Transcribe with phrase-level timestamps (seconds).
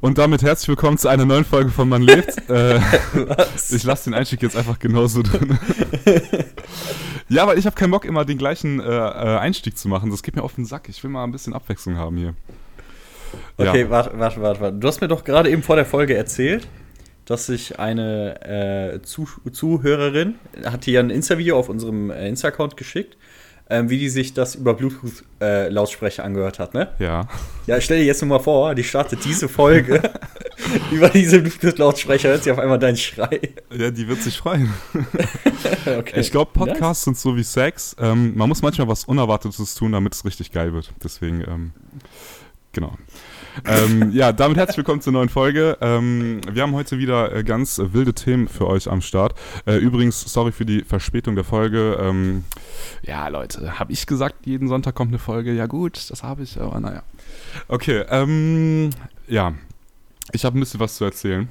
[0.00, 2.36] Und damit herzlich willkommen zu einer neuen Folge von Man lebt.
[2.48, 2.78] äh,
[3.70, 5.58] ich lasse den Einstieg jetzt einfach genauso drin.
[7.28, 10.10] ja, weil ich habe keinen Bock, immer den gleichen äh, äh, Einstieg zu machen.
[10.10, 10.88] Das geht mir auf den Sack.
[10.88, 12.34] Ich will mal ein bisschen Abwechslung haben hier.
[13.56, 13.90] Okay, ja.
[13.90, 14.78] warte, warte, warte, warte.
[14.78, 16.68] Du hast mir doch gerade eben vor der Folge erzählt,
[17.24, 23.16] dass sich eine äh, Zuh Zuhörerin, hat hier ein Insta-Video auf unserem äh, Insta-Account geschickt
[23.70, 26.88] ähm, wie die sich das über Bluetooth-Lautsprecher äh, angehört hat, ne?
[26.98, 27.28] Ja.
[27.66, 30.02] Ja, stell dir jetzt nur mal vor, die startet diese Folge
[30.90, 33.40] über diese Bluetooth-Lautsprecher, hört sie auf einmal deinen Schrei.
[33.70, 34.72] Ja, die wird sich freuen.
[35.86, 36.20] okay.
[36.20, 37.94] Ich glaube, Podcasts sind so wie Sex.
[38.00, 40.90] Ähm, man muss manchmal was Unerwartetes tun, damit es richtig geil wird.
[41.02, 41.72] Deswegen, ähm,
[42.72, 42.96] genau
[43.64, 45.78] ähm, ja, damit herzlich willkommen zur neuen Folge.
[45.80, 49.34] Ähm, wir haben heute wieder äh, ganz äh, wilde Themen für euch am Start.
[49.66, 51.98] Äh, übrigens, sorry für die Verspätung der Folge.
[52.00, 52.44] Ähm,
[53.02, 55.52] ja, Leute, habe ich gesagt, jeden Sonntag kommt eine Folge?
[55.52, 57.02] Ja gut, das habe ich, aber naja.
[57.68, 58.90] Okay, ähm,
[59.26, 59.54] ja,
[60.32, 61.48] ich habe ein bisschen was zu erzählen.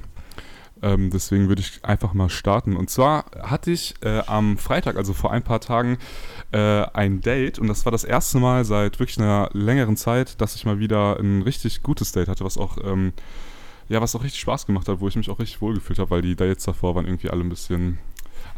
[0.82, 2.76] Ähm, deswegen würde ich einfach mal starten.
[2.76, 5.98] Und zwar hatte ich äh, am Freitag, also vor ein paar Tagen,
[6.52, 7.58] äh, ein Date.
[7.58, 11.18] Und das war das erste Mal seit wirklich einer längeren Zeit, dass ich mal wieder
[11.18, 13.12] ein richtig gutes Date hatte, was auch, ähm,
[13.88, 16.22] ja, was auch richtig Spaß gemacht hat, wo ich mich auch richtig wohlgefühlt habe, weil
[16.22, 17.98] die Dates davor waren irgendwie alle ein bisschen,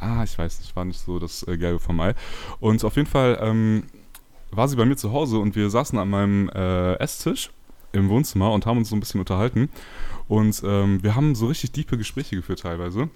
[0.00, 2.14] ah, ich weiß nicht, war nicht so das äh, Gelbe vom Mai.
[2.58, 3.84] Und auf jeden Fall ähm,
[4.50, 7.50] war sie bei mir zu Hause und wir saßen an meinem äh, Esstisch
[7.92, 9.68] im Wohnzimmer und haben uns so ein bisschen unterhalten.
[10.31, 13.11] Und ähm, wir haben so richtig tiefe Gespräche geführt teilweise.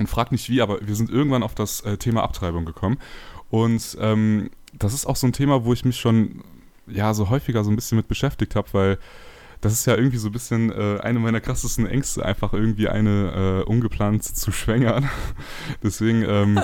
[0.00, 2.98] Und frag nicht wie, aber wir sind irgendwann auf das äh, Thema Abtreibung gekommen.
[3.50, 6.42] Und ähm, das ist auch so ein Thema, wo ich mich schon
[6.88, 8.98] ja so häufiger so ein bisschen mit beschäftigt habe, weil
[9.60, 13.62] das ist ja irgendwie so ein bisschen äh, eine meiner krassesten Ängste, einfach irgendwie eine
[13.66, 15.08] äh, ungeplant zu schwängern.
[15.82, 16.60] Deswegen, ähm,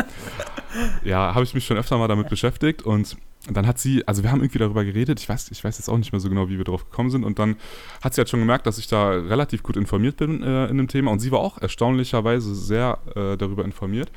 [1.05, 3.17] ja, habe ich mich schon öfter mal damit beschäftigt und
[3.49, 5.99] dann hat sie, also wir haben irgendwie darüber geredet, ich weiß, ich weiß jetzt auch
[5.99, 7.25] nicht mehr so genau, wie wir drauf gekommen sind.
[7.25, 7.57] Und dann
[8.03, 10.89] hat sie halt schon gemerkt, dass ich da relativ gut informiert bin äh, in dem
[10.89, 11.13] Thema.
[11.13, 14.11] Und sie war auch erstaunlicherweise sehr äh, darüber informiert.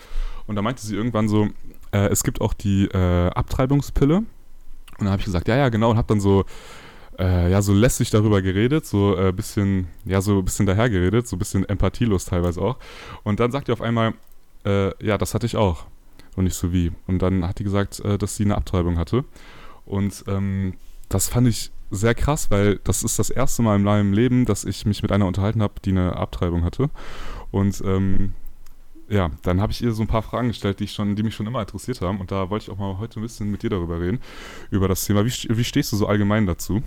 [0.48, 1.48] Und da meinte sie irgendwann so,
[1.92, 4.18] äh, es gibt auch die äh, Abtreibungspille.
[4.18, 4.26] Und
[5.00, 5.92] dann habe ich gesagt, ja, ja, genau.
[5.92, 6.46] Und habe dann so,
[7.20, 11.28] äh, ja, so lässig darüber geredet, so ein äh, bisschen, ja, so ein bisschen dahergeredet,
[11.28, 12.78] so ein bisschen empathielos teilweise auch.
[13.24, 14.14] Und dann sagt ihr auf einmal,
[14.66, 15.86] ja, das hatte ich auch.
[16.36, 16.92] Und nicht so wie.
[17.08, 19.26] Und dann hat die gesagt, äh, dass sie eine Abtreibung hatte.
[19.86, 20.74] Und ähm,
[21.10, 24.64] das fand ich sehr krass, weil das ist das erste Mal in meinem Leben, dass
[24.64, 26.90] ich mich mit einer unterhalten habe, die eine Abtreibung hatte.
[27.52, 28.34] Und ähm,
[29.10, 31.34] ja, dann habe ich ihr so ein paar Fragen gestellt, die, ich schon, die mich
[31.34, 32.20] schon immer interessiert haben.
[32.20, 34.20] Und da wollte ich auch mal heute ein bisschen mit dir darüber reden,
[34.70, 35.26] über das Thema.
[35.26, 36.84] Wie, wie stehst du so allgemein dazu?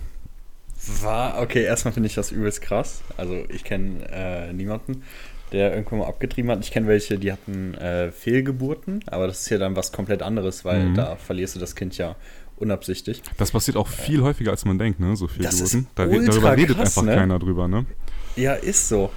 [1.01, 3.01] War, okay, erstmal finde ich das übelst krass.
[3.17, 5.03] Also ich kenne äh, niemanden,
[5.51, 6.59] der irgendwann mal abgetrieben hat.
[6.63, 10.65] Ich kenne welche, die hatten äh, Fehlgeburten, aber das ist ja dann was komplett anderes,
[10.65, 10.95] weil mhm.
[10.95, 12.15] da verlierst du das Kind ja
[12.57, 13.21] unabsichtlich.
[13.37, 15.15] Das passiert auch viel äh, häufiger, als man denkt, ne?
[15.15, 15.87] So Fehlgeburten.
[15.95, 17.15] Da, darüber redet krass, einfach ne?
[17.15, 17.85] keiner drüber, ne?
[18.35, 19.11] Ja, ist so.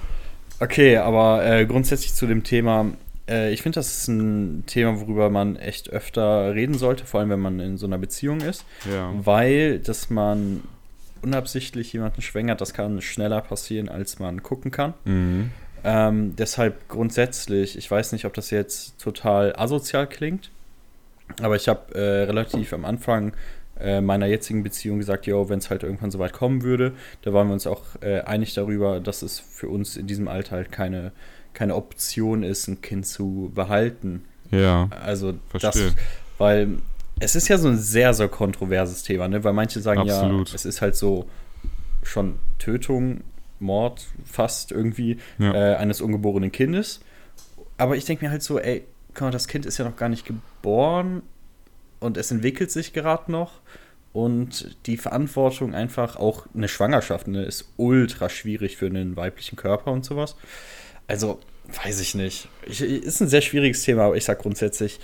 [0.59, 2.93] Okay, aber äh, grundsätzlich zu dem Thema,
[3.29, 7.29] äh, ich finde, das ist ein Thema, worüber man echt öfter reden sollte, vor allem
[7.29, 8.65] wenn man in so einer Beziehung ist.
[8.91, 9.11] Ja.
[9.13, 10.63] Weil, dass man
[11.27, 14.93] unabsichtlich jemanden schwängert, das kann schneller passieren, als man gucken kann.
[15.05, 15.51] Mhm.
[15.83, 20.49] Ähm, deshalb grundsätzlich, ich weiß nicht, ob das jetzt total asozial klingt,
[21.41, 23.33] aber ich habe äh, relativ am Anfang
[23.79, 27.33] äh, meiner jetzigen Beziehung gesagt, jo, wenn es halt irgendwann so weit kommen würde, da
[27.33, 30.71] waren wir uns auch äh, einig darüber, dass es für uns in diesem Alter halt
[30.71, 31.11] keine,
[31.53, 34.23] keine Option ist, ein Kind zu behalten.
[34.49, 34.89] Ja.
[35.03, 35.71] Also verstehe.
[35.71, 35.95] das,
[36.37, 36.77] weil
[37.19, 39.43] es ist ja so ein sehr, sehr kontroverses Thema, ne?
[39.43, 40.49] Weil manche sagen Absolut.
[40.49, 41.27] ja, es ist halt so
[42.03, 43.21] schon Tötung
[43.59, 45.53] Mord fast irgendwie ja.
[45.53, 47.01] äh, eines ungeborenen Kindes.
[47.77, 48.85] Aber ich denke mir halt so, ey,
[49.19, 51.23] mal, das Kind ist ja noch gar nicht geboren
[51.99, 53.61] und es entwickelt sich gerade noch.
[54.13, 59.91] Und die Verantwortung einfach, auch eine Schwangerschaft, ne, ist ultra schwierig für einen weiblichen Körper
[59.91, 60.35] und sowas.
[61.07, 61.39] Also,
[61.83, 62.47] weiß ich nicht.
[62.65, 64.99] Ich, ist ein sehr schwieriges Thema, aber ich sag grundsätzlich.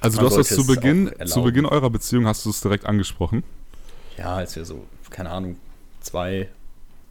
[0.00, 3.44] Also, du hast das zu Beginn, zu Beginn eurer Beziehung hast du es direkt angesprochen?
[4.16, 5.56] Ja, als wir so, keine Ahnung,
[6.00, 6.48] zwei,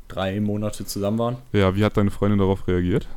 [0.07, 1.37] drei Monate zusammen waren.
[1.53, 3.07] Ja, wie hat deine Freundin darauf reagiert?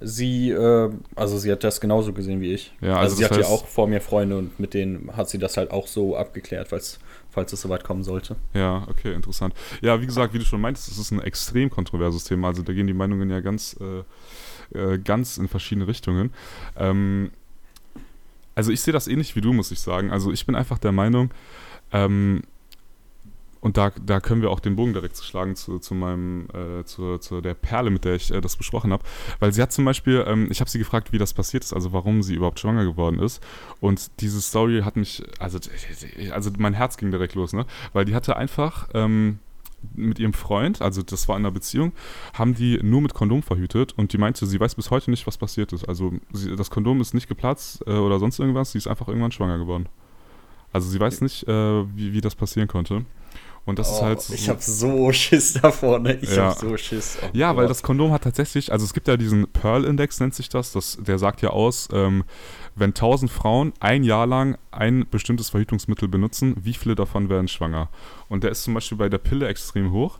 [0.00, 2.72] Sie, äh, also sie hat das genauso gesehen wie ich.
[2.80, 5.38] Ja, also, also sie hat ja auch vor mir Freunde und mit denen hat sie
[5.38, 6.98] das halt auch so abgeklärt, falls,
[7.30, 8.36] falls es soweit kommen sollte.
[8.52, 9.54] Ja, okay, interessant.
[9.80, 12.48] Ja, wie gesagt, wie du schon meintest, es ist ein extrem kontroverses Thema.
[12.48, 16.32] Also da gehen die Meinungen ja ganz, äh, äh, ganz in verschiedene Richtungen.
[16.76, 17.30] Ähm,
[18.54, 20.10] also ich sehe das ähnlich wie du, muss ich sagen.
[20.10, 21.32] Also ich bin einfach der Meinung,
[21.92, 22.42] ähm,
[23.64, 27.16] und da, da können wir auch den Bogen direkt schlagen zu, zu meinem, äh, zu,
[27.16, 29.02] zu der Perle, mit der ich äh, das besprochen habe.
[29.40, 31.90] Weil sie hat zum Beispiel, ähm, ich habe sie gefragt, wie das passiert ist, also
[31.94, 33.42] warum sie überhaupt schwanger geworden ist.
[33.80, 35.58] Und diese Story hat mich, also,
[36.30, 37.64] also mein Herz ging direkt los, ne?
[37.94, 39.38] Weil die hatte einfach, ähm,
[39.94, 41.92] mit ihrem Freund, also das war in einer Beziehung,
[42.32, 45.38] haben die nur mit Kondom verhütet und die meinte, sie weiß bis heute nicht, was
[45.38, 45.88] passiert ist.
[45.88, 49.32] Also sie, das Kondom ist nicht geplatzt äh, oder sonst irgendwas, sie ist einfach irgendwann
[49.32, 49.88] schwanger geworden.
[50.72, 53.04] Also sie weiß nicht, äh, wie, wie das passieren konnte.
[53.66, 54.20] Und das oh, ist halt.
[54.20, 56.18] So, ich habe so Schiss davor, ne?
[56.20, 56.50] Ich ja.
[56.50, 57.18] habe so Schiss.
[57.22, 57.56] Oh, ja, Gott.
[57.58, 60.98] weil das Kondom hat tatsächlich, also es gibt ja diesen Pearl-Index, nennt sich das, das
[61.00, 62.24] der sagt ja aus, ähm,
[62.74, 67.88] wenn 1000 Frauen ein Jahr lang ein bestimmtes Verhütungsmittel benutzen, wie viele davon werden schwanger?
[68.28, 70.18] Und der ist zum Beispiel bei der Pille extrem hoch,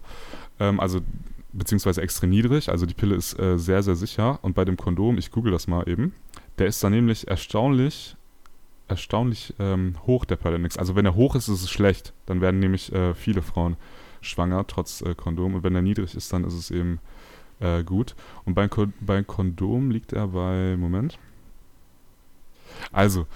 [0.59, 1.01] ähm, also
[1.53, 4.39] beziehungsweise extrem niedrig, also die Pille ist äh, sehr, sehr sicher.
[4.43, 6.15] Und bei dem Kondom, ich google das mal eben,
[6.59, 8.17] der ist dann nämlich erstaunlich
[8.89, 10.77] erstaunlich ähm, hoch, der Pearl-Index.
[10.77, 12.13] Also wenn er hoch ist, ist es schlecht.
[12.27, 13.77] Dann werden nämlich äh, viele Frauen
[14.21, 15.55] schwanger, trotz äh, Kondom.
[15.55, 16.99] Und wenn er niedrig ist, dann ist es eben
[17.61, 18.15] äh, gut.
[18.45, 21.19] Und beim, Ko beim Kondom liegt er bei, Moment.
[22.93, 23.27] Also,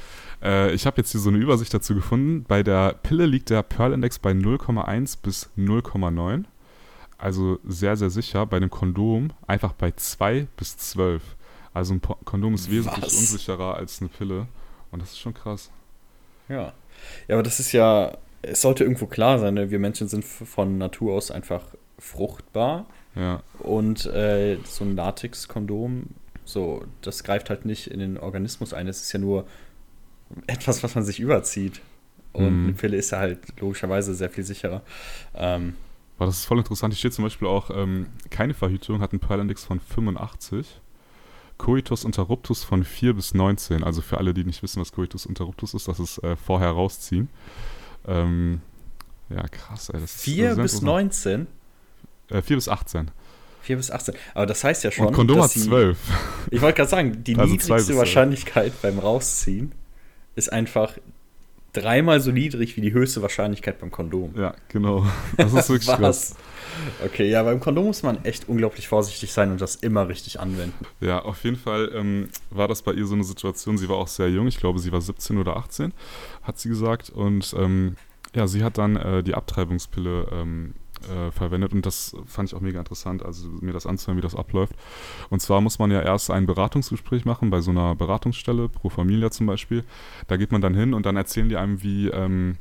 [0.42, 2.44] äh, ich habe jetzt hier so eine Übersicht dazu gefunden.
[2.46, 6.44] Bei der Pille liegt der Pearl-Index bei 0,1 bis 0,9.
[7.16, 8.46] Also sehr, sehr sicher.
[8.46, 11.22] Bei dem Kondom einfach bei 2 bis 12.
[11.74, 13.18] Also ein Kondom ist wesentlich Was?
[13.18, 14.46] unsicherer als eine Pille.
[14.90, 15.70] Und das ist schon krass.
[16.48, 16.72] Ja.
[17.28, 19.70] Ja, aber das ist ja, es sollte irgendwo klar sein, ne?
[19.70, 21.62] wir Menschen sind von Natur aus einfach
[21.98, 22.86] fruchtbar.
[23.14, 23.42] Ja.
[23.58, 26.06] Und äh, so ein Latex-Kondom,
[26.44, 28.88] so, das greift halt nicht in den Organismus ein.
[28.88, 29.46] Es ist ja nur
[30.46, 31.80] etwas, was man sich überzieht.
[32.32, 32.64] Und mhm.
[32.64, 34.82] eine Pille ist ja halt logischerweise sehr viel sicherer.
[35.34, 35.74] Ähm,
[36.16, 36.94] aber das ist voll interessant.
[36.94, 40.80] Hier steht zum Beispiel auch, ähm, keine Verhütung hat einen Pearl-Index von 85.
[41.58, 43.84] Coitus interruptus von 4 bis 19.
[43.84, 47.28] Also für alle, die nicht wissen, was Coitus interruptus ist, das ist äh, vorher rausziehen.
[48.06, 48.60] Ähm,
[49.28, 50.00] ja, krass, ey.
[50.06, 51.46] 4 bis 19?
[52.30, 53.10] Äh, 4 bis 18.
[53.62, 54.14] 4 bis 18.
[54.34, 55.08] Aber das heißt ja schon.
[55.08, 55.98] Und Kondom hat 12.
[56.50, 59.72] Ich wollte gerade sagen, die also niedrigste Wahrscheinlichkeit beim Rausziehen
[60.36, 60.94] ist einfach
[61.80, 64.34] dreimal so niedrig wie die höchste Wahrscheinlichkeit beim Kondom.
[64.36, 65.06] Ja, genau.
[65.36, 66.36] Das ist wirklich krass.
[67.04, 70.86] Okay, ja, beim Kondom muss man echt unglaublich vorsichtig sein und das immer richtig anwenden.
[71.00, 73.78] Ja, auf jeden Fall ähm, war das bei ihr so eine Situation.
[73.78, 75.92] Sie war auch sehr jung, ich glaube, sie war 17 oder 18,
[76.42, 77.10] hat sie gesagt.
[77.10, 77.96] Und ähm,
[78.34, 80.74] ja, sie hat dann äh, die Abtreibungspille ähm,
[81.10, 84.34] äh, verwendet und das fand ich auch mega interessant, also mir das anzuhören, wie das
[84.34, 84.74] abläuft.
[85.30, 89.30] Und zwar muss man ja erst ein Beratungsgespräch machen bei so einer Beratungsstelle, Pro Familia
[89.30, 89.84] zum Beispiel.
[90.26, 92.56] Da geht man dann hin und dann erzählen die einem, wie ähm,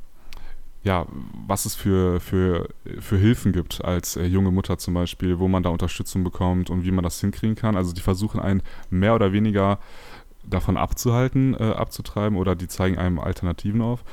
[0.84, 1.06] ja,
[1.46, 2.70] was es für, für,
[3.00, 6.86] für Hilfen gibt als äh, junge Mutter zum Beispiel, wo man da Unterstützung bekommt und
[6.86, 7.76] wie man das hinkriegen kann.
[7.76, 9.80] Also die versuchen einen mehr oder weniger
[10.44, 14.04] davon abzuhalten, äh, abzutreiben oder die zeigen einem Alternativen auf.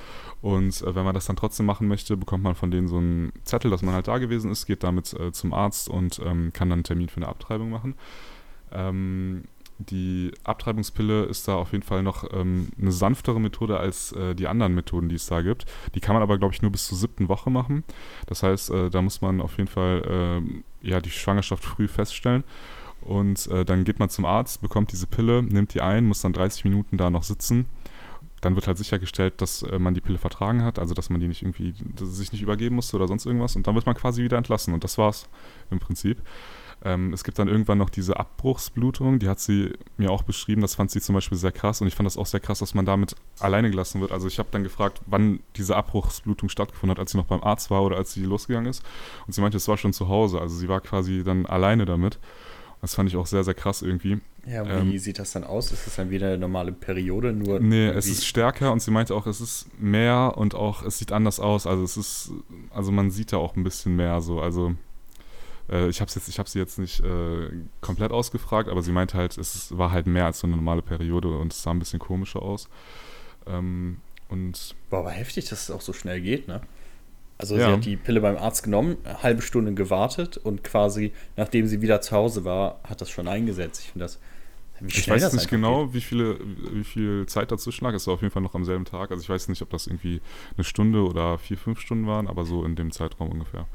[0.45, 3.33] Und äh, wenn man das dann trotzdem machen möchte, bekommt man von denen so einen
[3.45, 6.69] Zettel, dass man halt da gewesen ist, geht damit äh, zum Arzt und ähm, kann
[6.69, 7.95] dann einen Termin für eine Abtreibung machen.
[8.71, 9.45] Ähm,
[9.79, 14.47] die Abtreibungspille ist da auf jeden Fall noch ähm, eine sanftere Methode als äh, die
[14.47, 15.65] anderen Methoden, die es da gibt.
[15.95, 17.83] Die kann man aber, glaube ich, nur bis zur siebten Woche machen.
[18.27, 20.43] Das heißt, äh, da muss man auf jeden Fall
[20.83, 22.45] äh, ja, die Schwangerschaft früh feststellen.
[23.01, 26.35] Und äh, dann geht man zum Arzt, bekommt diese Pille, nimmt die ein, muss dann
[26.35, 27.65] 30 Minuten da noch sitzen.
[28.41, 31.29] Dann wird halt sichergestellt, dass äh, man die Pille vertragen hat, also dass man die
[31.29, 33.57] nicht irgendwie, sich nicht übergeben musste oder sonst irgendwas.
[33.57, 34.75] Und dann wird man quasi wieder entlassen.
[34.75, 35.29] Und das war's
[35.71, 36.23] im Prinzip.
[36.85, 40.75] Ähm, es gibt dann irgendwann noch diese Abbruchsblutung, die hat sie mir auch beschrieben, das
[40.75, 42.85] fand sie zum Beispiel sehr krass und ich fand das auch sehr krass, dass man
[42.85, 44.13] damit alleine gelassen wird.
[44.13, 47.71] Also ich habe dann gefragt, wann diese Abbruchsblutung stattgefunden hat, als sie noch beim Arzt
[47.71, 48.83] war oder als sie losgegangen ist.
[49.27, 52.19] Und sie meinte, es war schon zu Hause, also sie war quasi dann alleine damit.
[52.83, 54.21] Das fand ich auch sehr, sehr krass irgendwie.
[54.47, 55.73] Ja, wie ähm, sieht das dann aus?
[55.73, 57.33] Ist das dann wieder eine normale Periode?
[57.33, 60.99] Nur nee, es ist stärker und sie meinte auch, es ist mehr und auch, es
[60.99, 61.67] sieht anders aus.
[61.67, 62.31] Also es ist,
[62.71, 64.41] also man sieht da auch ein bisschen mehr so.
[64.41, 64.75] Also
[65.71, 69.17] äh, ich habe jetzt, ich habe sie jetzt nicht äh, komplett ausgefragt, aber sie meinte
[69.17, 71.99] halt, es war halt mehr als so eine normale Periode und es sah ein bisschen
[71.99, 72.69] komischer aus.
[73.47, 73.99] Ähm,
[74.29, 76.61] und Boah, aber heftig, dass es auch so schnell geht, ne?
[77.37, 77.67] Also ja.
[77.67, 81.83] sie hat die Pille beim Arzt genommen, eine halbe Stunde gewartet und quasi, nachdem sie
[81.83, 83.81] wieder zu Hause war, hat das schon eingesetzt.
[83.81, 84.21] Ich finde das.
[84.87, 86.39] Ich weiß nicht genau, wie, viele,
[86.73, 87.95] wie viel Zeit dazwischen lag.
[87.95, 89.11] Es war auf jeden Fall noch am selben Tag.
[89.11, 90.21] Also ich weiß nicht, ob das irgendwie
[90.57, 93.67] eine Stunde oder vier, fünf Stunden waren, aber so in dem Zeitraum ungefähr.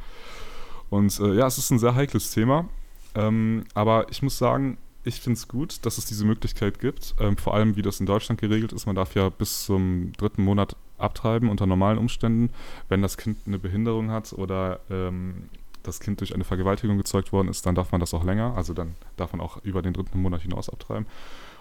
[0.90, 2.68] Und äh, ja, es ist ein sehr heikles Thema.
[3.16, 7.16] Ähm, aber ich muss sagen, ich finde es gut, dass es diese Möglichkeit gibt.
[7.20, 8.86] Ähm, vor allem, wie das in Deutschland geregelt ist.
[8.86, 12.50] Man darf ja bis zum dritten Monat abtreiben unter normalen Umständen,
[12.90, 15.50] wenn das Kind eine Behinderung hat oder ähm,
[15.84, 18.56] das Kind durch eine Vergewaltigung gezeugt worden ist, dann darf man das auch länger.
[18.56, 21.06] Also dann darf man auch über den dritten Monat hinaus abtreiben.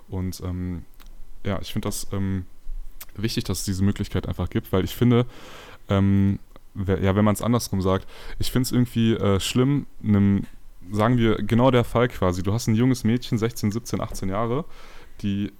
[0.08, 0.84] Und ähm,
[1.44, 2.46] ja, ich finde das ähm,
[3.14, 5.26] wichtig, dass es diese Möglichkeit einfach gibt, weil ich finde,
[5.88, 6.38] ähm,
[6.74, 8.06] ja, wenn man es andersrum sagt,
[8.38, 10.44] ich finde es irgendwie äh, schlimm, einem,
[10.90, 12.42] sagen wir, genau der Fall quasi.
[12.42, 14.64] Du hast ein junges Mädchen, 16, 17, 18 Jahre,
[15.22, 15.52] die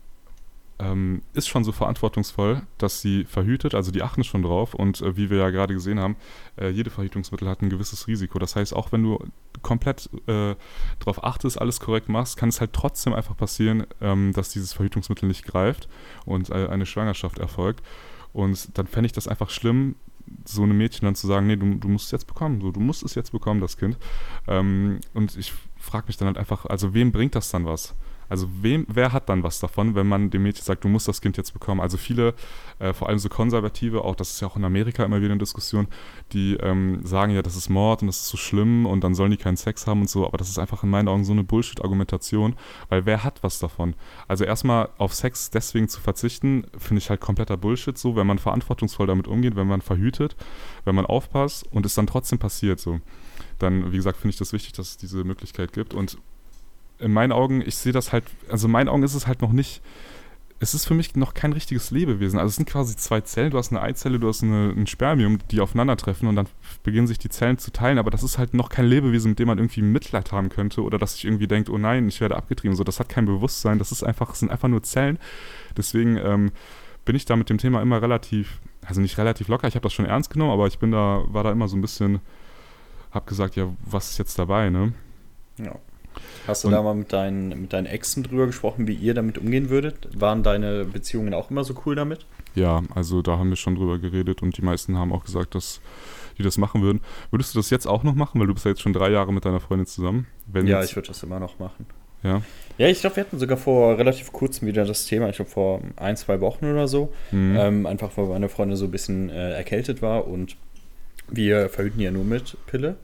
[0.78, 5.16] ähm, ist schon so verantwortungsvoll, dass sie verhütet, also die achten schon drauf und äh,
[5.16, 6.16] wie wir ja gerade gesehen haben,
[6.56, 8.38] äh, jede Verhütungsmittel hat ein gewisses Risiko.
[8.38, 9.18] Das heißt, auch wenn du
[9.62, 10.54] komplett äh,
[11.00, 15.26] darauf achtest, alles korrekt machst, kann es halt trotzdem einfach passieren, ähm, dass dieses Verhütungsmittel
[15.28, 15.88] nicht greift
[16.24, 17.84] und äh, eine Schwangerschaft erfolgt.
[18.32, 19.96] Und dann fände ich das einfach schlimm,
[20.44, 22.80] so einem Mädchen dann zu sagen, nee, du, du musst es jetzt bekommen, so, du
[22.80, 23.96] musst es jetzt bekommen, das Kind.
[24.46, 27.94] Ähm, und ich frage mich dann halt einfach, also wem bringt das dann was?
[28.28, 31.20] Also wem, wer hat dann was davon, wenn man dem Mädchen sagt, du musst das
[31.20, 31.80] Kind jetzt bekommen?
[31.80, 32.34] Also viele,
[32.78, 35.38] äh, vor allem so Konservative, auch das ist ja auch in Amerika immer wieder eine
[35.38, 35.88] Diskussion,
[36.32, 39.30] die ähm, sagen ja, das ist Mord und das ist so schlimm und dann sollen
[39.30, 41.44] die keinen Sex haben und so, aber das ist einfach in meinen Augen so eine
[41.44, 42.56] Bullshit-Argumentation,
[42.88, 43.94] weil wer hat was davon?
[44.26, 48.38] Also erstmal auf Sex deswegen zu verzichten, finde ich halt kompletter Bullshit so, wenn man
[48.38, 50.36] verantwortungsvoll damit umgeht, wenn man verhütet,
[50.84, 53.00] wenn man aufpasst und es dann trotzdem passiert so.
[53.58, 56.18] Dann, wie gesagt, finde ich das wichtig, dass es diese Möglichkeit gibt und
[56.98, 59.52] in meinen Augen, ich sehe das halt, also in meinen Augen ist es halt noch
[59.52, 59.82] nicht,
[60.60, 62.38] es ist für mich noch kein richtiges Lebewesen.
[62.38, 65.38] Also es sind quasi zwei Zellen, du hast eine Eizelle, du hast eine, ein Spermium,
[65.50, 66.48] die aufeinandertreffen und dann
[66.82, 69.46] beginnen sich die Zellen zu teilen, aber das ist halt noch kein Lebewesen, mit dem
[69.46, 72.76] man irgendwie Mitleid haben könnte oder dass sich irgendwie denkt, oh nein, ich werde abgetrieben.
[72.76, 75.18] So, das hat kein Bewusstsein, das ist einfach, das sind einfach nur Zellen.
[75.76, 76.50] Deswegen ähm,
[77.04, 79.92] bin ich da mit dem Thema immer relativ, also nicht relativ locker, ich habe das
[79.92, 82.18] schon ernst genommen, aber ich bin da, war da immer so ein bisschen,
[83.12, 84.92] hab gesagt, ja, was ist jetzt dabei, ne?
[85.58, 85.76] Ja.
[86.46, 89.38] Hast du und, da mal mit deinen, mit deinen Exen drüber gesprochen, wie ihr damit
[89.38, 90.08] umgehen würdet?
[90.18, 92.26] Waren deine Beziehungen auch immer so cool damit?
[92.54, 95.80] Ja, also da haben wir schon drüber geredet und die meisten haben auch gesagt, dass
[96.38, 97.00] die das machen würden.
[97.30, 98.40] Würdest du das jetzt auch noch machen?
[98.40, 100.26] Weil du bist ja jetzt schon drei Jahre mit deiner Freundin zusammen.
[100.46, 101.86] Wenn ja, ich würde das immer noch machen.
[102.22, 102.42] Ja.
[102.78, 105.80] Ja, ich glaube, wir hatten sogar vor relativ kurzem wieder das Thema, ich glaube vor
[105.96, 107.12] ein, zwei Wochen oder so.
[107.32, 107.56] Mhm.
[107.58, 110.56] Ähm, einfach weil meine Freundin so ein bisschen äh, erkältet war und
[111.28, 112.96] wir verhüten ja nur mit Pille.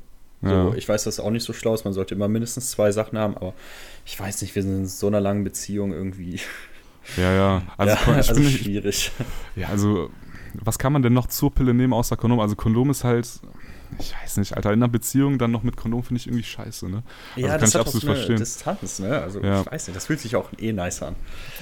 [0.45, 0.75] So, ja.
[0.75, 1.85] Ich weiß, dass es auch nicht so schlau ist.
[1.85, 3.55] Man sollte immer mindestens zwei Sachen haben, aber
[4.05, 6.41] ich weiß nicht, wir sind in so einer langen Beziehung irgendwie.
[7.17, 7.63] Ja, ja.
[7.77, 9.13] Also, ja, also schwierig.
[9.57, 10.11] Ja, also,
[10.55, 12.41] was kann man denn noch zur Pille nehmen außer Kondom?
[12.41, 13.29] Also, Kondom ist halt.
[14.01, 16.89] Ich weiß nicht, Alter, in einer Beziehung dann noch mit Kondom finde ich irgendwie scheiße,
[16.89, 17.05] ne?
[17.37, 18.37] Also ja, das kann ich absolut verstehen.
[18.39, 19.21] Distanz, ne?
[19.21, 19.61] Also, ja.
[19.61, 21.15] ich weiß nicht, das fühlt sich auch eh nice an.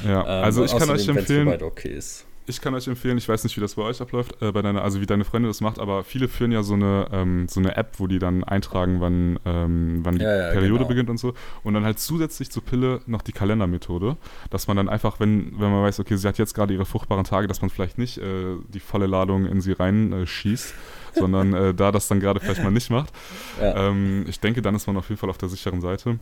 [0.06, 1.48] Ja, ähm, also ich kann euch empfehlen.
[1.62, 4.50] Okay ist ich kann euch empfehlen, ich weiß nicht, wie das bei euch abläuft, äh,
[4.50, 7.46] bei deiner, also wie deine Freundin das macht, aber viele führen ja so eine, ähm,
[7.48, 10.88] so eine App, wo die dann eintragen, wann, ähm, wann die ja, ja, Periode genau.
[10.88, 11.34] beginnt und so.
[11.62, 14.16] Und dann halt zusätzlich zur Pille noch die Kalendermethode,
[14.50, 17.24] dass man dann einfach, wenn, wenn man weiß, okay, sie hat jetzt gerade ihre fruchtbaren
[17.24, 20.74] Tage, dass man vielleicht nicht äh, die volle Ladung in sie reinschießt,
[21.14, 23.12] äh, sondern äh, da das dann gerade vielleicht mal nicht macht.
[23.60, 23.88] Ja.
[23.88, 26.18] Ähm, ich denke, dann ist man auf jeden Fall auf der sicheren Seite.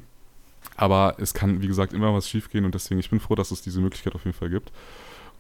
[0.77, 3.63] Aber es kann, wie gesagt, immer was schiefgehen und deswegen, ich bin froh, dass es
[3.63, 4.71] diese Möglichkeit auf jeden Fall gibt.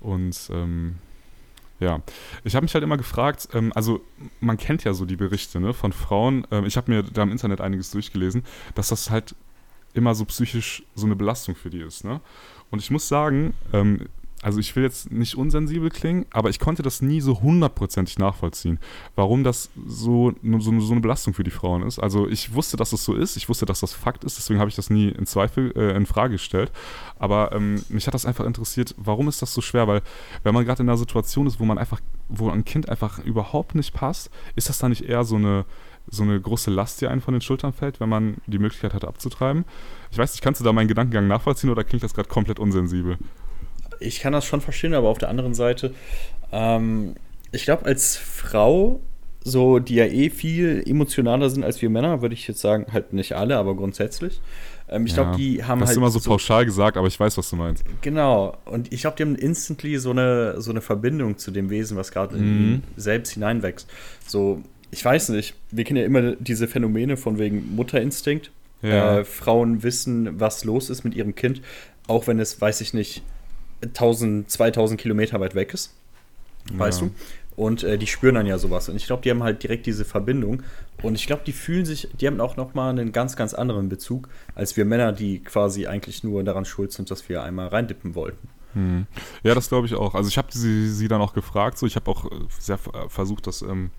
[0.00, 0.96] Und ähm,
[1.80, 2.02] ja,
[2.44, 4.02] ich habe mich halt immer gefragt, ähm, also
[4.40, 7.32] man kennt ja so die Berichte ne, von Frauen, ähm, ich habe mir da im
[7.32, 9.34] Internet einiges durchgelesen, dass das halt
[9.94, 12.04] immer so psychisch so eine Belastung für die ist.
[12.04, 12.20] Ne?
[12.70, 14.06] Und ich muss sagen, ähm,
[14.42, 18.78] also ich will jetzt nicht unsensibel klingen, aber ich konnte das nie so hundertprozentig nachvollziehen,
[19.14, 21.98] warum das so, so, so, eine Belastung für die Frauen ist.
[21.98, 24.70] Also ich wusste, dass das so ist, ich wusste, dass das Fakt ist, deswegen habe
[24.70, 26.72] ich das nie in Zweifel, äh, in Frage gestellt.
[27.18, 29.86] Aber ähm, mich hat das einfach interessiert, warum ist das so schwer?
[29.86, 30.00] Weil
[30.42, 33.74] wenn man gerade in einer Situation ist, wo man einfach, wo ein Kind einfach überhaupt
[33.74, 35.66] nicht passt, ist das dann nicht eher so eine
[36.12, 39.04] so eine große Last, die einen von den Schultern fällt, wenn man die Möglichkeit hat
[39.04, 39.64] abzutreiben.
[40.10, 43.16] Ich weiß nicht, kannst du da meinen Gedankengang nachvollziehen oder klingt das gerade komplett unsensibel?
[44.00, 45.94] Ich kann das schon verstehen, aber auf der anderen Seite,
[46.52, 47.14] ähm,
[47.52, 49.00] ich glaube, als Frau,
[49.42, 53.12] so die ja eh viel emotionaler sind als wir Männer, würde ich jetzt sagen, halt
[53.12, 54.40] nicht alle, aber grundsätzlich.
[54.88, 55.90] Ähm, ich ja, glaube, die haben das halt.
[55.90, 57.84] Das ist immer so, so pauschal gesagt, aber ich weiß, was du meinst.
[58.02, 58.56] Genau.
[58.64, 62.10] Und ich glaube, die haben instantly so eine, so eine Verbindung zu dem Wesen, was
[62.10, 62.42] gerade mhm.
[62.42, 63.88] in selbst hineinwächst.
[64.26, 68.50] So, ich weiß nicht, wir kennen ja immer diese Phänomene von wegen Mutterinstinkt.
[68.82, 69.18] Ja.
[69.18, 71.60] Äh, Frauen wissen, was los ist mit ihrem Kind,
[72.06, 73.22] auch wenn es, weiß ich nicht,
[73.82, 75.94] 1000, 2000 Kilometer weit weg ist.
[76.72, 77.08] Weißt ja.
[77.08, 77.14] du?
[77.56, 78.88] Und äh, die spüren dann ja sowas.
[78.88, 80.62] Und ich glaube, die haben halt direkt diese Verbindung.
[81.02, 84.28] Und ich glaube, die fühlen sich, die haben auch nochmal einen ganz, ganz anderen Bezug
[84.54, 88.48] als wir Männer, die quasi eigentlich nur daran schuld sind, dass wir einmal reindippen wollten.
[88.74, 89.06] Hm.
[89.42, 90.14] Ja, das glaube ich auch.
[90.14, 93.46] Also ich habe sie, sie dann auch gefragt, so ich habe auch äh, sehr versucht,
[93.46, 93.90] das ähm,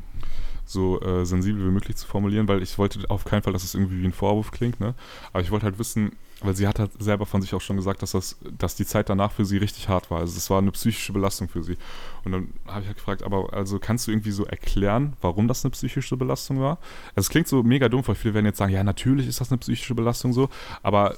[0.66, 3.76] so äh, sensibel wie möglich zu formulieren, weil ich wollte auf keinen Fall, dass es
[3.76, 4.96] irgendwie wie ein Vorwurf klingt, ne?
[5.34, 8.02] Aber ich wollte halt wissen, weil sie hat halt selber von sich auch schon gesagt,
[8.02, 10.20] dass, das, dass die Zeit danach für sie richtig hart war.
[10.20, 11.78] Also es war eine psychische Belastung für sie.
[12.24, 15.64] Und dann habe ich halt gefragt, aber also kannst du irgendwie so erklären, warum das
[15.64, 16.80] eine psychische Belastung war?
[17.16, 19.52] Also es klingt so mega dumm, weil viele werden jetzt sagen, ja, natürlich ist das
[19.52, 20.50] eine psychische Belastung so,
[20.84, 21.16] aber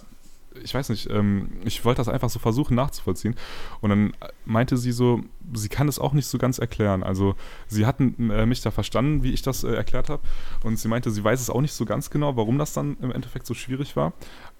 [0.63, 3.35] ich weiß nicht, ähm, ich wollte das einfach so versuchen nachzuvollziehen.
[3.81, 4.13] Und dann
[4.45, 5.21] meinte sie so,
[5.53, 7.03] sie kann es auch nicht so ganz erklären.
[7.03, 7.35] Also
[7.67, 10.23] sie hatten äh, mich da verstanden, wie ich das äh, erklärt habe.
[10.63, 13.11] Und sie meinte, sie weiß es auch nicht so ganz genau, warum das dann im
[13.11, 14.13] Endeffekt so schwierig war.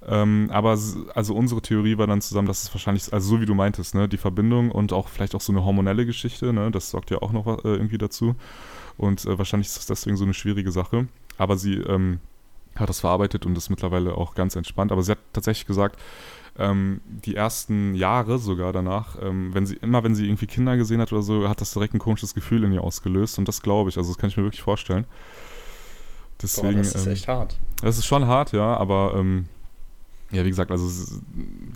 [0.05, 3.53] Ähm, aber also unsere Theorie war dann zusammen, dass es wahrscheinlich, also so wie du
[3.55, 7.09] meintest, ne, die Verbindung und auch vielleicht auch so eine hormonelle Geschichte, ne, das sorgt
[7.11, 8.35] ja auch noch äh, irgendwie dazu.
[8.97, 11.07] Und äh, wahrscheinlich ist das deswegen so eine schwierige Sache.
[11.37, 12.19] Aber sie ähm,
[12.75, 14.91] hat das verarbeitet und ist mittlerweile auch ganz entspannt.
[14.91, 15.99] Aber sie hat tatsächlich gesagt,
[16.57, 21.01] ähm, die ersten Jahre sogar danach, ähm, wenn sie immer, wenn sie irgendwie Kinder gesehen
[21.01, 23.39] hat oder so, hat das direkt ein komisches Gefühl in ihr ausgelöst.
[23.39, 23.97] Und das glaube ich.
[23.97, 25.05] Also das kann ich mir wirklich vorstellen.
[26.41, 27.59] Deswegen, Boah, das ist ähm, echt hart.
[27.81, 29.47] Das ist schon hart, ja, aber ähm,
[30.31, 30.85] ja, wie gesagt, also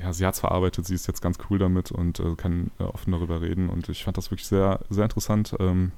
[0.01, 2.83] ja, sie hat es verarbeitet, sie ist jetzt ganz cool damit und äh, kann äh,
[2.83, 3.69] offen darüber reden.
[3.69, 5.91] Und ich fand das wirklich sehr, sehr interessant, ähm,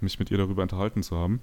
[0.00, 1.40] mich mit ihr darüber unterhalten zu haben.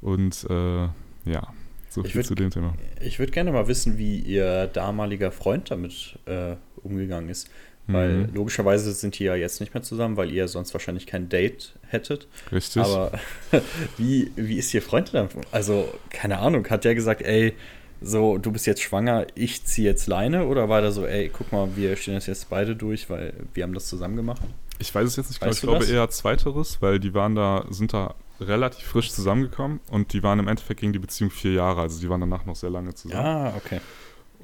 [0.00, 0.88] Und äh,
[1.24, 1.48] ja,
[1.94, 2.74] so viel würd, zu dem Thema.
[3.00, 7.48] Ich würde gerne mal wissen, wie ihr damaliger Freund damit äh, umgegangen ist.
[7.88, 8.34] Weil mhm.
[8.34, 12.28] logischerweise sind die ja jetzt nicht mehr zusammen, weil ihr sonst wahrscheinlich kein Date hättet.
[12.52, 12.82] Richtig.
[12.82, 13.12] Aber
[13.98, 15.28] wie, wie ist ihr Freund dann?
[15.50, 17.54] Also, keine Ahnung, hat der gesagt, ey,
[18.00, 20.46] so, du bist jetzt schwanger, ich ziehe jetzt Leine?
[20.46, 23.64] Oder war da so, ey, guck mal, wir stehen das jetzt beide durch, weil wir
[23.64, 24.42] haben das zusammen gemacht?
[24.78, 25.52] Ich weiß es jetzt nicht genau.
[25.52, 25.90] Ich glaube das?
[25.90, 28.14] eher zweiteres, weil die waren da, sind da
[28.48, 32.08] relativ frisch zusammengekommen und die waren im Endeffekt gegen die Beziehung vier Jahre, also die
[32.08, 33.24] waren danach noch sehr lange zusammen.
[33.24, 33.80] Ah, okay.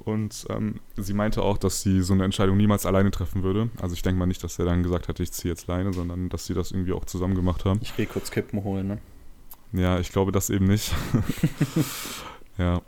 [0.04, 3.68] Und ähm, sie meinte auch, dass sie so eine Entscheidung niemals alleine treffen würde.
[3.80, 6.28] Also ich denke mal nicht, dass er dann gesagt hat, ich ziehe jetzt Leine, sondern
[6.28, 7.80] dass sie das irgendwie auch zusammen gemacht haben.
[7.82, 8.98] Ich gehe kurz Kippen holen, ne?
[9.72, 10.94] Ja, ich glaube das eben nicht.
[12.58, 12.80] ja.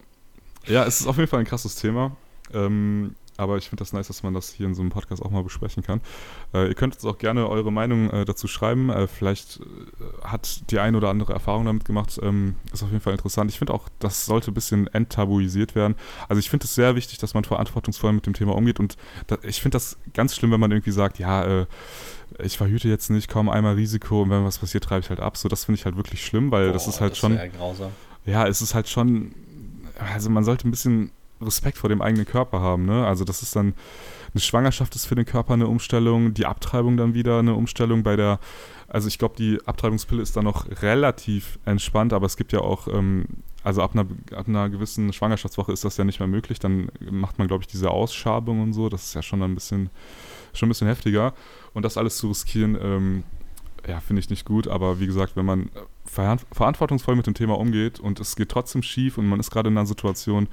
[0.67, 2.17] Ja, es ist auf jeden Fall ein krasses Thema.
[2.53, 5.31] Ähm, aber ich finde das nice, dass man das hier in so einem Podcast auch
[5.31, 6.01] mal besprechen kann.
[6.53, 8.91] Äh, ihr könnt uns auch gerne eure Meinung äh, dazu schreiben.
[8.91, 12.19] Äh, vielleicht äh, hat die eine oder andere Erfahrung damit gemacht.
[12.23, 13.51] Ähm, ist auf jeden Fall interessant.
[13.51, 15.95] Ich finde auch, das sollte ein bisschen enttabuisiert werden.
[16.29, 18.79] Also ich finde es sehr wichtig, dass man verantwortungsvoll mit dem Thema umgeht.
[18.79, 21.67] Und da, ich finde das ganz schlimm, wenn man irgendwie sagt, ja, äh,
[22.39, 25.37] ich verhüte jetzt nicht kaum einmal Risiko und wenn was passiert, treibe ich halt ab.
[25.37, 27.39] So, das finde ich halt wirklich schlimm, weil Boah, das ist halt das schon.
[27.57, 27.91] Grausam.
[28.27, 29.35] Ja, es ist halt schon.
[30.13, 32.87] Also man sollte ein bisschen Respekt vor dem eigenen Körper haben.
[32.87, 33.07] Ne?
[33.07, 33.75] Also das ist dann,
[34.33, 38.17] eine Schwangerschaft ist für den Körper eine Umstellung, die Abtreibung dann wieder eine Umstellung bei
[38.17, 38.39] der,
[38.89, 42.89] also ich glaube, die Abtreibungspille ist dann noch relativ entspannt, aber es gibt ja auch,
[42.89, 43.27] ähm,
[43.63, 44.07] also ab einer,
[44.37, 47.69] ab einer gewissen Schwangerschaftswoche ist das ja nicht mehr möglich, dann macht man, glaube ich,
[47.69, 49.91] diese Ausschabung und so, das ist ja schon ein bisschen,
[50.53, 51.35] schon ein bisschen heftiger
[51.75, 53.25] und das alles zu riskieren, ähm,
[53.87, 55.71] ja, finde ich nicht gut, aber wie gesagt, wenn man
[56.05, 59.79] verantwortungsvoll mit dem Thema umgeht und es geht trotzdem schief und man ist gerade in
[59.79, 60.49] einer Situation,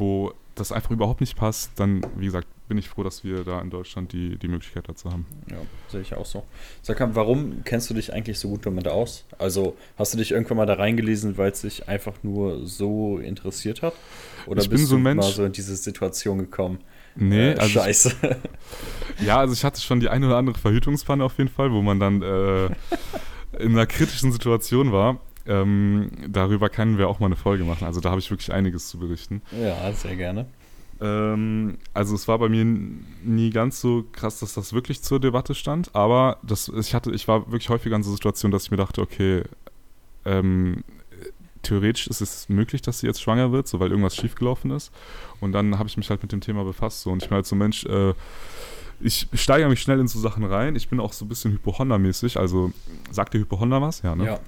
[0.00, 3.60] wo das einfach überhaupt nicht passt, dann, wie gesagt, bin ich froh, dass wir da
[3.60, 5.26] in Deutschland die, die Möglichkeit dazu haben.
[5.50, 5.56] Ja,
[5.88, 6.44] sehe ich auch so.
[6.82, 9.24] Sag mal, warum kennst du dich eigentlich so gut damit aus?
[9.38, 13.82] Also hast du dich irgendwann mal da reingelesen, weil es dich einfach nur so interessiert
[13.82, 13.94] hat?
[14.46, 16.78] Oder ich bist bin so ein Mensch, mal so in diese Situation gekommen?
[17.16, 18.14] Nee, äh, also Scheiße.
[19.18, 21.82] Ich, ja, also ich hatte schon die eine oder andere Verhütungspanne auf jeden Fall, wo
[21.82, 22.66] man dann äh,
[23.58, 25.20] in einer kritischen Situation war.
[25.46, 27.84] Ähm, darüber können wir auch mal eine Folge machen.
[27.84, 29.42] Also da habe ich wirklich einiges zu berichten.
[29.58, 30.46] Ja, sehr gerne.
[31.00, 35.54] Ähm, also es war bei mir nie ganz so krass, dass das wirklich zur Debatte
[35.54, 38.76] stand, aber das, ich, hatte, ich war wirklich häufiger in so Situationen, dass ich mir
[38.76, 39.44] dachte, okay,
[40.26, 40.84] ähm,
[41.62, 44.92] theoretisch ist es möglich, dass sie jetzt schwanger wird, so weil irgendwas schiefgelaufen ist.
[45.40, 47.02] Und dann habe ich mich halt mit dem Thema befasst.
[47.02, 47.10] So.
[47.10, 48.14] Und ich bin halt so Mensch, äh,
[49.00, 50.76] ich steigere mich schnell in so Sachen rein.
[50.76, 52.38] Ich bin auch so ein bisschen Hypochonder-mäßig.
[52.38, 52.72] Also
[53.10, 54.02] sagt dir Hypochonder was?
[54.02, 54.24] Ja, ne?
[54.24, 54.40] Ja.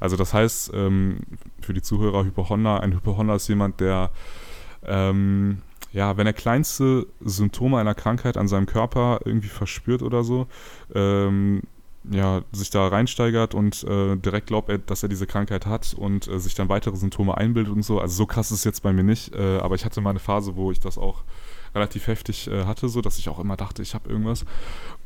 [0.00, 1.20] Also das heißt, ähm,
[1.60, 4.10] für die Zuhörer Hypochonder, ein Hypochonder ist jemand, der
[4.86, 5.58] ähm,
[5.92, 10.48] ja, wenn er kleinste Symptome einer Krankheit an seinem Körper irgendwie verspürt oder so,
[10.92, 11.62] ähm,
[12.10, 16.28] ja, sich da reinsteigert und äh, direkt glaubt, er, dass er diese Krankheit hat und
[16.28, 18.00] äh, sich dann weitere Symptome einbildet und so.
[18.00, 20.18] Also so krass ist es jetzt bei mir nicht, äh, aber ich hatte mal eine
[20.18, 21.22] Phase, wo ich das auch
[21.74, 24.44] relativ heftig äh, hatte, so dass ich auch immer dachte, ich habe irgendwas.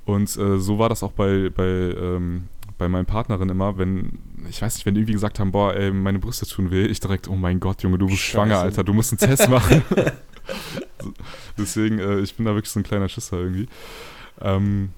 [0.07, 4.62] Und äh, so war das auch bei, bei ähm, bei meinen Partnerin immer, wenn, ich
[4.62, 7.28] weiß nicht, wenn die irgendwie gesagt haben, boah, ey, meine Brüste tun weh, ich direkt,
[7.28, 8.30] oh mein Gott, Junge, du bist Scheiße.
[8.30, 9.82] schwanger, Alter, du musst einen Test machen.
[11.58, 13.68] deswegen, äh, ich bin da wirklich so ein kleiner Schisser irgendwie.
[14.40, 14.90] Ähm,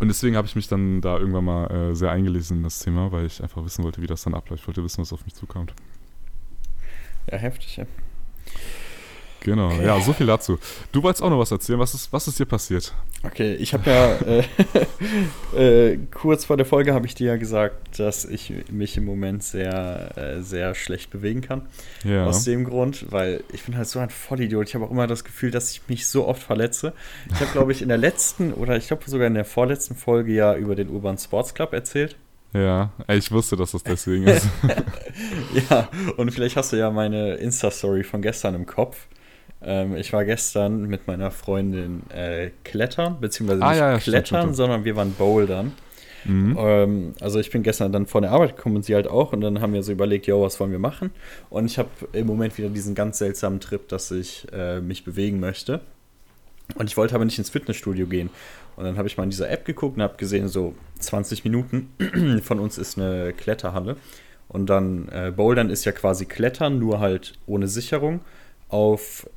[0.00, 3.12] und deswegen habe ich mich dann da irgendwann mal äh, sehr eingelesen in das Thema,
[3.12, 4.62] weil ich einfach wissen wollte, wie das dann abläuft.
[4.62, 5.74] Ich wollte wissen, was auf mich zukommt.
[7.30, 7.84] Ja, heftig, ja.
[9.40, 9.86] Genau, okay.
[9.86, 10.58] ja, so viel dazu.
[10.92, 11.78] Du wolltest auch noch was erzählen.
[11.78, 12.92] Was ist, was ist dir passiert?
[13.22, 14.16] Okay, ich habe ja
[15.56, 19.04] äh, äh, kurz vor der Folge habe ich dir ja gesagt, dass ich mich im
[19.04, 21.62] Moment sehr, äh, sehr schlecht bewegen kann.
[22.04, 22.26] Ja.
[22.26, 24.68] Aus dem Grund, weil ich bin halt so ein Vollidiot.
[24.68, 26.92] Ich habe auch immer das Gefühl, dass ich mich so oft verletze.
[27.32, 30.32] Ich habe, glaube ich, in der letzten oder ich glaube sogar in der vorletzten Folge
[30.32, 32.16] ja über den Urban Sports Club erzählt.
[32.52, 34.48] Ja, ich wusste, dass das deswegen ist.
[35.70, 39.06] ja, und vielleicht hast du ja meine Insta-Story von gestern im Kopf
[39.62, 44.24] Ähm, ich war gestern mit meiner Freundin äh, klettern, beziehungsweise ah, nicht ja, ja, klettern,
[44.24, 44.56] stimmt, stimmt.
[44.56, 45.72] sondern wir waren bouldern.
[46.24, 46.56] Mhm.
[46.58, 49.40] Ähm, also ich bin gestern dann von der Arbeit gekommen und sie halt auch und
[49.40, 51.10] dann haben wir so überlegt, jo, was wollen wir machen?
[51.48, 55.40] Und ich habe im Moment wieder diesen ganz seltsamen Trip, dass ich äh, mich bewegen
[55.40, 55.80] möchte.
[56.76, 58.30] Und ich wollte aber nicht ins Fitnessstudio gehen.
[58.76, 61.90] Und dann habe ich mal in dieser App geguckt und habe gesehen, so 20 Minuten
[62.42, 63.96] von uns ist eine Kletterhalle.
[64.48, 68.20] Und dann äh, Bouldern ist ja quasi Klettern, nur halt ohne Sicherung
[68.68, 69.28] auf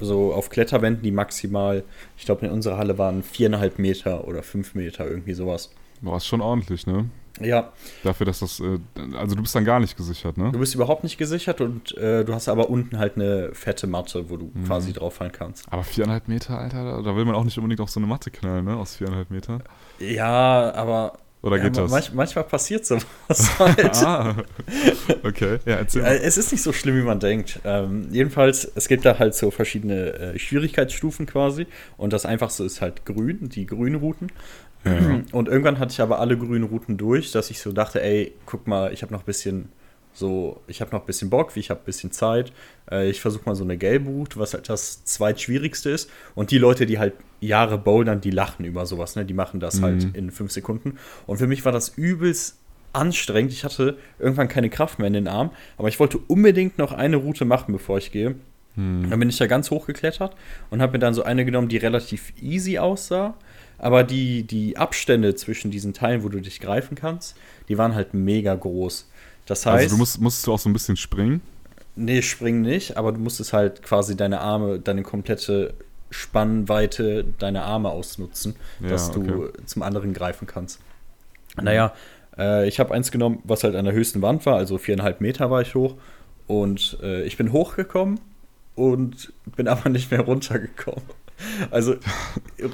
[0.00, 1.84] so auf Kletterwänden, die maximal,
[2.16, 5.70] ich glaube in unserer Halle waren viereinhalb Meter oder fünf Meter, irgendwie sowas.
[6.00, 7.06] Boah, ist schon ordentlich, ne?
[7.40, 7.72] Ja.
[8.02, 8.78] Dafür, dass das, äh,
[9.16, 10.50] also du bist dann gar nicht gesichert, ne?
[10.52, 14.28] Du bist überhaupt nicht gesichert und äh, du hast aber unten halt eine fette Matte,
[14.30, 14.64] wo du mhm.
[14.64, 15.72] quasi drauf fallen kannst.
[15.72, 18.64] Aber viereinhalb Meter, Alter, da will man auch nicht unbedingt auf so eine Matte knallen,
[18.64, 18.76] ne?
[18.76, 19.60] Aus viereinhalb Meter.
[20.00, 21.90] Ja, aber oder geht ja, das?
[21.90, 23.04] Manch, manchmal passiert sowas
[23.58, 23.94] halt.
[24.04, 24.36] ah,
[25.22, 26.16] okay, ja, erzähl mal.
[26.16, 27.60] Es ist nicht so schlimm, wie man denkt.
[27.64, 31.66] Ähm, jedenfalls, es gibt da halt so verschiedene äh, Schwierigkeitsstufen quasi.
[31.96, 34.32] Und das einfachste ist halt grün, die grünen Routen.
[34.84, 35.20] Ja.
[35.32, 38.66] Und irgendwann hatte ich aber alle grünen Routen durch, dass ich so dachte, ey, guck
[38.66, 39.70] mal, ich habe noch ein bisschen
[40.18, 42.52] so, ich habe noch ein bisschen Bock, ich habe ein bisschen Zeit.
[42.90, 46.10] Äh, ich versuche mal so eine gelbe Route, was halt das zweitschwierigste ist.
[46.34, 49.24] Und die Leute, die halt Jahre bouldern, die lachen über sowas, ne?
[49.24, 50.04] Die machen das halt mhm.
[50.06, 50.98] halt in fünf Sekunden.
[51.26, 52.58] Und für mich war das übelst
[52.92, 53.52] anstrengend.
[53.52, 57.16] Ich hatte irgendwann keine Kraft mehr in den Arm, aber ich wollte unbedingt noch eine
[57.16, 58.34] Route machen, bevor ich gehe.
[58.74, 59.10] Mhm.
[59.10, 60.34] Dann bin ich da ganz hoch geklettert
[60.70, 63.34] und habe mir dann so eine genommen, die relativ easy aussah.
[63.80, 67.36] Aber die, die Abstände zwischen diesen Teilen, wo du dich greifen kannst,
[67.68, 69.08] die waren halt mega groß.
[69.48, 69.84] Das heißt.
[69.84, 71.40] Also du musst, musstest du auch so ein bisschen springen?
[71.96, 75.74] Nee, springen nicht, aber du musstest halt quasi deine Arme, deine komplette
[76.10, 79.52] Spannweite deiner Arme ausnutzen, ja, dass du okay.
[79.66, 80.80] zum anderen greifen kannst.
[81.60, 81.92] Naja,
[82.38, 85.50] äh, ich habe eins genommen, was halt an der höchsten Wand war, also viereinhalb Meter
[85.50, 85.96] war ich hoch.
[86.46, 88.20] Und äh, ich bin hochgekommen
[88.74, 91.02] und bin aber nicht mehr runtergekommen.
[91.70, 91.96] Also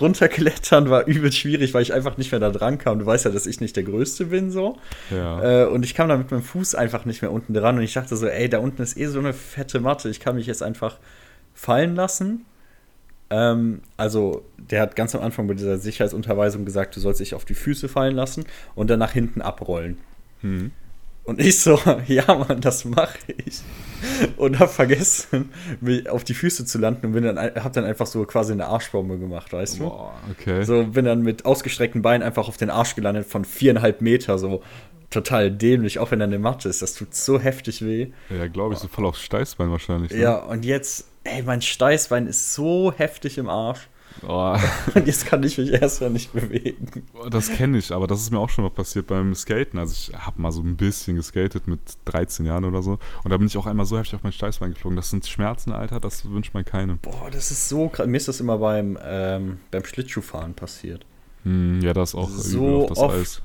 [0.01, 2.99] runterklettern war übel schwierig, weil ich einfach nicht mehr da dran kam.
[2.99, 4.79] Du weißt ja, dass ich nicht der Größte bin so.
[5.11, 5.65] Ja.
[5.65, 7.93] Äh, und ich kam da mit meinem Fuß einfach nicht mehr unten dran und ich
[7.93, 10.09] dachte so, ey, da unten ist eh so eine fette Matte.
[10.09, 10.99] Ich kann mich jetzt einfach
[11.55, 12.45] fallen lassen.
[13.31, 17.45] Ähm, also der hat ganz am Anfang bei dieser Sicherheitsunterweisung gesagt, du sollst dich auf
[17.45, 19.99] die Füße fallen lassen und dann nach hinten abrollen.
[20.41, 20.73] Hm.
[21.25, 23.63] Und ich so, ja, Mann, das mache ich.
[24.37, 28.07] Und hab vergessen, mich auf die Füße zu landen und bin dann, hab dann einfach
[28.07, 29.85] so quasi eine Arschbombe gemacht, weißt du?
[29.85, 30.65] Boah, okay.
[30.65, 34.63] So bin dann mit ausgestreckten Beinen einfach auf den Arsch gelandet von viereinhalb Meter, so
[35.11, 36.83] total dämlich, auch wenn er eine Matte ist.
[36.83, 38.09] Das tut so heftig weh.
[38.31, 40.11] Ja, glaube ich, so voll aufs Steißbein wahrscheinlich.
[40.13, 40.19] Ne?
[40.19, 43.89] Ja, und jetzt, ey, mein Steißbein ist so heftig im Arsch.
[44.23, 44.57] Oh.
[44.95, 47.05] Und jetzt kann ich mich erstmal nicht bewegen.
[47.31, 49.79] Das kenne ich, aber das ist mir auch schon mal passiert beim Skaten.
[49.79, 52.99] Also ich habe mal so ein bisschen geskatet mit 13 Jahren oder so.
[53.25, 54.97] Und da bin ich auch einmal so heftig auf mein Steißbein geflogen.
[54.97, 56.99] Das sind Schmerzen, Alter, das wünscht man keinem.
[56.99, 58.07] Boah, das ist so krass.
[58.07, 61.05] Mir ist das immer beim, ähm, beim Schlittschuhfahren passiert.
[61.43, 63.17] Hm, ja, das auch so auf das oft.
[63.17, 63.43] Eis.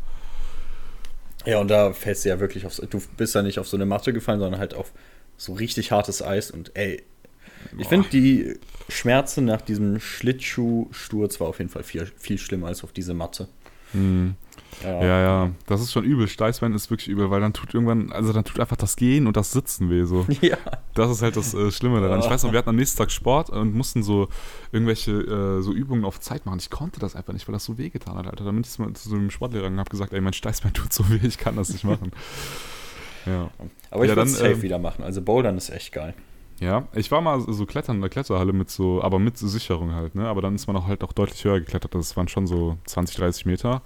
[1.46, 2.76] Ja, und da fällst du ja wirklich auf.
[2.90, 4.92] Du bist ja nicht auf so eine Matte gefallen, sondern halt auf
[5.38, 6.52] so richtig hartes Eis.
[6.52, 7.04] Und ey,
[7.78, 8.56] ich finde die
[8.90, 13.48] Schmerzen nach diesem Schlittschuhsturz war auf jeden Fall viel, viel schlimmer als auf diese Matte.
[13.92, 14.36] Hm.
[14.84, 15.04] Ja.
[15.04, 15.22] ja.
[15.22, 16.28] ja, das ist schon übel.
[16.28, 19.36] Steißbein ist wirklich übel, weil dann tut irgendwann, also dann tut einfach das Gehen und
[19.36, 20.26] das Sitzen weh so.
[20.42, 20.58] Ja.
[20.94, 22.20] Das ist halt das äh, Schlimme daran.
[22.20, 24.30] Ich weiß noch, wir hatten am nächsten Tag Sport und mussten so
[24.72, 26.60] irgendwelche äh, so Übungen auf Zeit machen.
[26.60, 28.46] Ich konnte das einfach nicht, weil das so weh getan hat, Alter.
[28.46, 30.94] Dann bin ich mal zu so einem Sportlehrer und habe gesagt, ey, mein Steißbein tut
[30.94, 32.12] so weh, ich kann das nicht machen.
[33.26, 33.50] ja.
[33.92, 35.04] Aber ich ja, würde es safe ähm, wieder machen.
[35.04, 36.14] Also Bouldern ist echt geil.
[36.60, 40.16] Ja, ich war mal so klettern in der Kletterhalle mit so, aber mit Sicherung halt,
[40.16, 40.28] ne?
[40.28, 41.96] Aber dann ist man auch halt auch deutlich höher geklettert.
[41.96, 43.82] Das waren schon so 20, 30 Meter.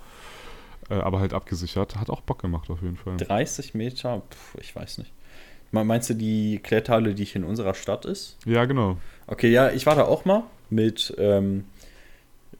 [0.90, 1.96] Äh, aber halt abgesichert.
[1.96, 3.18] Hat auch Bock gemacht auf jeden Fall.
[3.18, 4.22] 30 Meter?
[4.30, 5.12] Puh, ich weiß nicht.
[5.72, 8.38] Meinst du die Kletterhalle, die hier in unserer Stadt ist?
[8.46, 8.98] Ja, genau.
[9.26, 11.66] Okay, ja, ich war da auch mal mit, ähm,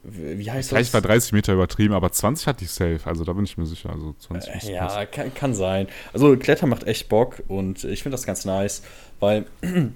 [0.02, 0.94] wie heißt Vielleicht das?
[0.94, 3.90] war 30 Meter übertrieben, aber 20 hatte ich safe, also da bin ich mir sicher.
[3.90, 5.86] Also 20 äh, ja, kann, kann, sein.
[6.12, 8.82] Also Klettern macht echt Bock und ich finde das ganz nice,
[9.20, 9.46] weil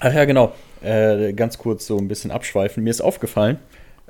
[0.00, 0.54] Ach ja, genau.
[0.82, 2.82] Äh, ganz kurz so ein bisschen abschweifen.
[2.84, 3.58] Mir ist aufgefallen,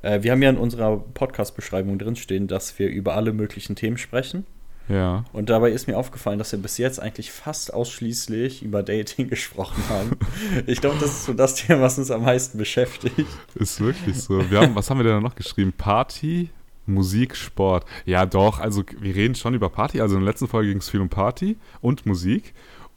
[0.02, 4.44] äh, wir haben ja in unserer Podcast-Beschreibung drinstehen, dass wir über alle möglichen Themen sprechen.
[4.88, 5.24] Ja.
[5.32, 9.82] Und dabei ist mir aufgefallen, dass wir bis jetzt eigentlich fast ausschließlich über Dating gesprochen
[9.88, 10.10] haben.
[10.66, 13.26] ich glaube, das ist so das Thema, was uns am meisten beschäftigt.
[13.54, 14.50] Ist wirklich so.
[14.50, 15.72] Wir haben, was haben wir denn noch geschrieben?
[15.72, 16.50] Party,
[16.86, 17.86] Musik, Sport.
[18.04, 20.02] Ja, doch, also wir reden schon über Party.
[20.02, 22.52] Also in der letzten Folge ging es viel um Party und Musik.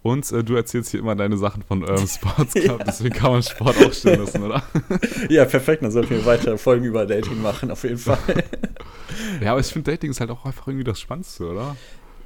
[0.08, 2.86] Und äh, du erzählst hier immer deine Sachen von eurem Sports Club, ja.
[2.86, 4.64] deswegen kann man Sport auch stehen lassen, oder?
[5.30, 5.84] ja, perfekt.
[5.84, 8.18] Dann sollten wir weitere Folgen über Dating machen, auf jeden Fall.
[9.42, 11.76] ja, aber ich finde, Dating ist halt auch einfach irgendwie das Spannendste, oder?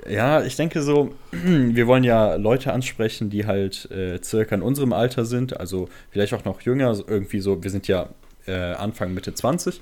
[0.07, 4.93] Ja, ich denke so, wir wollen ja Leute ansprechen, die halt äh, circa in unserem
[4.93, 8.09] Alter sind, also vielleicht auch noch jünger, irgendwie so, wir sind ja
[8.45, 9.81] äh, Anfang, Mitte 20.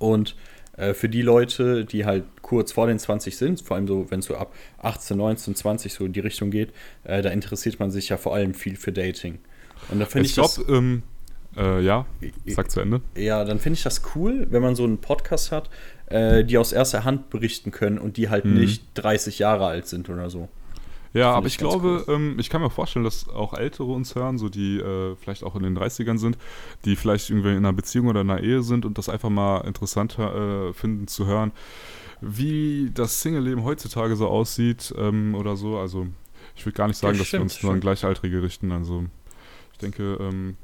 [0.00, 0.34] Und
[0.80, 4.20] äh, für die Leute, die halt kurz vor den 20 sind, vor allem so, wenn
[4.20, 6.70] es so ab 18, 19, 20 so in die Richtung geht,
[7.04, 9.38] äh, da interessiert man sich ja vor allem viel für Dating.
[9.90, 11.02] Und da finde ich, ich glaube, ähm,
[11.56, 12.06] äh, ja,
[12.46, 13.02] sag zu Ende.
[13.14, 15.68] Ja, dann finde ich das cool, wenn man so einen Podcast hat,
[16.06, 18.54] äh, die aus erster Hand berichten können und die halt mhm.
[18.54, 20.48] nicht 30 Jahre alt sind oder so.
[21.12, 22.14] Ja, aber ich, glaube, cool.
[22.14, 25.56] ähm, ich kann mir vorstellen, dass auch Ältere uns hören, so die äh, vielleicht auch
[25.56, 26.38] in den 30ern sind,
[26.84, 29.58] die vielleicht irgendwie in einer Beziehung oder in einer Ehe sind und das einfach mal
[29.62, 31.50] interessanter äh, finden zu hören,
[32.20, 35.78] wie das Single-Leben heutzutage so aussieht ähm, oder so.
[35.78, 36.06] Also
[36.54, 38.70] ich würde gar nicht sagen, ja, dass wir uns nur an Gleichaltrige richten.
[38.70, 39.04] Also
[39.72, 40.56] ich denke, ähm,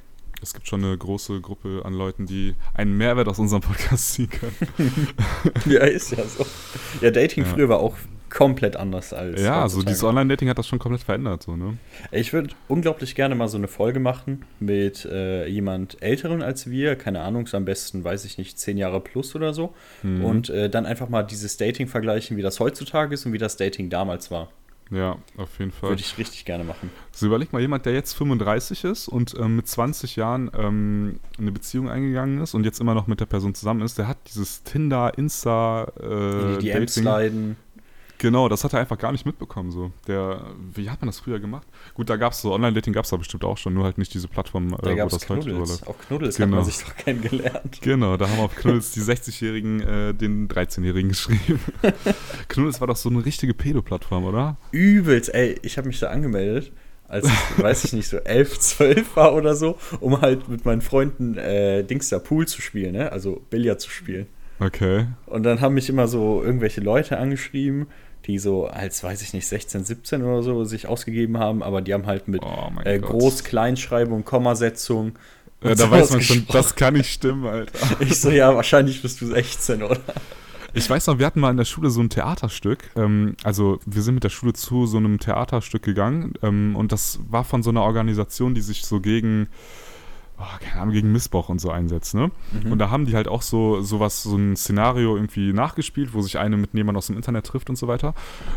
[0.43, 4.31] es gibt schon eine große Gruppe an Leuten, die einen Mehrwert aus unserem Podcast ziehen
[4.31, 5.09] können.
[5.67, 6.47] ja, ist ja so.
[7.01, 7.51] Ja, Dating ja.
[7.51, 7.97] früher war auch
[8.31, 9.41] komplett anders als.
[9.41, 11.79] Ja, also dieses Online-Dating hat das schon komplett verändert, so, ne?
[12.11, 16.97] Ich würde unglaublich gerne mal so eine Folge machen mit äh, jemand Älteren als wir,
[16.97, 19.75] keine Ahnung, so am besten, weiß ich nicht, zehn Jahre plus oder so.
[20.03, 20.25] Mhm.
[20.25, 23.57] Und äh, dann einfach mal dieses Dating vergleichen, wie das heutzutage ist und wie das
[23.57, 24.49] Dating damals war.
[24.91, 25.91] Ja, auf jeden Fall.
[25.91, 26.91] Würde ich richtig gerne machen.
[27.11, 31.51] So überleg mal, jemand, der jetzt 35 ist und ähm, mit 20 Jahren ähm, eine
[31.51, 34.62] Beziehung eingegangen ist und jetzt immer noch mit der Person zusammen ist, der hat dieses
[34.62, 37.57] Tinder, Insta, äh, die DMs leiden.
[38.18, 39.70] Genau, das hat er einfach gar nicht mitbekommen.
[39.70, 39.92] So.
[40.07, 40.42] Der,
[40.74, 41.66] wie hat man das früher gemacht?
[41.94, 44.14] Gut, da gab es so Online-Dating, gab es da bestimmt auch schon, nur halt nicht
[44.14, 45.87] diese Plattform, da äh, wo das heute überläuft.
[45.87, 46.57] Auf Knuddels genau.
[46.57, 47.79] hat man sich doch kennengelernt.
[47.83, 51.61] Genau, da haben auf Knuddels die 60-Jährigen äh, den 13-Jährigen geschrieben.
[52.48, 54.57] Knuddels war doch so eine richtige Pedo-Plattform, oder?
[54.70, 56.72] Übelst, ey, ich habe mich da angemeldet
[57.09, 60.81] als ich, weiß ich nicht, so 11, 12 war oder so, um halt mit meinen
[60.81, 63.12] Freunden äh, Dings da Pool zu spielen, ne?
[63.12, 64.26] also Billard zu spielen.
[64.59, 65.07] Okay.
[65.26, 67.87] Und dann haben mich immer so irgendwelche Leute angeschrieben
[68.27, 71.95] die so als, weiß ich nicht, 16, 17 oder so sich ausgegeben haben, aber die
[71.95, 75.12] haben halt mit oh äh, Groß-, Kleinschreibung, Kommasetzung.
[75.62, 77.73] Ja, da weiß man schon, das kann nicht stimmen, Alter.
[78.01, 79.99] Ich so, ja, wahrscheinlich bist du 16, oder?
[80.75, 82.91] Ich weiß noch, wir hatten mal in der Schule so ein Theaterstück.
[82.97, 87.21] Ähm, also wir sind mit der Schule zu so einem Theaterstück gegangen ähm, und das
[87.31, 89.49] war von so einer Organisation, die sich so gegen
[90.38, 92.31] oh, keine Ahnung, gegen Missbrauch und so einsetzt, ne?
[92.53, 92.72] Mhm.
[92.72, 96.38] Und da haben die halt auch so sowas, so ein Szenario irgendwie nachgespielt, wo sich
[96.38, 98.14] eine mit jemandem aus dem Internet trifft und so weiter.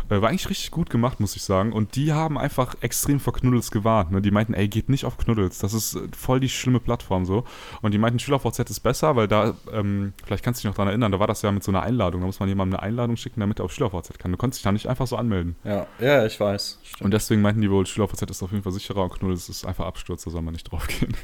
[0.08, 1.72] Äh, war eigentlich richtig gut gemacht, muss ich sagen.
[1.72, 4.20] Und die haben einfach extrem vor Knuddels gewarnt, ne?
[4.20, 7.44] Die meinten, ey, geht nicht auf Knuddels, das ist voll die schlimme Plattform so.
[7.82, 10.88] Und die meinten, SchülerVZ ist besser, weil da, ähm, vielleicht kannst du dich noch daran
[10.88, 13.16] erinnern, da war das ja mit so einer Einladung, da muss man jemandem eine Einladung
[13.16, 14.32] schicken, damit er auf SchülerVZ kann.
[14.32, 15.56] Du konntest dich da nicht einfach so anmelden.
[15.64, 16.78] Ja, ja, ich weiß.
[16.82, 17.02] Stimmt.
[17.02, 19.86] Und deswegen meinten die wohl, SchülerVZ ist auf jeden Fall sicherer und Knuddels ist einfach
[19.86, 21.14] Absturz, da soll man nicht drauf gehen.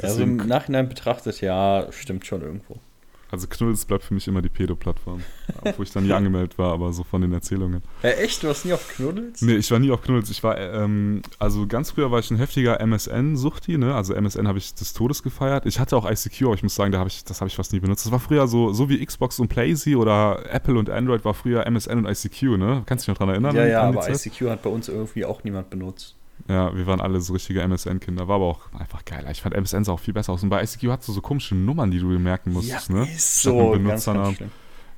[0.00, 2.78] Also im Nachhinein betrachtet, ja, stimmt schon irgendwo.
[3.32, 5.22] Also Knuddels bleibt für mich immer die Pedo-Plattform.
[5.64, 7.82] obwohl ich dann nie angemeldet war, aber so von den Erzählungen.
[8.02, 8.42] Ja, echt?
[8.42, 9.40] Du warst nie auf Knuddels?
[9.40, 10.28] Nee, ich war nie auf Knuddels.
[10.28, 13.94] Ich war, ähm, also ganz früher war ich ein heftiger MSN-Suchti, ne?
[13.94, 15.64] Also MSN habe ich des Todes gefeiert.
[15.64, 17.72] Ich hatte auch ICQ, aber ich muss sagen, da hab ich, das habe ich fast
[17.72, 18.04] nie benutzt.
[18.04, 21.64] Das war früher so, so wie Xbox und PlayZ oder Apple und Android war früher
[21.66, 22.82] MSN und ICQ, ne?
[22.84, 23.56] Kannst du dich noch daran erinnern?
[23.56, 26.16] Ja, ja, aber ICQ hat bei uns irgendwie auch niemand benutzt.
[26.48, 28.28] Ja, wir waren alle so richtige MSN-Kinder.
[28.28, 29.26] War aber auch einfach geil.
[29.30, 30.42] Ich fand MSN sah auch viel besser aus.
[30.42, 33.02] Und bei ICQ hat du so komische Nummern, die du dir merken musstest, ja, ne?
[33.10, 34.36] Ist so, Benutzernamen.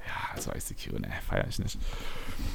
[0.07, 1.79] Ja, also ICQ, ne, feier ich nicht.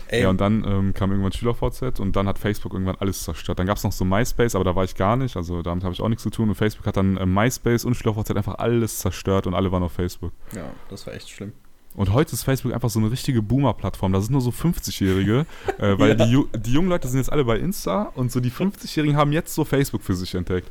[0.08, 0.24] Ey.
[0.24, 3.60] Ja, und dann ähm, kam irgendwann SchülerVZ und dann hat Facebook irgendwann alles zerstört.
[3.60, 5.94] Dann gab es noch so MySpace, aber da war ich gar nicht, also damit habe
[5.94, 6.50] ich auch nichts zu tun.
[6.50, 9.94] Und Facebook hat dann äh, MySpace und SchülerVZ einfach alles zerstört und alle waren auf
[9.94, 10.34] Facebook.
[10.56, 11.54] Ja, das war echt schlimm.
[11.96, 14.14] Und heute ist Facebook einfach so eine richtige Boomer-Plattform.
[14.14, 15.46] Da sind nur so 50-Jährige,
[15.80, 16.26] äh, weil ja.
[16.26, 19.54] die, die jungen Leute sind jetzt alle bei Insta und so die 50-Jährigen haben jetzt
[19.54, 20.70] so Facebook für sich entdeckt.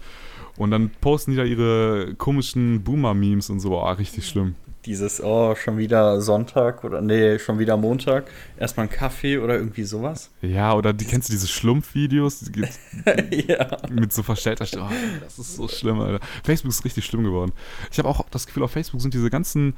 [0.57, 3.78] Und dann posten die da ihre komischen Boomer-Memes und so.
[3.78, 4.54] Oh, richtig schlimm
[4.88, 9.85] dieses, oh, schon wieder Sonntag oder nee, schon wieder Montag, erstmal einen Kaffee oder irgendwie
[9.85, 10.31] sowas.
[10.40, 12.51] Ja, oder die kennst du diese Schlumpf-Videos?
[13.31, 13.77] ja.
[13.90, 14.88] Mit so verstellter Stimme.
[14.90, 16.24] Oh, das ist so schlimm, Alter.
[16.42, 17.53] Facebook ist richtig schlimm geworden.
[17.92, 19.74] Ich habe auch das Gefühl, auf Facebook sind diese ganzen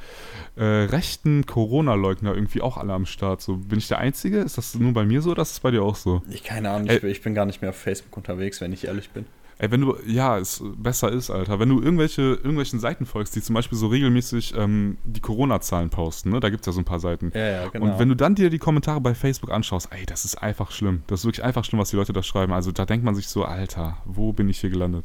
[0.55, 3.43] äh, rechten Corona-Leugner irgendwie auch alle am Start.
[3.43, 4.39] So, bin ich der Einzige?
[4.39, 6.23] Ist das nur bei mir so oder ist das bei dir auch so?
[6.31, 9.11] Ich keine Ahnung, ich, ich bin gar nicht mehr auf Facebook unterwegs, wenn ich ehrlich
[9.11, 9.27] bin.
[9.61, 13.43] Ey, wenn du, ja, es besser ist, Alter, wenn du irgendwelche, irgendwelchen Seiten folgst, die
[13.43, 16.41] zum Beispiel so regelmäßig ähm, die Corona-Zahlen posten, ne?
[16.41, 17.31] Da gibt es ja so ein paar Seiten.
[17.35, 17.85] Ja, ja, genau.
[17.85, 21.03] Und wenn du dann dir die Kommentare bei Facebook anschaust, ey, das ist einfach schlimm.
[21.09, 22.55] Das ist wirklich einfach schlimm, was die Leute da schreiben.
[22.55, 25.05] Also da denkt man sich so, Alter, wo bin ich hier gelandet?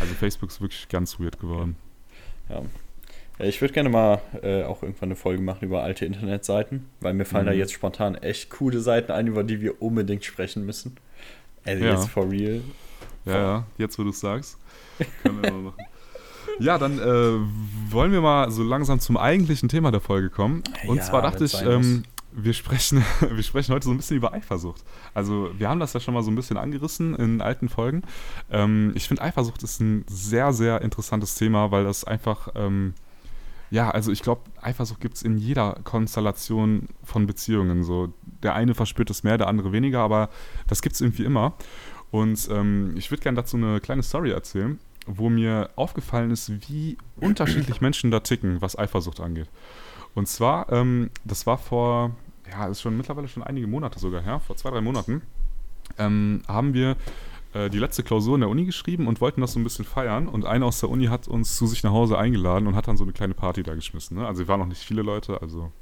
[0.00, 1.76] Also Facebook ist wirklich ganz weird geworden.
[2.48, 2.62] Ja.
[3.38, 7.26] ich würde gerne mal äh, auch irgendwann eine Folge machen über alte Internetseiten, weil mir
[7.26, 7.50] fallen mhm.
[7.50, 10.96] da jetzt spontan echt coole Seiten ein, über die wir unbedingt sprechen müssen.
[11.66, 11.92] Also ja.
[11.92, 12.62] jetzt for real.
[13.24, 14.58] Ja, ja, jetzt wo du es sagst.
[15.22, 15.84] Können wir mal machen.
[16.58, 20.62] Ja, dann äh, wollen wir mal so langsam zum eigentlichen Thema der Folge kommen.
[20.86, 24.32] Und ja, zwar dachte ich, ähm, wir sprechen, wir sprechen heute so ein bisschen über
[24.32, 24.82] Eifersucht.
[25.14, 28.02] Also wir haben das ja schon mal so ein bisschen angerissen in alten Folgen.
[28.50, 32.94] Ähm, ich finde Eifersucht ist ein sehr, sehr interessantes Thema, weil das einfach, ähm,
[33.70, 37.84] ja, also ich glaube, Eifersucht gibt es in jeder Konstellation von Beziehungen.
[37.84, 40.28] So, der eine verspürt es mehr, der andere weniger, aber
[40.66, 41.54] das gibt es irgendwie immer.
[42.12, 46.98] Und ähm, ich würde gerne dazu eine kleine Story erzählen, wo mir aufgefallen ist, wie
[47.16, 49.48] unterschiedlich Menschen da ticken, was Eifersucht angeht.
[50.14, 52.14] Und zwar, ähm, das war vor,
[52.50, 55.22] ja, ist schon mittlerweile schon einige Monate sogar her, vor zwei, drei Monaten,
[55.98, 56.96] ähm, haben wir
[57.54, 60.28] äh, die letzte Klausur in der Uni geschrieben und wollten das so ein bisschen feiern.
[60.28, 62.98] Und einer aus der Uni hat uns zu sich nach Hause eingeladen und hat dann
[62.98, 64.18] so eine kleine Party da geschmissen.
[64.18, 64.26] Ne?
[64.26, 65.72] Also, wir waren noch nicht viele Leute, also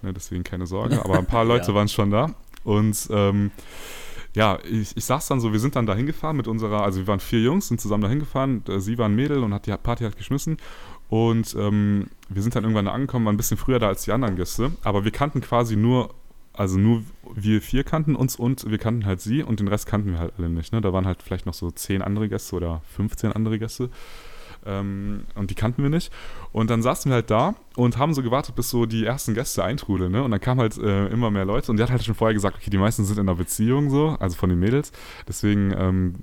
[0.00, 1.74] ne, deswegen keine Sorge, aber ein paar Leute ja.
[1.74, 2.34] waren schon da.
[2.64, 3.50] Und ähm,
[4.34, 7.06] ja, ich, ich saß dann so, wir sind dann da hingefahren mit unserer, also wir
[7.06, 9.72] waren vier Jungs, sind zusammen da hingefahren, äh, sie war ein Mädel und hat die
[9.72, 10.56] Party halt geschmissen
[11.08, 14.12] und ähm, wir sind dann irgendwann da angekommen, waren ein bisschen früher da als die
[14.12, 16.14] anderen Gäste, aber wir kannten quasi nur,
[16.52, 17.02] also nur
[17.34, 20.34] wir vier kannten uns und wir kannten halt sie und den Rest kannten wir halt
[20.38, 20.72] alle nicht.
[20.72, 20.80] Ne?
[20.80, 23.90] Da waren halt vielleicht noch so zehn andere Gäste oder 15 andere Gäste.
[24.66, 26.12] Ähm, und die kannten wir nicht.
[26.52, 29.64] Und dann saßen wir halt da und haben so gewartet, bis so die ersten Gäste
[29.64, 30.12] eintrudeln.
[30.12, 30.22] Ne?
[30.22, 31.70] Und dann kamen halt äh, immer mehr Leute.
[31.70, 34.16] Und die hat halt schon vorher gesagt, okay, die meisten sind in einer Beziehung so,
[34.18, 34.92] also von den Mädels.
[35.28, 36.14] Deswegen ähm,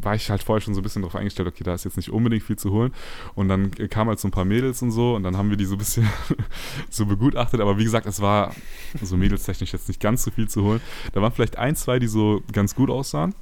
[0.00, 2.10] war ich halt vorher schon so ein bisschen darauf eingestellt, okay, da ist jetzt nicht
[2.10, 2.92] unbedingt viel zu holen.
[3.34, 5.14] Und dann kamen halt so ein paar Mädels und so.
[5.14, 6.08] Und dann haben wir die so ein bisschen
[6.90, 7.60] so begutachtet.
[7.60, 8.54] Aber wie gesagt, es war
[9.00, 10.80] so mädelstechnisch jetzt nicht ganz so viel zu holen.
[11.12, 13.34] Da waren vielleicht ein, zwei, die so ganz gut aussahen.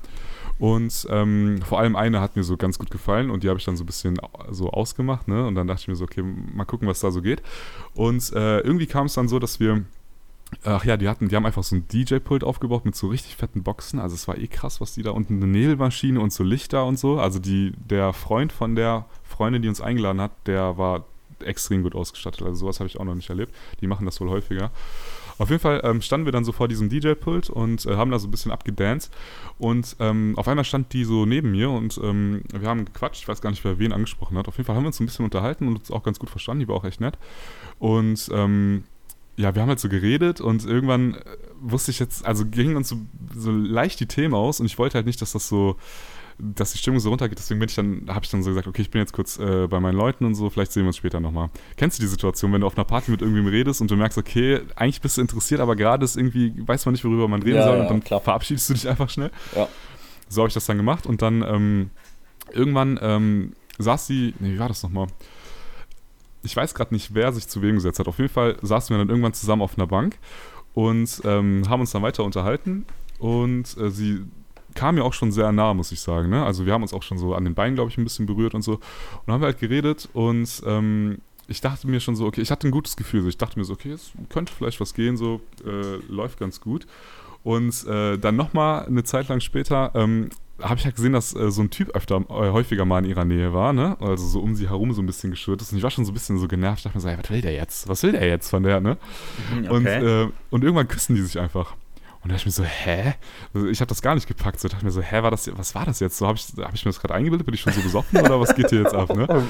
[0.59, 3.65] Und ähm, vor allem eine hat mir so ganz gut gefallen und die habe ich
[3.65, 4.19] dann so ein bisschen
[4.51, 5.29] so ausgemacht.
[5.29, 5.47] Ne?
[5.47, 7.43] Und dann dachte ich mir so, okay, mal gucken, was da so geht.
[7.95, 9.85] Und äh, irgendwie kam es dann so, dass wir
[10.65, 13.63] Ach ja, die hatten, die haben einfach so ein DJ-Pult aufgebaut mit so richtig fetten
[13.63, 14.01] Boxen.
[14.01, 16.99] Also es war eh krass, was die da unten eine Nebelmaschine und so Lichter und
[16.99, 17.21] so.
[17.21, 21.05] Also die, der Freund von der Freundin, die uns eingeladen hat, der war
[21.41, 22.43] extrem gut ausgestattet.
[22.43, 23.55] Also sowas habe ich auch noch nicht erlebt.
[23.81, 24.71] Die machen das wohl häufiger.
[25.39, 28.19] Auf jeden Fall ähm, standen wir dann so vor diesem DJ-Pult und äh, haben da
[28.19, 29.13] so ein bisschen abgedanced.
[29.59, 33.23] Und ähm, auf einmal stand die so neben mir und ähm, wir haben gequatscht.
[33.23, 34.49] Ich weiß gar nicht, wer wen angesprochen hat.
[34.49, 36.61] Auf jeden Fall haben wir uns ein bisschen unterhalten und uns auch ganz gut verstanden.
[36.61, 37.19] Die war auch echt nett.
[37.79, 38.85] Und ähm,
[39.37, 41.21] ja, wir haben halt so geredet und irgendwann äh,
[41.61, 42.97] wusste ich jetzt, also gingen uns so,
[43.37, 45.77] so leicht die Themen aus und ich wollte halt nicht, dass das so
[46.39, 47.39] dass die Stimmung so runtergeht.
[47.39, 49.67] Deswegen bin ich dann, habe ich dann so gesagt, okay, ich bin jetzt kurz äh,
[49.67, 51.51] bei meinen Leuten und so, vielleicht sehen wir uns später nochmal.
[51.77, 54.19] Kennst du die Situation, wenn du auf einer Party mit irgendwem redest und du merkst,
[54.19, 57.57] okay, eigentlich bist du interessiert, aber gerade ist irgendwie, weiß man nicht, worüber man reden
[57.57, 58.21] ja, soll ja, und dann klar.
[58.21, 59.31] verabschiedest du dich einfach schnell.
[59.55, 59.69] Ja.
[60.29, 61.91] So habe ich das dann gemacht und dann ähm,
[62.53, 65.09] irgendwann ähm, saß sie, nee, wie war das nochmal?
[66.45, 68.07] Ich weiß gerade nicht, wer sich zu wem gesetzt hat.
[68.07, 70.19] Auf jeden Fall saßen wir dann irgendwann zusammen auf einer Bank
[70.75, 72.87] und ähm, haben uns dann weiter unterhalten
[73.19, 74.25] und äh, sie
[74.75, 76.31] kam mir auch schon sehr nah, muss ich sagen.
[76.31, 76.45] Ne?
[76.45, 78.55] Also wir haben uns auch schon so an den Beinen, glaube ich, ein bisschen berührt
[78.55, 78.75] und so.
[78.75, 78.83] Und
[79.27, 82.69] dann haben wir halt geredet und ähm, ich dachte mir schon so, okay, ich hatte
[82.69, 83.23] ein gutes Gefühl.
[83.23, 83.29] So.
[83.29, 86.87] Ich dachte mir so, okay, es könnte vielleicht was gehen, so äh, läuft ganz gut.
[87.43, 90.29] Und äh, dann nochmal eine Zeit lang später ähm,
[90.61, 93.25] habe ich halt gesehen, dass äh, so ein Typ öfter äh, häufiger mal in ihrer
[93.25, 93.97] Nähe war, ne?
[94.01, 95.73] Also so um sie herum so ein bisschen geschürt ist.
[95.73, 96.79] Und ich war schon so ein bisschen so genervt.
[96.79, 97.89] Ich dachte mir so, hey, was will der jetzt?
[97.89, 98.99] Was will der jetzt von der, ne?
[99.55, 99.71] Mhm, okay.
[99.71, 101.77] Und, äh, und irgendwann küssen die sich einfach.
[102.23, 103.15] Und da dachte ich mir so, hä?
[103.55, 104.61] Also ich habe das gar nicht gepackt.
[104.61, 106.19] So dachte mir so, hä, war das, was war das jetzt?
[106.19, 107.47] So habe ich, hab ich mir das gerade eingebildet?
[107.47, 109.15] Bin ich schon so besoffen oder was geht hier jetzt ab?
[109.15, 109.27] Ne?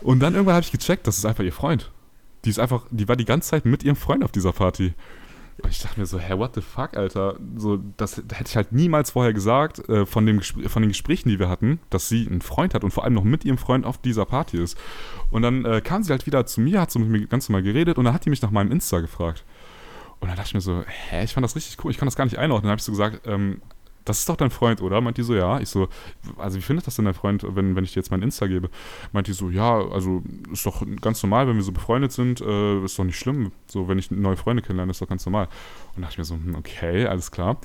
[0.00, 1.90] Und dann irgendwann habe ich gecheckt, das ist einfach ihr Freund.
[2.44, 4.94] Die ist einfach, die war die ganze Zeit mit ihrem Freund auf dieser Party.
[5.60, 7.36] Und ich dachte mir so, hä, what the fuck, Alter?
[7.56, 11.40] So, das hätte ich halt niemals vorher gesagt, äh, von, dem von den Gesprächen, die
[11.40, 13.98] wir hatten, dass sie einen Freund hat und vor allem noch mit ihrem Freund auf
[13.98, 14.78] dieser Party ist.
[15.30, 17.64] Und dann äh, kam sie halt wieder zu mir, hat so mit mir ganz normal
[17.64, 19.44] geredet und dann hat die mich nach meinem Insta gefragt.
[20.20, 22.16] Und dann dachte ich mir so, hä, ich fand das richtig cool, ich kann das
[22.16, 22.64] gar nicht einordnen.
[22.64, 23.60] Dann habe ich so gesagt, ähm,
[24.04, 25.00] das ist doch dein Freund, oder?
[25.00, 25.60] Meint die so, ja.
[25.60, 25.88] Ich so,
[26.38, 28.70] also wie findet das denn dein Freund, wenn, wenn ich dir jetzt mein Insta gebe?
[29.12, 32.84] Meint die so, ja, also ist doch ganz normal, wenn wir so befreundet sind, äh,
[32.84, 33.52] ist doch nicht schlimm.
[33.66, 35.48] So, wenn ich neue Freunde kennenlerne, ist doch ganz normal.
[35.94, 37.58] Und dachte ich mir so, hm, okay, alles klar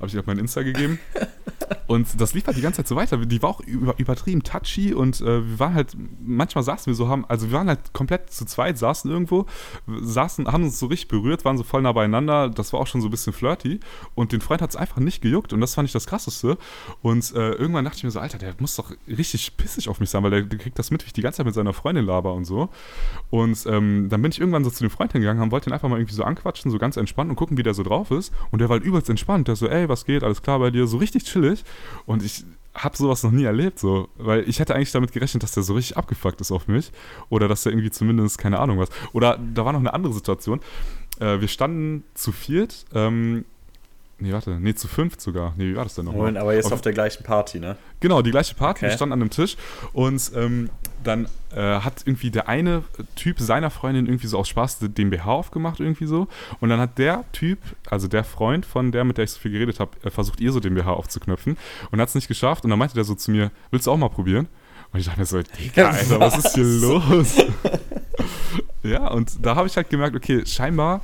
[0.00, 0.98] habe ich auf mein Insta gegeben.
[1.86, 3.18] und das lief halt die ganze Zeit so weiter.
[3.18, 7.24] Die war auch übertrieben touchy und äh, wir waren halt, manchmal saßen wir so, haben,
[7.26, 9.46] also wir waren halt komplett zu zweit, saßen irgendwo,
[9.86, 12.48] saßen, haben uns so richtig berührt, waren so voll nah beieinander.
[12.48, 13.80] Das war auch schon so ein bisschen flirty.
[14.14, 16.56] Und den Freund hat es einfach nicht gejuckt und das fand ich das Krasseste.
[17.02, 20.08] Und äh, irgendwann dachte ich mir so, Alter, der muss doch richtig pissig auf mich
[20.08, 22.06] sein, weil der, der kriegt das mit, wie ich die ganze Zeit mit seiner Freundin
[22.06, 22.70] laber und so.
[23.28, 25.88] Und ähm, dann bin ich irgendwann so zu dem Freund hingegangen, haben, wollte ihn einfach
[25.88, 28.32] mal irgendwie so anquatschen, so ganz entspannt und gucken, wie der so drauf ist.
[28.50, 29.48] Und der war halt übelst entspannt.
[29.48, 31.64] Der so, ey, was geht, alles klar bei dir, so richtig chillig.
[32.06, 35.52] Und ich habe sowas noch nie erlebt, so, weil ich hätte eigentlich damit gerechnet, dass
[35.52, 36.92] der so richtig abgefuckt ist auf mich
[37.28, 38.88] oder dass der irgendwie zumindest keine Ahnung was.
[39.12, 40.60] Oder da war noch eine andere Situation.
[41.18, 42.86] Äh, wir standen zu viert.
[42.94, 43.44] Ähm,
[44.20, 45.54] Nee, warte, nee, zu fünft sogar.
[45.56, 46.36] Nee, wie war das denn nochmal?
[46.36, 47.76] aber jetzt auf, auf, der gleichen Party, ne?
[48.00, 48.84] Genau, die gleiche Party.
[48.84, 48.90] Okay.
[48.90, 49.56] Wir standen an einem Tisch
[49.92, 50.70] und ähm,
[51.02, 52.84] dann äh, hat irgendwie der eine
[53.16, 56.28] Typ seiner Freundin irgendwie so aus Spaß den BH aufgemacht, irgendwie so.
[56.60, 57.58] Und dann hat der Typ,
[57.88, 60.52] also der Freund von der, mit der ich so viel geredet habe, äh, versucht, ihr
[60.52, 61.56] so den BH aufzuknöpfen
[61.90, 62.64] und hat es nicht geschafft.
[62.64, 64.48] Und dann meinte der so zu mir, willst du auch mal probieren?
[64.92, 67.36] Und ich dachte mir so, Digga, Alter, was ist hier los?
[68.82, 71.00] ja, und da habe ich halt gemerkt, okay, scheinbar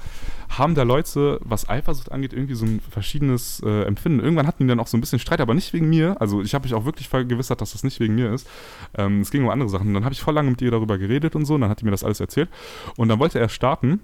[0.49, 4.21] haben da Leute, was Eifersucht angeht, irgendwie so ein verschiedenes äh, Empfinden.
[4.21, 6.21] Irgendwann hatten die dann auch so ein bisschen Streit, aber nicht wegen mir.
[6.21, 8.49] Also ich habe mich auch wirklich vergewissert, dass das nicht wegen mir ist.
[8.97, 9.89] Ähm, es ging um andere Sachen.
[9.89, 11.55] Und dann habe ich voll lange mit ihr darüber geredet und so.
[11.55, 12.49] Und dann hat die mir das alles erzählt.
[12.97, 14.01] Und dann wollte er starten.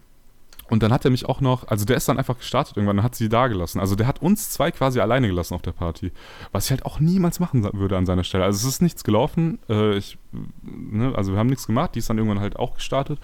[0.73, 3.05] Und dann hat er mich auch noch, also der ist dann einfach gestartet irgendwann, dann
[3.05, 3.79] hat sie da gelassen.
[3.79, 6.13] Also der hat uns zwei quasi alleine gelassen auf der Party.
[6.51, 8.45] Was ich halt auch niemals machen würde an seiner Stelle.
[8.45, 9.59] Also es ist nichts gelaufen.
[9.69, 10.17] Äh, ich,
[10.63, 11.95] ne, also wir haben nichts gemacht.
[11.95, 13.19] Die ist dann irgendwann halt auch gestartet.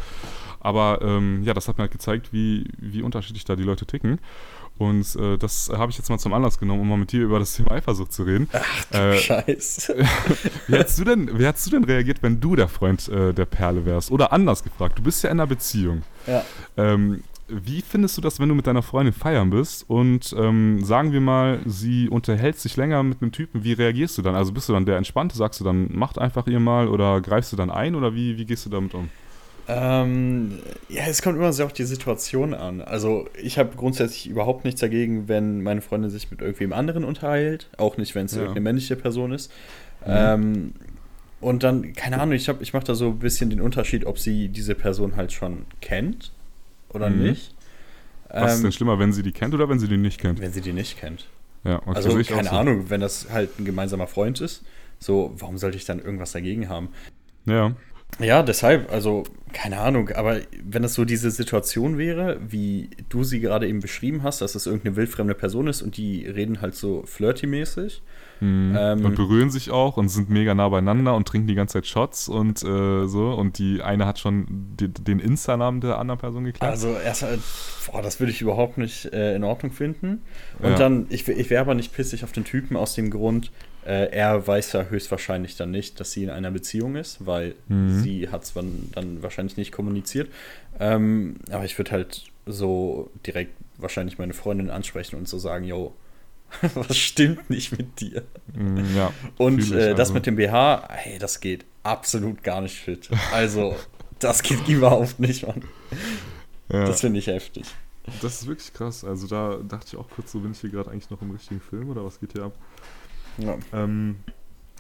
[0.61, 4.19] Aber ähm, ja, das hat mir halt gezeigt, wie, wie unterschiedlich da die Leute ticken.
[4.79, 7.41] Und äh, das habe ich jetzt mal zum Anlass genommen, um mal mit dir über
[7.41, 8.49] das Thema Eifersucht zu reden.
[8.53, 9.97] Ach du äh, Scheiße.
[10.69, 13.45] wie, hättest du denn, wie hättest du denn reagiert, wenn du der Freund äh, der
[13.45, 14.13] Perle wärst?
[14.13, 16.03] Oder anders gefragt, du bist ja in einer Beziehung.
[16.29, 16.45] Ja.
[16.77, 21.13] Ähm, wie findest du das, wenn du mit deiner Freundin feiern bist und ähm, sagen
[21.13, 24.35] wir mal, sie unterhält sich länger mit einem Typen, wie reagierst du dann?
[24.35, 27.53] Also bist du dann der Entspannte, sagst du dann, macht einfach ihr mal oder greifst
[27.53, 29.09] du dann ein oder wie, wie gehst du damit um?
[29.69, 32.81] Ähm, ja, es kommt immer sehr auf die Situation an.
[32.81, 37.69] Also ich habe grundsätzlich überhaupt nichts dagegen, wenn meine Freundin sich mit irgendwem anderen unterhält.
[37.77, 38.39] Auch nicht, wenn es ja.
[38.39, 39.53] irgendeine männliche Person ist.
[40.07, 40.07] Mhm.
[40.09, 40.73] Ähm,
[41.41, 44.49] und dann, keine Ahnung, ich, ich mache da so ein bisschen den Unterschied, ob sie
[44.49, 46.33] diese Person halt schon kennt
[46.89, 47.23] oder mhm.
[47.23, 47.55] nicht.
[48.31, 50.41] Was ähm, ist denn schlimmer, wenn sie die kennt oder wenn sie die nicht kennt?
[50.41, 51.27] Wenn sie die nicht kennt.
[51.65, 51.93] Ja, okay.
[51.95, 52.57] Also keine so.
[52.57, 54.65] Ahnung, wenn das halt ein gemeinsamer Freund ist,
[54.99, 56.89] so, warum sollte ich dann irgendwas dagegen haben?
[57.47, 57.75] Ja.
[58.19, 63.41] Ja, deshalb, also keine Ahnung, aber wenn das so diese Situation wäre, wie du sie
[63.41, 67.03] gerade eben beschrieben hast, dass es irgendeine wildfremde Person ist und die reden halt so
[67.07, 68.03] flirty-mäßig.
[68.41, 68.77] Mhm.
[68.79, 71.87] Ähm, und berühren sich auch und sind mega nah beieinander und trinken die ganze Zeit
[71.87, 73.33] Shots und äh, so.
[73.33, 74.47] Und die eine hat schon
[74.79, 76.71] die, den Insta-Namen der anderen Person geklärt.
[76.71, 77.39] Also erstmal,
[77.87, 80.23] boah, das würde ich überhaupt nicht äh, in Ordnung finden.
[80.61, 80.77] Und ja.
[80.77, 83.51] dann, ich, ich wäre aber nicht pissig auf den Typen aus dem Grund,
[83.85, 88.03] äh, er weiß ja höchstwahrscheinlich dann nicht, dass sie in einer Beziehung ist, weil mhm.
[88.03, 90.29] sie hat es dann wahrscheinlich nicht kommuniziert.
[90.79, 95.95] Ähm, aber ich würde halt so direkt wahrscheinlich meine Freundin ansprechen und so sagen, yo,
[96.75, 98.23] was stimmt nicht mit dir?
[98.55, 100.15] Mhm, ja, und äh, das also.
[100.15, 103.09] mit dem BH, hey, das geht absolut gar nicht fit.
[103.33, 103.77] Also,
[104.19, 105.63] das geht überhaupt nicht, Mann.
[106.71, 106.85] Ja.
[106.85, 107.67] Das finde ich heftig.
[108.23, 109.05] Das ist wirklich krass.
[109.05, 111.61] Also da dachte ich auch kurz so, bin ich hier gerade eigentlich noch im richtigen
[111.61, 112.55] Film oder was geht hier ab?
[113.39, 113.59] Ja.
[113.73, 114.25] Ähm,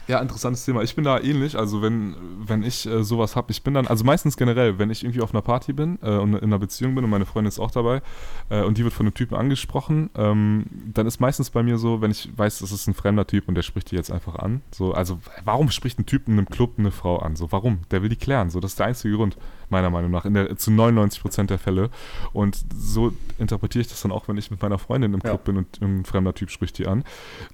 [0.08, 0.82] ja, interessantes Thema.
[0.82, 1.56] Ich bin da ähnlich.
[1.56, 5.04] Also wenn, wenn ich äh, sowas habe, ich bin dann, also meistens generell, wenn ich
[5.04, 7.58] irgendwie auf einer Party bin äh, und in einer Beziehung bin und meine Freundin ist
[7.58, 8.00] auch dabei
[8.48, 12.00] äh, und die wird von einem Typen angesprochen, ähm, dann ist meistens bei mir so,
[12.00, 14.62] wenn ich weiß, das ist ein fremder Typ und der spricht die jetzt einfach an.
[14.70, 17.36] So, also warum spricht ein Typ in einem Club eine Frau an?
[17.36, 17.80] So, warum?
[17.90, 18.48] Der will die klären.
[18.48, 19.36] So, das ist der einzige Grund
[19.70, 21.90] meiner Meinung nach, in der, zu 99 Prozent der Fälle.
[22.32, 25.52] Und so interpretiere ich das dann auch, wenn ich mit meiner Freundin im Club ja.
[25.52, 27.04] bin und ein fremder Typ spricht die an.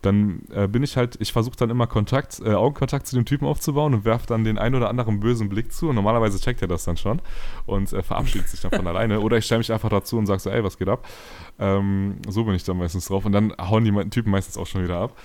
[0.02, 3.46] Dann äh, bin ich halt, ich versuche dann immer Kontakt, äh, Augenkontakt zu dem Typen
[3.46, 5.88] aufzubauen und werfe dann den ein oder anderen bösen Blick zu.
[5.88, 7.20] Und normalerweise checkt er das dann schon
[7.66, 9.20] und äh, verabschiedet sich dann von alleine.
[9.20, 11.06] Oder ich stelle mich einfach dazu und sage so, ey, was geht ab?
[11.58, 13.24] Ähm, so bin ich dann meistens drauf.
[13.24, 15.16] Und dann hauen die Typen meistens auch schon wieder ab.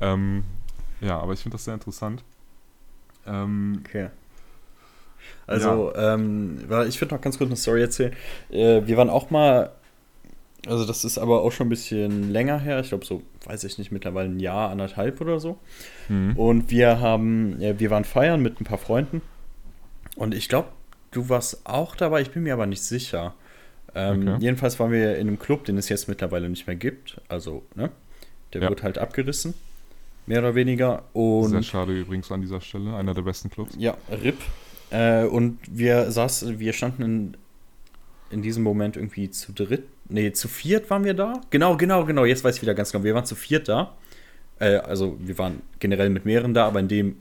[0.00, 0.44] Ähm,
[1.00, 2.24] ja, aber ich finde das sehr interessant.
[3.26, 4.08] Ähm, okay.
[5.46, 6.14] Also, ja.
[6.14, 6.58] ähm,
[6.88, 8.12] ich würde noch ganz kurz eine Story erzählen.
[8.50, 9.72] Äh, wir waren auch mal,
[10.66, 13.78] also das ist aber auch schon ein bisschen länger her, ich glaube so, weiß ich
[13.78, 15.58] nicht, mittlerweile ein Jahr, anderthalb oder so.
[16.08, 16.36] Mhm.
[16.36, 19.22] Und wir haben, ja, wir waren feiern mit ein paar Freunden.
[20.16, 20.68] Und ich glaube,
[21.10, 23.34] du warst auch dabei, ich bin mir aber nicht sicher.
[23.94, 24.36] Ähm, okay.
[24.40, 27.20] Jedenfalls waren wir in einem Club, den es jetzt mittlerweile nicht mehr gibt.
[27.28, 27.90] Also, ne?
[28.52, 28.68] Der ja.
[28.68, 29.54] wird halt abgerissen.
[30.26, 31.04] Mehr oder weniger.
[31.12, 32.94] Und Sehr schade übrigens an dieser Stelle.
[32.96, 33.74] Einer der besten Clubs.
[33.78, 34.38] Ja, RIP.
[34.90, 37.36] Äh, und wir saßen, wir standen in,
[38.34, 41.40] in diesem Moment irgendwie zu dritt, nee, zu viert waren wir da.
[41.50, 43.04] Genau, genau, genau, jetzt weiß ich wieder ganz genau.
[43.04, 43.94] Wir waren zu viert da.
[44.58, 47.16] Äh, also wir waren generell mit mehreren da, aber in dem,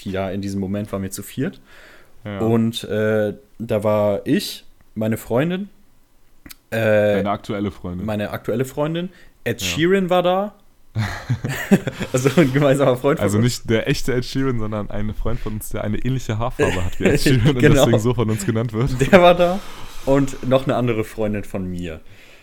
[0.00, 1.60] die da in diesem Moment waren wir zu viert.
[2.24, 2.40] Ja.
[2.40, 4.64] Und äh, da war ich,
[4.94, 5.68] meine Freundin.
[6.70, 8.06] Äh, Deine aktuelle Freundin.
[8.06, 9.10] Meine aktuelle Freundin.
[9.44, 9.66] Ed ja.
[9.66, 10.54] Sheeran war da.
[12.12, 13.44] also ein gemeinsamer Freund von Also uns.
[13.44, 16.98] nicht der echte Ed Sheeran, sondern ein Freund von uns, der eine ähnliche Haarfarbe hat
[16.98, 17.56] wie Ed Sheeran genau.
[17.56, 19.12] und deswegen so von uns genannt wird.
[19.12, 19.60] Der war da
[20.06, 22.00] und noch eine andere Freundin von mir.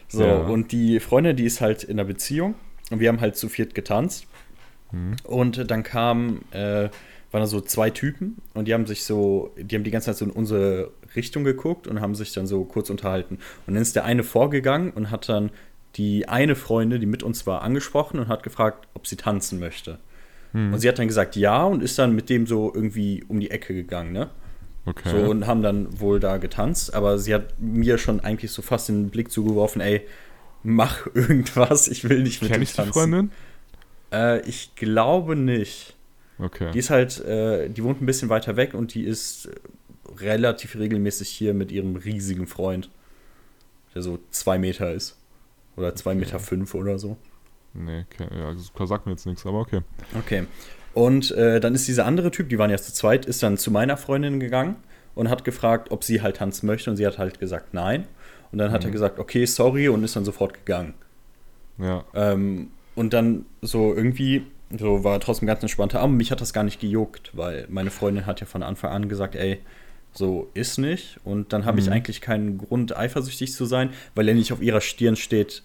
[0.07, 0.35] So, ja.
[0.35, 2.55] und die Freundin, die ist halt in einer Beziehung
[2.89, 4.27] und wir haben halt zu viert getanzt.
[4.91, 5.15] Mhm.
[5.23, 6.89] Und dann kamen, äh,
[7.31, 10.17] waren da so zwei Typen und die haben sich so, die haben die ganze Zeit
[10.17, 13.39] so in unsere Richtung geguckt und haben sich dann so kurz unterhalten.
[13.67, 15.51] Und dann ist der eine vorgegangen und hat dann
[15.95, 19.99] die eine Freundin, die mit uns war, angesprochen und hat gefragt, ob sie tanzen möchte.
[20.51, 20.73] Hm.
[20.73, 23.51] Und sie hat dann gesagt ja und ist dann mit dem so irgendwie um die
[23.51, 24.29] Ecke gegangen, ne?
[24.85, 25.09] Okay.
[25.11, 28.89] So und haben dann wohl da getanzt, aber sie hat mir schon eigentlich so fast
[28.89, 30.07] den Blick zugeworfen, ey,
[30.63, 32.91] mach irgendwas, ich will nicht mit Kenn dir tanzen.
[32.91, 33.31] Die Freundin?
[34.11, 35.95] Äh, ich glaube nicht.
[36.39, 36.71] Okay.
[36.71, 39.49] Die ist halt, äh, die wohnt ein bisschen weiter weg und die ist
[40.17, 42.89] relativ regelmäßig hier mit ihrem riesigen Freund,
[43.93, 45.17] der so zwei Meter ist.
[45.77, 46.19] Oder zwei okay.
[46.19, 47.17] Meter fünf oder so.
[47.73, 48.27] Nee, okay.
[48.35, 49.81] ja, das sagt mir jetzt nichts, aber okay.
[50.17, 50.45] Okay.
[50.93, 53.71] Und äh, dann ist dieser andere Typ, die waren ja zu zweit, ist dann zu
[53.71, 54.75] meiner Freundin gegangen
[55.15, 56.89] und hat gefragt, ob sie halt tanzen möchte.
[56.89, 58.07] Und sie hat halt gesagt, nein.
[58.51, 58.89] Und dann hat mhm.
[58.89, 60.93] er gesagt, okay, sorry, und ist dann sofort gegangen.
[61.77, 62.03] Ja.
[62.13, 64.45] Ähm, und dann so irgendwie,
[64.77, 66.17] so war trotzdem ganz entspannter Abend.
[66.17, 69.35] Mich hat das gar nicht gejuckt, weil meine Freundin hat ja von Anfang an gesagt,
[69.35, 69.59] ey,
[70.13, 71.19] so ist nicht.
[71.23, 71.87] Und dann habe mhm.
[71.87, 75.63] ich eigentlich keinen Grund, eifersüchtig zu sein, weil er nicht auf ihrer Stirn steht,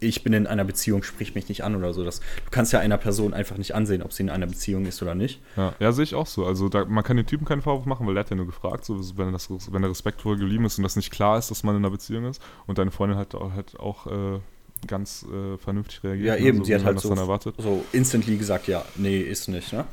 [0.00, 2.04] ich bin in einer Beziehung, sprich mich nicht an oder so.
[2.04, 5.02] Das, du kannst ja einer Person einfach nicht ansehen, ob sie in einer Beziehung ist
[5.02, 5.40] oder nicht.
[5.56, 6.46] Ja, ja sehe ich auch so.
[6.46, 8.84] Also da, man kann den Typen keinen Vorwurf machen, weil er hat ja nur gefragt,
[8.84, 11.76] so, wenn, das, wenn der respektvoll geblieben ist und das nicht klar ist, dass man
[11.76, 14.40] in einer Beziehung ist und deine Freundin hat, hat auch äh,
[14.86, 16.26] ganz äh, vernünftig reagiert.
[16.26, 17.14] Ja, ne, eben, so, sie hat halt so,
[17.58, 19.72] so instantly gesagt, ja, nee, ist nicht.
[19.72, 19.84] Ne?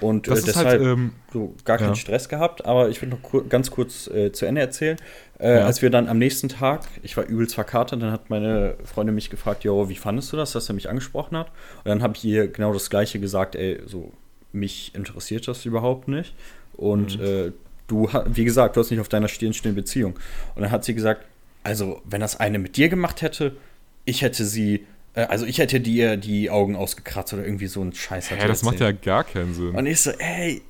[0.00, 1.94] Und äh, deshalb halt, ähm, so gar keinen ja.
[1.96, 4.96] Stress gehabt, aber ich will noch kur ganz kurz äh, zu Ende erzählen.
[5.38, 5.66] Äh, ja.
[5.66, 9.30] Als wir dann am nächsten Tag, ich war übelst verkatert, dann hat meine Freundin mich
[9.30, 11.48] gefragt, jo, wie fandest du das, dass er mich angesprochen hat?
[11.78, 14.12] Und dann habe ich ihr genau das Gleiche gesagt, ey, so,
[14.52, 16.34] mich interessiert das überhaupt nicht.
[16.74, 17.24] Und mhm.
[17.24, 17.52] Äh,
[17.86, 20.14] du, wie gesagt, du hast nicht auf deiner Stirn stehende Beziehung.
[20.54, 21.24] Und dann hat sie gesagt,
[21.64, 23.56] also, wenn das eine mit dir gemacht hätte,
[24.04, 27.92] ich hätte sie, äh, also ich hätte dir die Augen ausgekratzt oder irgendwie so ein
[27.92, 28.30] Scheiß.
[28.30, 29.70] Ja, das macht ja gar keinen Sinn.
[29.70, 30.62] Und ich so, ey,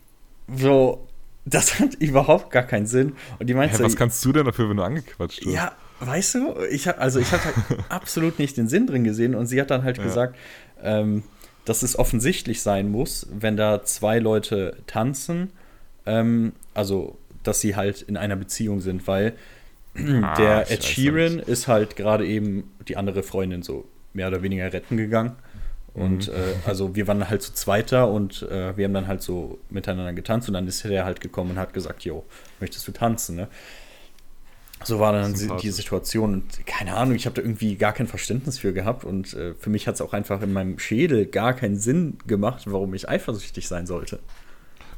[0.54, 1.06] so,
[1.44, 3.14] das hat überhaupt gar keinen Sinn.
[3.38, 5.54] Und die meinte hey, was kannst du denn dafür, wenn du angequatscht wirst?
[5.54, 7.54] Ja, weißt du, ich hab, also ich habe halt
[7.88, 10.04] absolut nicht den Sinn drin gesehen und sie hat dann halt ja.
[10.04, 10.36] gesagt,
[10.82, 11.22] ähm,
[11.64, 15.50] dass es offensichtlich sein muss, wenn da zwei Leute tanzen,
[16.06, 19.34] ähm, also dass sie halt in einer Beziehung sind, weil
[19.94, 23.84] Ah, der Ed Sheeran ist halt gerade eben die andere Freundin so
[24.14, 25.36] mehr oder weniger retten gegangen.
[25.94, 26.34] Und mhm.
[26.34, 30.12] äh, also wir waren halt zu zweiter und äh, wir haben dann halt so miteinander
[30.14, 32.24] getanzt und dann ist der halt gekommen und hat gesagt, jo,
[32.60, 33.48] möchtest du tanzen, ne?
[34.84, 38.58] So war dann die Situation und keine Ahnung, ich habe da irgendwie gar kein Verständnis
[38.58, 41.78] für gehabt und äh, für mich hat es auch einfach in meinem Schädel gar keinen
[41.78, 44.18] Sinn gemacht, warum ich eifersüchtig sein sollte.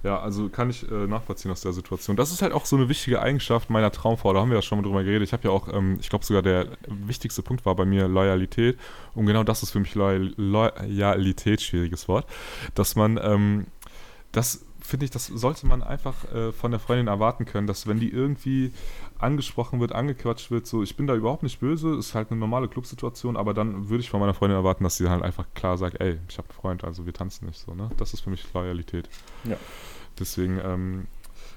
[0.05, 2.15] Ja, also kann ich äh, nachvollziehen aus der Situation.
[2.15, 4.35] Das ist halt auch so eine wichtige Eigenschaft meiner Traumfrau.
[4.35, 5.27] Da haben wir ja schon mal drüber geredet.
[5.27, 8.79] Ich habe ja auch, ähm, ich glaube sogar der wichtigste Punkt war bei mir Loyalität.
[9.15, 12.27] Und genau das ist für mich Loyal Loyalität, schwieriges Wort.
[12.75, 13.67] Dass man, ähm,
[14.31, 17.99] das finde ich, das sollte man einfach äh, von der Freundin erwarten können, dass wenn
[17.99, 18.75] die irgendwie
[19.19, 22.69] angesprochen wird, angequatscht wird, so, ich bin da überhaupt nicht böse, ist halt eine normale
[22.69, 25.99] Clubsituation, aber dann würde ich von meiner Freundin erwarten, dass sie halt einfach klar sagt,
[26.03, 27.89] ey, ich habe einen Freund, also wir tanzen nicht so, ne?
[27.97, 29.09] Das ist für mich Loyalität.
[29.45, 29.57] Ja.
[30.19, 31.07] Deswegen ähm,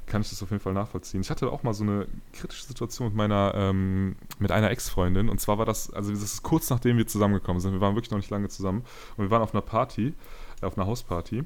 [0.08, 1.22] kann ich das auf jeden Fall nachvollziehen.
[1.22, 5.30] Ich hatte auch mal so eine kritische Situation mit meiner, ähm, mit einer Ex-Freundin.
[5.30, 7.74] Und zwar war das, also das ist kurz nachdem wir zusammengekommen sind.
[7.74, 8.84] Wir waren wirklich noch nicht lange zusammen.
[9.18, 10.14] Und wir waren auf einer Party,
[10.62, 11.44] auf einer Hausparty.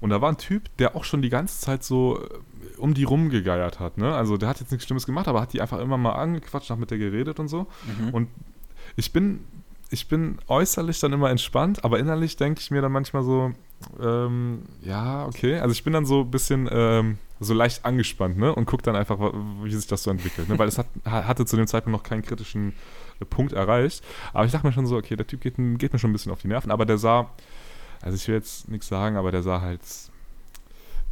[0.00, 3.04] Und da war ein Typ, der auch schon die ganze Zeit so äh, um die
[3.04, 3.96] rumgegeiert hat.
[3.96, 4.14] Ne?
[4.14, 6.78] Also der hat jetzt nichts Schlimmes gemacht, aber hat die einfach immer mal angequatscht, hat
[6.78, 7.66] mit der geredet und so.
[7.98, 8.10] Mhm.
[8.10, 8.28] Und
[8.96, 9.44] ich bin,
[9.90, 13.52] ich bin äußerlich dann immer entspannt, aber innerlich denke ich mir dann manchmal so,
[14.00, 15.58] ähm, ja, okay.
[15.58, 18.54] Also ich bin dann so ein bisschen ähm, so leicht angespannt, ne?
[18.54, 19.18] Und gucke dann einfach,
[19.62, 20.48] wie sich das so entwickelt.
[20.48, 20.58] Ne?
[20.58, 22.74] Weil es hat, hatte zu dem Zeitpunkt noch keinen kritischen
[23.20, 24.04] äh, Punkt erreicht.
[24.32, 26.32] Aber ich dachte mir schon so, okay, der Typ geht, geht mir schon ein bisschen
[26.32, 26.70] auf die Nerven.
[26.70, 27.30] Aber der sah,
[28.02, 29.80] also ich will jetzt nichts sagen, aber der sah halt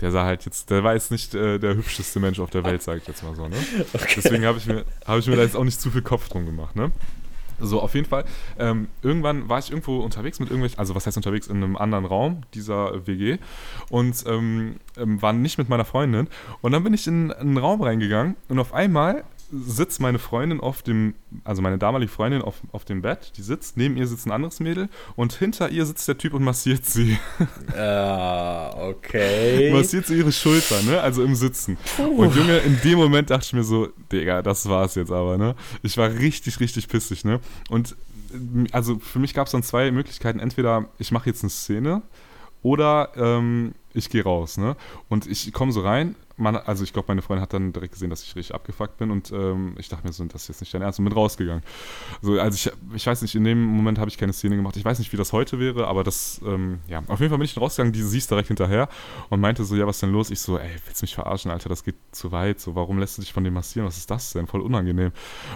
[0.01, 2.83] der sah halt jetzt, der war jetzt nicht äh, der hübscheste Mensch auf der Welt,
[2.85, 3.57] sage ich jetzt mal so, ne?
[3.93, 4.20] Okay.
[4.22, 6.47] Deswegen habe ich, mir, hab ich mir da jetzt auch nicht zu viel Kopf drum
[6.47, 6.93] gemacht, ne?
[7.61, 8.24] So, auf jeden Fall.
[8.59, 12.04] Ähm, irgendwann war ich irgendwo unterwegs mit irgendwelchen, also was heißt unterwegs, in einem anderen
[12.04, 13.38] Raum dieser WG
[13.90, 16.28] und ähm, ähm, war nicht mit meiner Freundin.
[16.61, 20.82] Und dann bin ich in einen Raum reingegangen und auf einmal sitzt meine Freundin auf
[20.82, 24.32] dem, also meine damalige Freundin auf, auf dem Bett, die sitzt, neben ihr sitzt ein
[24.32, 27.18] anderes Mädel und hinter ihr sitzt der Typ und massiert sie.
[27.76, 29.70] Ah, uh, okay.
[29.72, 31.01] massiert sie ihre Schulter, ne?
[31.01, 31.76] Also im Sitzen.
[31.96, 32.24] Puh.
[32.24, 35.55] Und Junge, in dem Moment dachte ich mir so, Digga, das war's jetzt aber, ne?
[35.82, 37.40] Ich war richtig, richtig pissig, ne?
[37.68, 37.96] Und
[38.72, 40.40] also für mich gab es dann zwei Möglichkeiten.
[40.40, 42.03] Entweder ich mache jetzt eine Szene
[42.62, 44.76] oder ähm, ich gehe raus, ne?
[45.09, 48.11] Und ich komme so rein, man, also ich glaube, meine Freundin hat dann direkt gesehen,
[48.11, 50.74] dass ich richtig abgefuckt bin und ähm, ich dachte mir so, das ist jetzt nicht
[50.74, 51.62] dein Ernst und bin rausgegangen.
[52.22, 54.76] So, also ich, ich weiß nicht, in dem Moment habe ich keine Szene gemacht.
[54.76, 57.45] Ich weiß nicht, wie das heute wäre, aber das, ähm, ja, auf jeden Fall bin
[57.45, 58.89] ich rausgegangen, die siehst direkt hinterher
[59.28, 60.30] und meinte so, ja, was denn los?
[60.30, 63.18] Ich so, ey, willst du mich verarschen, Alter, das geht zu weit, so, warum lässt
[63.18, 63.86] du dich von dem massieren?
[63.86, 64.47] Was ist das denn?
[64.47, 65.12] Voll unangenehm.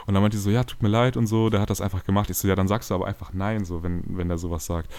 [0.07, 2.05] Und dann meinte die so, ja, tut mir leid und so, der hat das einfach
[2.05, 2.31] gemacht.
[2.31, 4.91] Ich so, ja, dann sagst du aber einfach nein, so, wenn, wenn der sowas sagt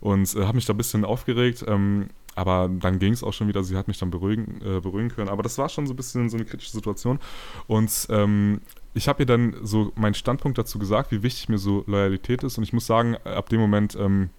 [0.00, 1.64] und äh, habe mich da ein bisschen aufgeregt.
[1.68, 2.08] Ähm,
[2.40, 5.28] aber dann ging es auch schon wieder, sie hat mich dann beruhigen, äh, beruhigen können.
[5.28, 7.18] Aber das war schon so ein bisschen so eine kritische Situation.
[7.66, 8.62] Und ähm,
[8.94, 12.56] ich habe ihr dann so meinen Standpunkt dazu gesagt, wie wichtig mir so Loyalität ist.
[12.56, 14.30] Und ich muss sagen, ab dem Moment ähm,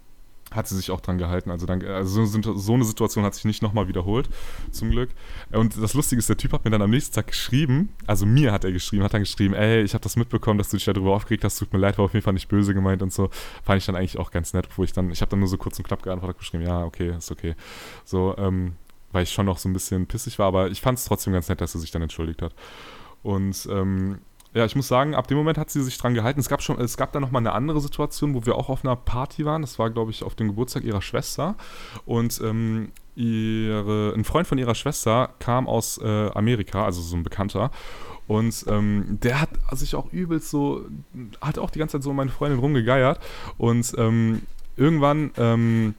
[0.52, 1.50] hat sie sich auch dran gehalten.
[1.50, 4.30] Also, dann, also so, eine Situation hat sich nicht nochmal wiederholt,
[4.72, 5.10] zum Glück.
[5.52, 8.52] Und das Lustige ist, der Typ hat mir dann am nächsten Tag geschrieben, also mir
[8.52, 11.16] hat er geschrieben, hat dann geschrieben, ey, ich habe das mitbekommen, dass du dich darüber
[11.16, 13.30] aufgeregt hast, tut mir leid, war auf jeden Fall nicht böse gemeint und so.
[13.64, 15.58] Fand ich dann eigentlich auch ganz nett, wo ich dann, ich habe dann nur so
[15.58, 17.56] kurz und knapp geantwortet, geschrieben, ja, okay, ist okay.
[18.04, 18.74] So, ähm,
[19.12, 21.50] weil ich schon noch so ein bisschen pissig war, aber ich fand es trotzdem ganz
[21.50, 22.54] nett, dass er sich dann entschuldigt hat.
[23.24, 24.20] Und ähm,
[24.54, 26.40] ja, ich muss sagen, ab dem Moment hat sie sich dran gehalten.
[26.40, 28.98] Es gab schon, es gab dann nochmal eine andere Situation, wo wir auch auf einer
[28.98, 29.62] Party waren.
[29.62, 31.56] Das war, glaube ich, auf dem Geburtstag ihrer Schwester.
[32.06, 37.24] Und ähm, ihre, ein Freund von ihrer Schwester kam aus äh, Amerika, also so ein
[37.24, 37.72] Bekannter.
[38.28, 40.86] Und ähm, der hat sich auch übelst so,
[41.42, 43.20] hat auch die ganze Zeit so um meine Freundin rumgegeiert.
[43.58, 44.42] Und ähm,
[44.76, 45.96] irgendwann ähm,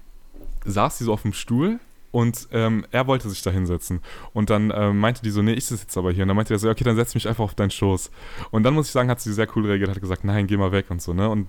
[0.66, 1.78] saß sie so auf dem Stuhl
[2.12, 4.00] und ähm, er wollte sich da hinsetzen.
[4.32, 6.22] Und dann ähm, meinte die so, nee, ich sitze jetzt aber hier.
[6.22, 8.10] Und dann meinte er so, okay, dann setz mich einfach auf deinen Schoß.
[8.50, 10.70] Und dann muss ich sagen, hat sie sehr cool reagiert, hat gesagt, nein, geh mal
[10.72, 11.28] weg und so, ne?
[11.28, 11.48] Und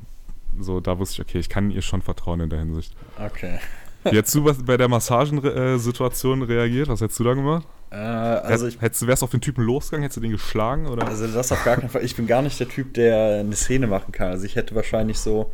[0.59, 2.95] so, da wusste ich, okay, ich kann ihr schon vertrauen in der Hinsicht.
[3.19, 3.59] Okay.
[4.03, 6.89] Wie hättest du bei der Massagensituation reagiert?
[6.89, 7.67] Was hättest du da gemacht?
[7.89, 10.03] Äh, also ich, hättest, wärst du auf den Typen losgegangen?
[10.03, 10.87] Hättest du den geschlagen?
[10.87, 11.07] Oder?
[11.07, 12.03] Also das auf gar keinen Fall.
[12.03, 14.29] Ich bin gar nicht der Typ, der eine Szene machen kann.
[14.29, 15.51] Also ich hätte wahrscheinlich so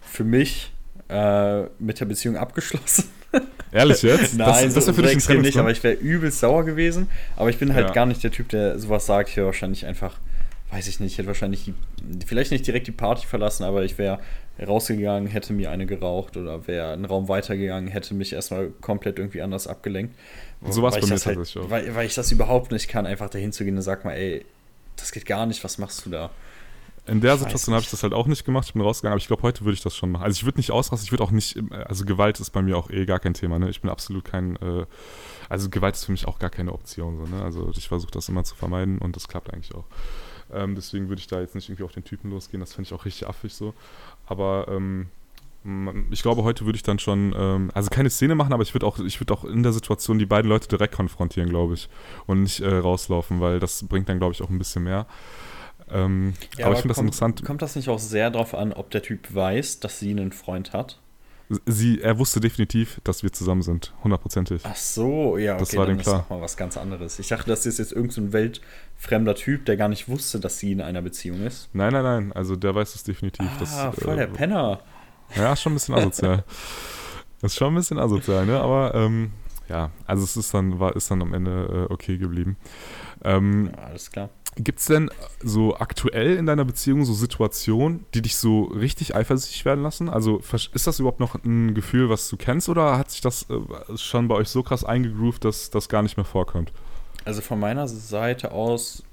[0.00, 0.72] für mich
[1.08, 3.04] äh, mit der Beziehung abgeschlossen.
[3.72, 4.36] Ehrlich jetzt?
[4.36, 7.08] Nein, das, das so, für dich extrem nicht, aber ich wäre übelst sauer gewesen.
[7.36, 7.92] Aber ich bin halt ja.
[7.92, 9.30] gar nicht der Typ, der sowas sagt.
[9.30, 10.16] Ich wäre wahrscheinlich einfach,
[10.70, 11.74] weiß ich nicht, ich hätte wahrscheinlich die,
[12.26, 14.20] vielleicht nicht direkt die Party verlassen, aber ich wäre
[14.66, 19.42] rausgegangen, hätte mir eine geraucht oder wäre einen Raum weitergegangen, hätte mich erstmal komplett irgendwie
[19.42, 20.14] anders abgelenkt.
[20.68, 23.64] So was bei mir halt, weil, weil ich das überhaupt nicht kann, einfach dahin zu
[23.64, 24.44] gehen und sag mal, ey,
[24.96, 26.30] das geht gar nicht, was machst du da?
[27.08, 28.66] In der Situation habe ich das halt auch nicht gemacht.
[28.66, 30.24] Ich bin rausgegangen, aber ich glaube, heute würde ich das schon machen.
[30.24, 32.90] Also ich würde nicht ausrasten, ich würde auch nicht, also Gewalt ist bei mir auch
[32.90, 33.58] eh gar kein Thema.
[33.58, 33.70] Ne?
[33.70, 34.86] Ich bin absolut kein, äh,
[35.48, 37.16] also Gewalt ist für mich auch gar keine Option.
[37.16, 37.42] So, ne?
[37.42, 39.84] Also ich versuche das immer zu vermeiden und das klappt eigentlich auch.
[40.52, 42.60] Ähm, deswegen würde ich da jetzt nicht irgendwie auf den Typen losgehen.
[42.60, 43.74] Das finde ich auch richtig affig so.
[44.26, 45.08] Aber ähm,
[46.10, 48.86] ich glaube, heute würde ich dann schon, ähm, also keine Szene machen, aber ich würde
[48.86, 51.88] auch, ich auch in der Situation die beiden Leute direkt konfrontieren, glaube ich.
[52.26, 55.06] Und nicht äh, rauslaufen, weil das bringt dann, glaube ich, auch ein bisschen mehr.
[55.92, 57.44] Ähm, ja, aber, aber ich finde das interessant.
[57.44, 60.72] Kommt das nicht auch sehr darauf an, ob der Typ weiß, dass sie einen Freund
[60.72, 60.98] hat?
[61.64, 64.62] Sie, er wusste definitiv, dass wir zusammen sind, hundertprozentig.
[64.64, 66.20] Ach so, ja, okay, das war dann dem klar.
[66.20, 67.18] ist mal was ganz anderes.
[67.18, 70.72] Ich dachte, das ist jetzt irgendein so weltfremder Typ, der gar nicht wusste, dass sie
[70.72, 71.70] in einer Beziehung ist.
[71.72, 73.46] Nein, nein, nein, also der weiß es definitiv.
[73.48, 74.80] Ah, das, voll äh, der Penner.
[75.36, 76.44] Ja, schon ein bisschen asozial.
[77.40, 78.60] das ist schon ein bisschen asozial, ne?
[78.60, 79.30] Aber ähm,
[79.70, 82.58] ja, also es ist dann, war, ist dann am Ende äh, okay geblieben.
[83.24, 84.28] Ähm, ja, alles klar.
[84.60, 85.08] Gibt es denn
[85.40, 90.08] so aktuell in deiner Beziehung so Situationen, die dich so richtig eifersüchtig werden lassen?
[90.08, 90.42] Also
[90.74, 94.26] ist das überhaupt noch ein Gefühl, was du kennst, oder hat sich das äh, schon
[94.26, 96.72] bei euch so krass eingegroovt, dass das gar nicht mehr vorkommt?
[97.24, 99.04] Also von meiner Seite aus,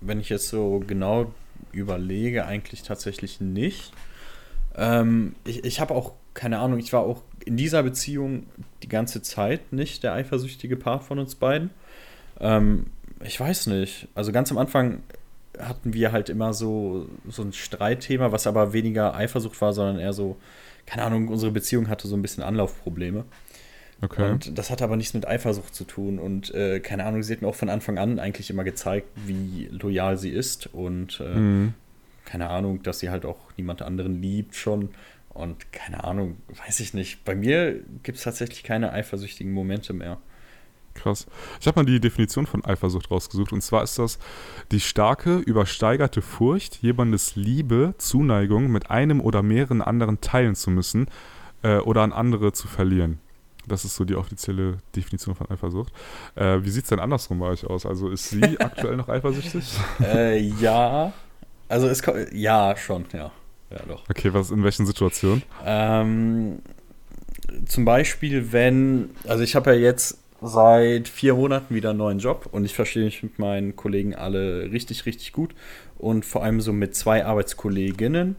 [0.00, 1.30] wenn ich jetzt so genau
[1.72, 3.92] überlege, eigentlich tatsächlich nicht.
[4.76, 8.46] Ähm, ich ich habe auch, keine Ahnung, ich war auch in dieser Beziehung
[8.82, 11.70] die ganze Zeit nicht der eifersüchtige Part von uns beiden.
[12.40, 12.86] Ähm,
[13.20, 14.08] ich weiß nicht.
[14.14, 15.02] Also ganz am Anfang
[15.58, 20.12] hatten wir halt immer so, so ein Streitthema, was aber weniger Eifersucht war, sondern eher
[20.12, 20.36] so,
[20.84, 23.24] keine Ahnung, unsere Beziehung hatte so ein bisschen Anlaufprobleme.
[24.02, 24.30] Okay.
[24.30, 26.18] Und das hatte aber nichts mit Eifersucht zu tun.
[26.18, 29.68] Und äh, keine Ahnung, sie hat mir auch von Anfang an eigentlich immer gezeigt, wie
[29.70, 30.66] loyal sie ist.
[30.66, 31.74] Und äh, mhm.
[32.26, 34.90] keine Ahnung, dass sie halt auch niemand anderen liebt schon.
[35.30, 36.36] Und keine Ahnung,
[36.66, 37.24] weiß ich nicht.
[37.24, 40.18] Bei mir gibt es tatsächlich keine eifersüchtigen Momente mehr.
[40.96, 41.26] Krass.
[41.60, 43.52] Ich habe mal die Definition von Eifersucht rausgesucht.
[43.52, 44.18] Und zwar ist das
[44.72, 51.06] die starke, übersteigerte Furcht, jemandes Liebe, Zuneigung mit einem oder mehreren anderen teilen zu müssen
[51.62, 53.20] äh, oder an andere zu verlieren.
[53.66, 55.92] Das ist so die offizielle Definition von Eifersucht.
[56.36, 57.84] Äh, wie sieht es denn andersrum bei euch aus?
[57.84, 59.78] Also ist sie aktuell noch eifersüchtig?
[60.00, 61.12] Äh, ja.
[61.68, 63.32] Also es ja schon, ja.
[63.70, 64.04] Ja, doch.
[64.08, 65.42] Okay, was in welchen Situationen?
[65.64, 66.60] Ähm,
[67.66, 72.48] zum Beispiel, wenn, also ich habe ja jetzt seit vier Monaten wieder einen neuen Job
[72.52, 75.54] und ich verstehe mich mit meinen Kollegen alle richtig, richtig gut.
[75.98, 78.36] Und vor allem so mit zwei Arbeitskolleginnen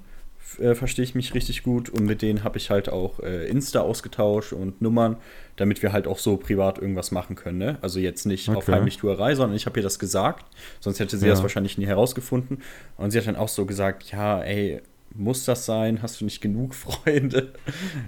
[0.59, 3.81] äh, verstehe ich mich richtig gut und mit denen habe ich halt auch äh, Insta
[3.81, 5.17] ausgetauscht und Nummern,
[5.55, 7.57] damit wir halt auch so privat irgendwas machen können.
[7.57, 7.77] Ne?
[7.81, 8.57] Also jetzt nicht okay.
[8.57, 10.45] auf Heimlichtuerei, sondern ich habe ihr das gesagt,
[10.79, 11.33] sonst hätte sie ja.
[11.33, 12.61] das wahrscheinlich nie herausgefunden.
[12.95, 14.81] Und sie hat dann auch so gesagt, ja, ey,
[15.15, 16.01] muss das sein?
[16.01, 17.53] Hast du nicht genug Freunde?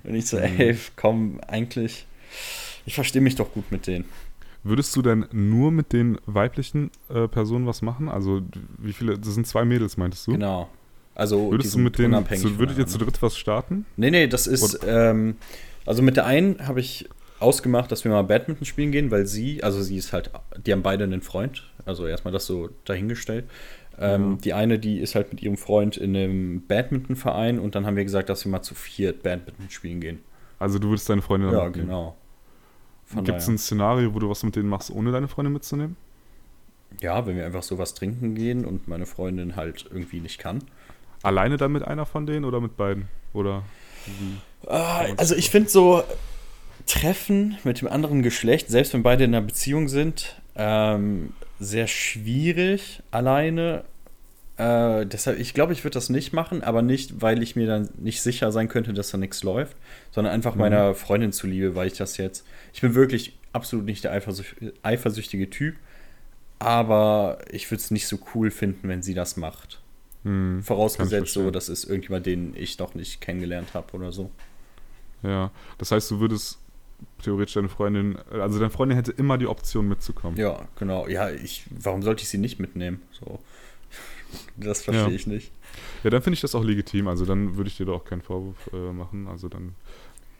[0.03, 0.43] Und ich so, mhm.
[0.43, 2.05] ey, komm, eigentlich
[2.89, 4.05] ich verstehe mich doch gut mit denen.
[4.63, 8.09] Würdest du denn nur mit den weiblichen äh, Personen was machen?
[8.09, 8.41] Also
[8.79, 10.31] wie viele, das sind zwei Mädels, meintest du?
[10.31, 10.67] Genau.
[11.13, 13.85] Also würdest du mit denen, zu, würdet ihr zu dritt was starten?
[13.95, 15.35] Nee, nee, das ist, ähm,
[15.85, 17.07] also mit der einen habe ich
[17.39, 20.31] ausgemacht, dass wir mal Badminton spielen gehen, weil sie, also sie ist halt,
[20.65, 23.45] die haben beide einen Freund, also erstmal das so dahingestellt.
[23.99, 24.37] Ähm, ja.
[24.45, 28.03] Die eine, die ist halt mit ihrem Freund in einem Badmintonverein und dann haben wir
[28.03, 30.19] gesagt, dass wir mal zu viert Badminton spielen gehen.
[30.57, 31.87] Also du würdest deine Freundin Ja, mitnehmen.
[31.87, 32.17] genau.
[33.15, 35.95] Gibt es ein Szenario, wo du was mit denen machst, ohne deine Freundin mitzunehmen?
[37.01, 40.63] Ja, wenn wir einfach so was trinken gehen und meine Freundin halt irgendwie nicht kann.
[41.23, 43.07] Alleine dann mit einer von denen oder mit beiden?
[43.33, 43.63] Oder
[44.67, 46.03] ah, also ich finde so
[46.85, 53.01] Treffen mit dem anderen Geschlecht, selbst wenn beide in einer Beziehung sind, ähm, sehr schwierig
[53.11, 53.83] alleine.
[54.59, 57.89] Äh, deshalb, ich glaube, ich würde das nicht machen, aber nicht, weil ich mir dann
[57.97, 59.77] nicht sicher sein könnte, dass da nichts läuft,
[60.11, 60.59] sondern einfach mhm.
[60.59, 62.45] meiner Freundin zuliebe, weil ich das jetzt.
[62.73, 65.75] Ich bin wirklich absolut nicht der eifersüch eifersüchtige Typ,
[66.59, 69.81] aber ich würde es nicht so cool finden, wenn sie das macht.
[70.23, 74.29] Mhm, Vorausgesetzt so, das ist irgendjemand, den ich noch nicht kennengelernt habe oder so.
[75.23, 76.59] Ja, das heißt, du würdest
[77.23, 80.37] theoretisch deine Freundin, also deine Freundin hätte immer die Option mitzukommen.
[80.37, 81.07] Ja, genau.
[81.07, 83.01] Ja, ich, warum sollte ich sie nicht mitnehmen?
[83.11, 83.39] So.
[84.57, 85.15] Das verstehe ja.
[85.15, 85.51] ich nicht.
[86.03, 87.07] Ja, dann finde ich das auch legitim.
[87.07, 89.27] Also dann würde ich dir da auch keinen Vorwurf äh, machen.
[89.27, 89.75] Also dann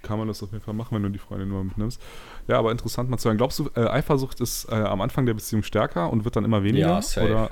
[0.02, 2.02] kann man das auf jeden Fall machen, wenn du die Freundin nur mitnimmst.
[2.48, 3.38] Ja, aber interessant mal zu hören.
[3.38, 6.64] Glaubst du, äh, Eifersucht ist äh, am Anfang der Beziehung stärker und wird dann immer
[6.64, 6.88] weniger?
[6.88, 7.30] Ja, safe.
[7.30, 7.50] Oder?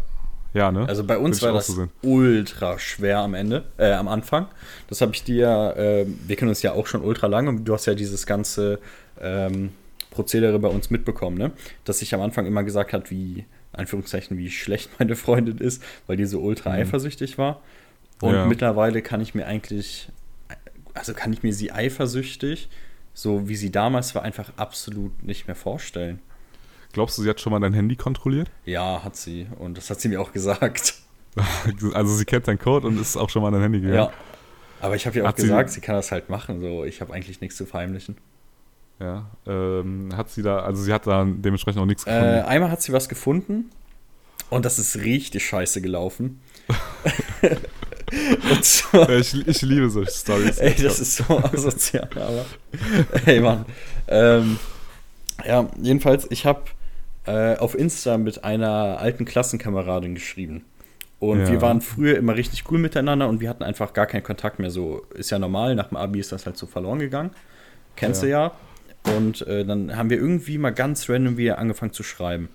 [0.53, 0.87] Ja, ne?
[0.87, 4.47] Also bei uns war das so ultra schwer am Ende, äh, am Anfang.
[4.87, 7.73] Das habe ich dir, äh, wir kennen uns ja auch schon ultra lange und du
[7.73, 8.79] hast ja dieses ganze
[9.19, 9.71] ähm,
[10.09, 11.51] Prozedere bei uns mitbekommen, ne?
[11.83, 13.45] Dass ich am Anfang immer gesagt habe, wie,
[13.77, 16.81] Anführungszeichen, wie schlecht meine Freundin ist, weil die so ultra mhm.
[16.81, 17.61] eifersüchtig war.
[18.21, 18.45] Und ja.
[18.45, 20.09] mittlerweile kann ich mir eigentlich,
[20.93, 22.69] also kann ich mir sie eifersüchtig,
[23.13, 26.19] so wie sie damals war, einfach absolut nicht mehr vorstellen.
[26.93, 28.49] Glaubst du, sie hat schon mal dein Handy kontrolliert?
[28.65, 29.47] Ja, hat sie.
[29.59, 30.95] Und das hat sie mir auch gesagt.
[31.93, 33.97] also sie kennt deinen Code und ist auch schon mal an dein Handy gegangen.
[33.97, 34.13] Ja.
[34.79, 36.61] Aber ich habe ihr auch hat gesagt, sie, sie, kann das halt machen.
[36.61, 38.17] So, ich habe eigentlich nichts zu verheimlichen.
[38.99, 39.29] Ja.
[39.45, 42.25] Ähm, hat sie da, also sie hat da dementsprechend auch nichts gefunden.
[42.25, 43.69] Äh, einmal hat sie was gefunden
[44.49, 46.41] und das ist richtig scheiße gelaufen.
[48.61, 50.57] so, ich, ich, liebe solche Stories.
[50.57, 52.45] Ey, das ist so asozial, aber.
[53.25, 53.65] Ey, Mann.
[54.07, 54.57] Ähm,
[55.45, 56.63] ja, jedenfalls, ich habe
[57.25, 60.65] äh, auf Insta mit einer alten Klassenkameradin geschrieben.
[61.19, 61.51] Und ja.
[61.51, 64.69] wir waren früher immer richtig cool miteinander und wir hatten einfach gar keinen Kontakt mehr.
[64.69, 67.31] So ist ja normal, nach dem Abi ist das halt so verloren gegangen.
[67.95, 68.25] Kennst ja.
[68.25, 68.51] du ja.
[69.15, 72.49] Und äh, dann haben wir irgendwie mal ganz random wieder angefangen zu schreiben.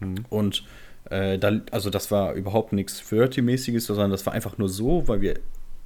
[0.00, 0.24] Mhm.
[0.28, 0.64] Und
[1.10, 5.20] äh, da, also das war überhaupt nichts Flirty-mäßiges, sondern das war einfach nur so, weil
[5.20, 5.34] wir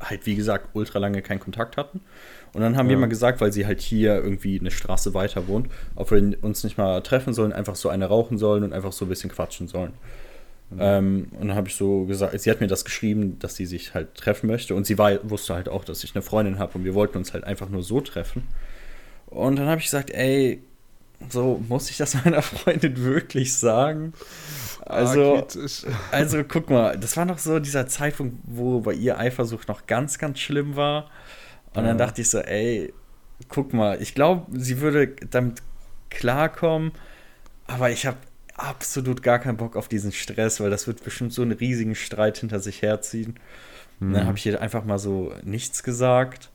[0.01, 2.01] halt, wie gesagt, ultra lange keinen Kontakt hatten.
[2.53, 2.91] Und dann haben ja.
[2.91, 6.63] wir mal gesagt, weil sie halt hier irgendwie eine Straße weiter wohnt, ob wir uns
[6.65, 9.67] nicht mal treffen sollen, einfach so eine rauchen sollen und einfach so ein bisschen quatschen
[9.67, 9.93] sollen.
[10.71, 10.79] Mhm.
[10.81, 13.95] Ähm, und dann habe ich so gesagt, sie hat mir das geschrieben, dass sie sich
[13.95, 14.75] halt treffen möchte.
[14.75, 17.33] Und sie war, wusste halt auch, dass ich eine Freundin habe und wir wollten uns
[17.33, 18.47] halt einfach nur so treffen.
[19.35, 20.63] Und dann habe ich gesagt, ey,
[21.29, 24.15] so muss ich das meiner Freundin wirklich sagen?
[24.87, 29.69] Also, ah, also guck mal, das war noch so dieser Zeitpunkt, wo bei ihr Eifersucht
[29.69, 31.11] noch ganz, ganz schlimm war.
[31.75, 32.95] Und dann dachte ich so, ey,
[33.49, 35.61] guck mal, ich glaube, sie würde damit
[36.09, 36.93] klarkommen,
[37.67, 38.19] aber ich habe
[38.55, 42.39] absolut gar keinen Bock auf diesen Stress, weil das wird bestimmt so einen riesigen Streit
[42.39, 43.41] hinter sich herziehen.
[43.99, 44.07] Mhm.
[44.07, 46.51] Und dann habe ich ihr einfach mal so nichts gesagt.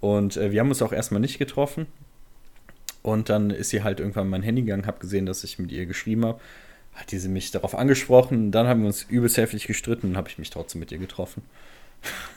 [0.00, 1.86] Und äh, wir haben uns auch erstmal nicht getroffen.
[3.02, 5.86] Und dann ist sie halt irgendwann mein Handy gegangen, habe gesehen, dass ich mit ihr
[5.86, 6.40] geschrieben habe.
[6.94, 8.50] Hat diese mich darauf angesprochen.
[8.50, 11.42] Dann haben wir uns übelst heftig gestritten und habe ich mich trotzdem mit ihr getroffen.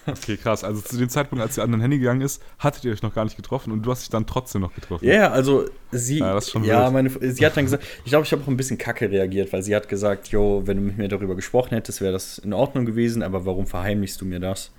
[0.07, 0.64] Okay, krass.
[0.64, 3.14] Also zu dem Zeitpunkt, als sie an dein Handy gegangen ist, hattet ihr euch noch
[3.14, 5.05] gar nicht getroffen und du hast dich dann trotzdem noch getroffen.
[5.05, 8.41] Ja, yeah, also sie, ja, ja meine, sie hat dann gesagt, ich glaube, ich habe
[8.41, 11.36] auch ein bisschen kacke reagiert, weil sie hat gesagt, jo, wenn du mit mir darüber
[11.36, 14.72] gesprochen hättest, wäre das in Ordnung gewesen, aber warum verheimlichst du mir das?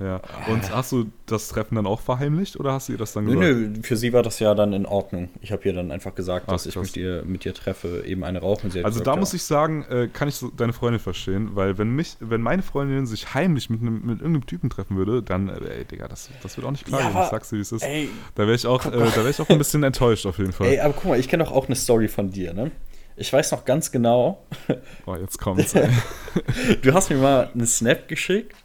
[0.00, 0.20] Ja.
[0.48, 3.42] Und hast du das Treffen dann auch verheimlicht oder hast du ihr das dann gesagt?
[3.42, 5.28] Nö, nö, für sie war das ja dann in Ordnung.
[5.40, 8.24] Ich habe ihr dann einfach gesagt, dass Ach, ich mit ihr, mit ihr treffe, eben
[8.24, 8.66] eine rauchen.
[8.66, 9.16] also gesagt, da ja.
[9.18, 12.62] muss ich sagen, äh, kann ich so deine Freundin verstehen, weil wenn mich, wenn meine
[12.62, 16.30] Freundin sich heimlich mit, einem, mit irgendeinem Typen treffen würde, dann, äh, ey, Digga, das,
[16.42, 17.82] das wird auch nicht klar ja, ich sag's dir, wie es ist.
[17.82, 20.68] Ey, da wäre ich, auch, äh, wär ich auch ein bisschen enttäuscht auf jeden Fall.
[20.68, 22.70] Ey, aber guck mal, ich kenne doch auch eine Story von dir, ne?
[23.16, 24.44] Ich weiß noch ganz genau.
[25.04, 25.72] Boah, jetzt kommt's.
[26.82, 28.56] du hast mir mal eine Snap geschickt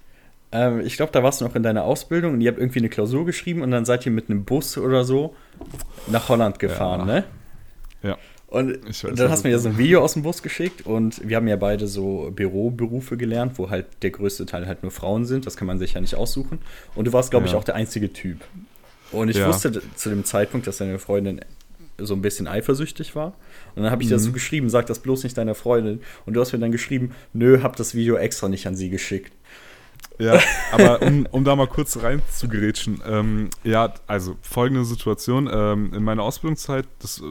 [0.51, 2.89] ähm, ich glaube, da warst du noch in deiner Ausbildung und ihr habt irgendwie eine
[2.89, 5.35] Klausur geschrieben und dann seid ihr mit einem Bus oder so
[6.07, 7.13] nach Holland gefahren, ja.
[7.13, 7.23] ne?
[8.01, 8.17] Ja.
[8.47, 11.37] Und dann hast du mir ja so ein Video aus dem Bus geschickt und wir
[11.37, 15.45] haben ja beide so Büroberufe gelernt, wo halt der größte Teil halt nur Frauen sind.
[15.45, 16.57] Das kann man sich ja nicht aussuchen.
[16.95, 17.51] Und du warst, glaube ja.
[17.51, 18.39] ich, auch der einzige Typ.
[19.11, 19.47] Und ich ja.
[19.47, 21.41] wusste zu dem Zeitpunkt, dass deine Freundin
[21.99, 23.33] so ein bisschen eifersüchtig war.
[23.75, 24.13] Und dann habe ich mhm.
[24.13, 26.01] dir so geschrieben, sag das bloß nicht deiner Freundin.
[26.25, 29.31] Und du hast mir dann geschrieben, nö, hab das Video extra nicht an sie geschickt.
[30.19, 30.37] Ja,
[30.71, 33.01] aber um, um da mal kurz rein zu gerätschen.
[33.05, 35.49] Ähm, ja, also folgende Situation.
[35.51, 37.23] Ähm, in meiner Ausbildungszeit, das, äh,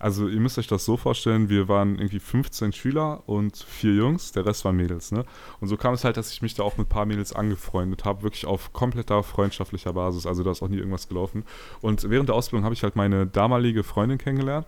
[0.00, 4.32] also ihr müsst euch das so vorstellen, wir waren irgendwie 15 Schüler und vier Jungs,
[4.32, 5.12] der Rest waren Mädels.
[5.12, 5.24] Ne?
[5.60, 8.04] Und so kam es halt, dass ich mich da auch mit ein paar Mädels angefreundet
[8.04, 10.24] habe, wirklich auf kompletter freundschaftlicher Basis.
[10.24, 11.44] Also da ist auch nie irgendwas gelaufen.
[11.82, 14.66] Und während der Ausbildung habe ich halt meine damalige Freundin kennengelernt.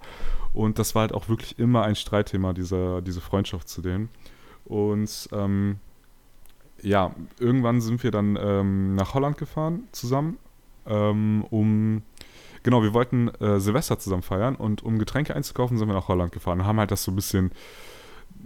[0.52, 4.08] Und das war halt auch wirklich immer ein Streitthema, diese, diese Freundschaft zu denen.
[4.64, 5.78] Und ähm,
[6.82, 10.38] ja, irgendwann sind wir dann ähm, nach Holland gefahren zusammen,
[10.86, 12.02] ähm, um
[12.62, 16.32] genau, wir wollten äh, Silvester zusammen feiern und um Getränke einzukaufen, sind wir nach Holland
[16.32, 17.52] gefahren und haben halt das so ein bisschen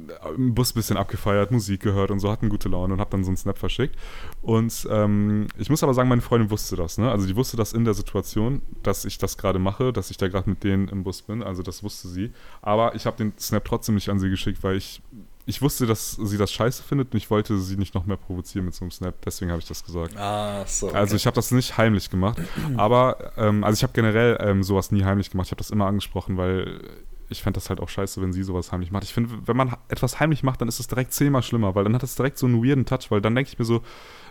[0.08, 3.10] äh, im Bus ein bisschen abgefeiert, Musik gehört und so, hatten gute Laune und hab
[3.10, 3.96] dann so einen Snap verschickt.
[4.42, 7.10] Und ähm, ich muss aber sagen, meine Freundin wusste das, ne?
[7.10, 10.28] Also die wusste das in der Situation, dass ich das gerade mache, dass ich da
[10.28, 12.32] gerade mit denen im Bus bin, also das wusste sie.
[12.62, 15.02] Aber ich habe den Snap trotzdem nicht an sie geschickt, weil ich
[15.46, 18.64] ich wusste, dass sie das scheiße findet und ich wollte sie nicht noch mehr provozieren
[18.64, 19.14] mit so einem Snap.
[19.24, 20.16] Deswegen habe ich das gesagt.
[20.16, 20.88] Ah, so.
[20.88, 20.96] Okay.
[20.96, 22.38] Also ich habe das nicht heimlich gemacht.
[22.76, 25.46] aber, ähm, also ich habe generell ähm, sowas nie heimlich gemacht.
[25.46, 26.80] Ich habe das immer angesprochen, weil
[27.28, 29.04] ich fände das halt auch scheiße, wenn sie sowas heimlich macht.
[29.04, 31.94] Ich finde, wenn man etwas heimlich macht, dann ist es direkt zehnmal schlimmer, weil dann
[31.94, 33.82] hat es direkt so einen weirden Touch, weil dann denke ich mir so,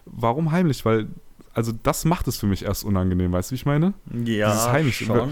[0.05, 0.84] warum heimlich?
[0.86, 1.09] Weil
[1.53, 3.93] also das macht es für mich erst unangenehm, weißt du, wie ich meine?
[4.11, 4.97] Ja, Dieses heimlich.
[4.97, 5.29] schon.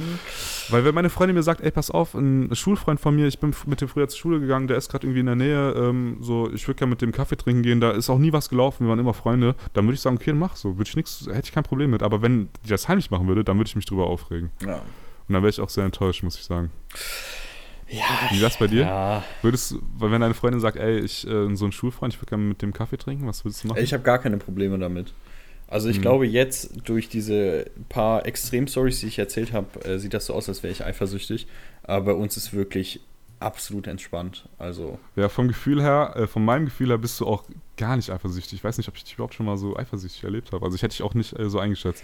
[0.69, 3.53] Weil wenn meine Freundin mir sagt, ey, pass auf, ein Schulfreund von mir, ich bin
[3.65, 6.51] mit dem früher zur Schule gegangen, der ist gerade irgendwie in der Nähe, ähm, so,
[6.53, 8.89] ich würde gerne mit dem Kaffee trinken gehen, da ist auch nie was gelaufen, wir
[8.89, 11.51] waren immer Freunde, dann würde ich sagen, okay, mach so, würde ich nichts, hätte ich
[11.51, 12.03] kein Problem mit.
[12.03, 14.51] Aber wenn die das heimlich machen würde, dann würde ich mich drüber aufregen.
[14.63, 14.75] Ja.
[14.75, 16.69] Und dann wäre ich auch sehr enttäuscht, muss ich sagen.
[17.89, 18.05] Ja.
[18.29, 18.83] Wie das bei dir?
[18.83, 19.23] Ja.
[19.41, 22.43] Würdest weil wenn deine Freundin sagt, ey, ich, äh, so ein Schulfreund, ich würde gerne
[22.43, 23.83] mit dem Kaffee trinken, was würdest du machen?
[23.83, 25.13] Ich habe gar keine Probleme damit.
[25.71, 26.01] Also ich mhm.
[26.01, 30.49] glaube jetzt durch diese paar Extrem-Stories, die ich erzählt habe, äh, sieht das so aus,
[30.49, 31.47] als wäre ich eifersüchtig.
[31.83, 32.99] Aber bei uns ist wirklich
[33.39, 34.49] absolut entspannt.
[34.59, 37.45] Also ja, vom Gefühl her, äh, von meinem Gefühl her bist du auch
[37.77, 38.55] gar nicht eifersüchtig.
[38.59, 40.65] Ich weiß nicht, ob ich dich überhaupt schon mal so eifersüchtig erlebt habe.
[40.65, 42.03] Also ich hätte dich auch nicht äh, so eingeschätzt.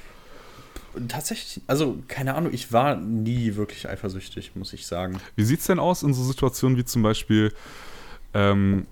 [1.10, 5.20] Tatsächlich, also keine Ahnung, ich war nie wirklich eifersüchtig, muss ich sagen.
[5.36, 7.54] Wie sieht es denn aus in so Situationen wie zum Beispiel,
[8.34, 8.88] ähm,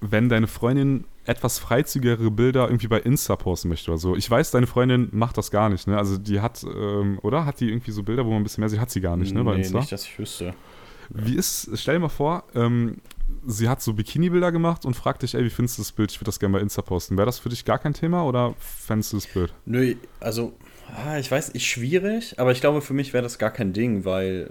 [0.00, 4.16] wenn deine Freundin etwas freizügigere Bilder irgendwie bei Insta posten möchte oder so.
[4.16, 5.98] Ich weiß, deine Freundin macht das gar nicht, ne?
[5.98, 7.44] Also die hat, ähm, oder?
[7.44, 8.80] Hat die irgendwie so Bilder, wo man ein bisschen mehr sieht?
[8.80, 9.42] Hat sie gar nicht, ne?
[9.44, 9.78] Bei nee, Insta?
[9.80, 10.54] nicht, dass ich wüsste.
[11.10, 12.96] Wie ist, stell dir mal vor, ähm,
[13.46, 16.10] sie hat so Bikini-Bilder gemacht und fragt dich, ey, wie findest du das Bild?
[16.10, 17.16] Ich würde das gerne bei Insta posten.
[17.16, 19.54] Wäre das für dich gar kein Thema oder fändest du das Bild?
[19.66, 20.54] Nö, also,
[20.94, 24.04] ah, ich weiß, ist schwierig, aber ich glaube, für mich wäre das gar kein Ding,
[24.04, 24.50] weil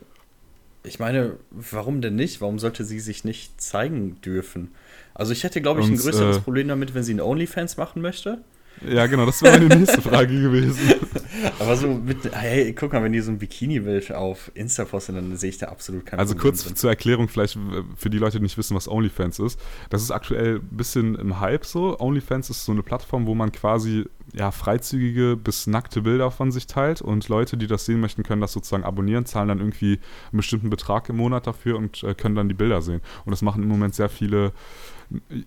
[0.84, 2.42] ich meine, warum denn nicht?
[2.42, 4.72] Warum sollte sie sich nicht zeigen dürfen?
[5.16, 8.02] Also ich hätte, glaube ich, ein größeres äh, Problem damit, wenn sie einen OnlyFans machen
[8.02, 8.44] möchte.
[8.86, 10.96] Ja, genau, das wäre meine nächste Frage gewesen.
[11.60, 15.38] Aber so mit, hey, guck mal, wenn die so ein Bikini-Bild auf Insta posten, dann
[15.38, 16.76] sehe ich da absolut keinen Also Problem kurz drin.
[16.76, 17.58] zur Erklärung vielleicht
[17.96, 19.60] für die Leute, die nicht wissen, was OnlyFans ist.
[19.90, 21.98] Das ist aktuell ein bisschen im Hype so.
[22.00, 26.68] OnlyFans ist so eine Plattform, wo man quasi ja, freizügige bis nackte Bilder von sich
[26.68, 30.00] teilt und Leute, die das sehen möchten, können das sozusagen abonnieren, zahlen dann irgendwie
[30.32, 33.00] einen bestimmten Betrag im Monat dafür und äh, können dann die Bilder sehen.
[33.24, 34.52] Und das machen im Moment sehr viele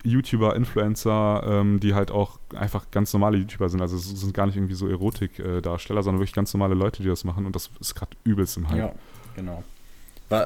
[0.03, 3.81] YouTuber, Influencer, ähm, die halt auch einfach ganz normale YouTuber sind.
[3.81, 7.23] Also es sind gar nicht irgendwie so Erotik-Darsteller, sondern wirklich ganz normale Leute, die das
[7.23, 8.77] machen und das ist gerade übelst im Hype.
[8.77, 8.93] Ja,
[9.35, 9.63] genau.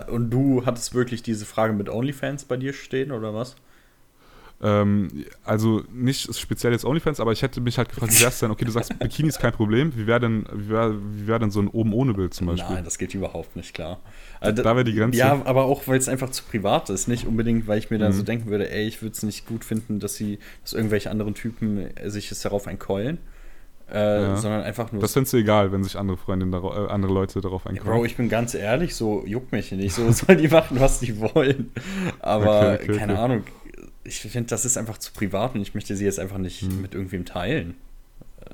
[0.09, 3.55] Und du hattest wirklich diese Frage mit OnlyFans bei dir stehen oder was?
[4.63, 8.39] Ähm, also nicht speziell jetzt OnlyFans, aber ich hätte mich halt gefragt, wie wäre es
[8.39, 11.37] denn, okay, du sagst, Bikini ist kein Problem, wie wäre denn, wie wär, wie wär
[11.37, 12.75] denn so ein Oben-ohne-Bild zum Beispiel?
[12.75, 13.99] Nein, das geht überhaupt nicht, klar.
[14.39, 15.19] Also, da wäre die Grenze.
[15.19, 18.13] Ja, aber auch, weil es einfach zu privat ist, nicht unbedingt, weil ich mir dann
[18.13, 18.17] mhm.
[18.17, 21.33] so denken würde, ey, ich würde es nicht gut finden, dass sie, dass irgendwelche anderen
[21.33, 23.17] Typen sich es darauf einkeulen.
[23.91, 24.37] Äh, ja.
[24.37, 25.01] sondern einfach nur.
[25.01, 27.91] Das findest du egal, wenn sich andere Freundinnen, äh, andere Leute darauf einkaufen.
[27.91, 29.93] Bro, ich bin ganz ehrlich, so juckt mich nicht.
[29.93, 31.71] So sollen die machen, was die wollen.
[32.19, 33.21] Aber okay, okay, keine okay.
[33.21, 33.43] Ahnung,
[34.03, 36.81] ich finde, das ist einfach zu privat und ich möchte sie jetzt einfach nicht hm.
[36.81, 37.75] mit irgendwem teilen.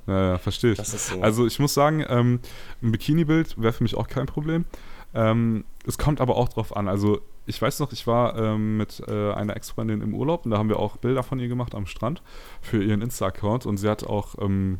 [0.08, 0.80] Ja, ja verstehe ich.
[0.80, 1.22] So.
[1.22, 2.40] Also ich muss sagen, ähm,
[2.82, 4.66] ein Bikini-Bild wäre für mich auch kein Problem.
[5.14, 6.88] Ähm, es kommt aber auch drauf an.
[6.88, 10.58] Also ich weiß noch, ich war ähm, mit äh, einer Ex-Freundin im Urlaub und da
[10.60, 12.22] haben wir auch Bilder von ihr gemacht am Strand
[12.62, 14.80] für ihren Insta-Account und sie hat auch ähm,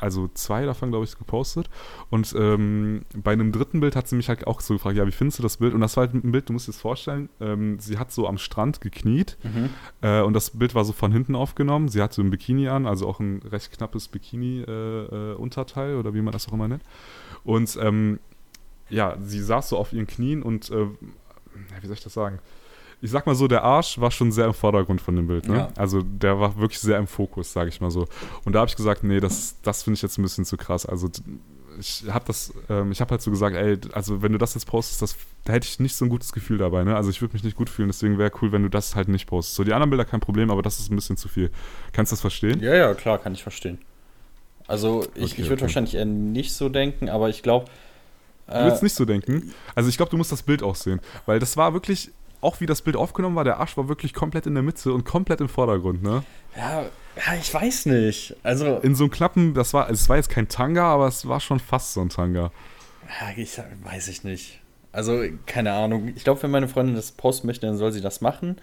[0.00, 1.68] also zwei davon, glaube ich, gepostet.
[2.08, 5.12] Und ähm, bei einem dritten Bild hat sie mich halt auch so gefragt, ja, wie
[5.12, 5.74] findest du das Bild?
[5.74, 8.26] Und das war halt ein Bild, du musst dir das vorstellen, ähm, sie hat so
[8.26, 9.70] am Strand gekniet mhm.
[10.00, 11.88] äh, und das Bild war so von hinten aufgenommen.
[11.88, 16.14] Sie hatte so ein Bikini an, also auch ein recht knappes Bikini-Unterteil äh, äh, oder
[16.14, 16.82] wie man das auch immer nennt.
[17.44, 18.18] Und ähm,
[18.88, 20.86] ja, sie saß so auf ihren Knien und, äh,
[21.80, 22.40] wie soll ich das sagen?
[23.02, 25.48] Ich sag mal so, der Arsch war schon sehr im Vordergrund von dem Bild.
[25.48, 25.56] Ne?
[25.56, 25.68] Ja.
[25.76, 28.06] Also der war wirklich sehr im Fokus, sage ich mal so.
[28.44, 30.84] Und da habe ich gesagt, nee, das, das finde ich jetzt ein bisschen zu krass.
[30.84, 31.08] Also
[31.78, 34.66] ich habe das, ähm, ich habe halt so gesagt, ey, also wenn du das jetzt
[34.66, 36.94] postest, das, da hätte ich nicht so ein gutes Gefühl dabei, ne?
[36.94, 39.26] Also ich würde mich nicht gut fühlen, deswegen wäre cool, wenn du das halt nicht
[39.26, 39.56] postest.
[39.56, 41.50] So die anderen Bilder kein Problem, aber das ist ein bisschen zu viel.
[41.92, 42.60] Kannst du das verstehen?
[42.60, 43.78] Ja, ja, klar, kann ich verstehen.
[44.66, 45.62] Also ich, okay, ich würde okay.
[45.62, 47.66] wahrscheinlich eher nicht so denken, aber ich glaube.
[48.46, 49.52] Äh, du würdest nicht so denken.
[49.74, 51.00] Also ich glaube, du musst das Bild auch sehen.
[51.26, 54.46] Weil das war wirklich, auch wie das Bild aufgenommen war, der Arsch war wirklich komplett
[54.46, 56.22] in der Mitte und komplett im Vordergrund, ne?
[56.56, 58.36] Ja, ja ich weiß nicht.
[58.42, 58.78] Also.
[58.78, 61.60] In so einem Klappen, das war, es war jetzt kein Tanga, aber es war schon
[61.60, 62.50] fast so ein Tanga.
[63.20, 64.60] Ja, ich weiß ich nicht.
[64.92, 66.12] Also, keine Ahnung.
[66.16, 68.56] Ich glaube, wenn meine Freundin das posten möchte, dann soll sie das machen.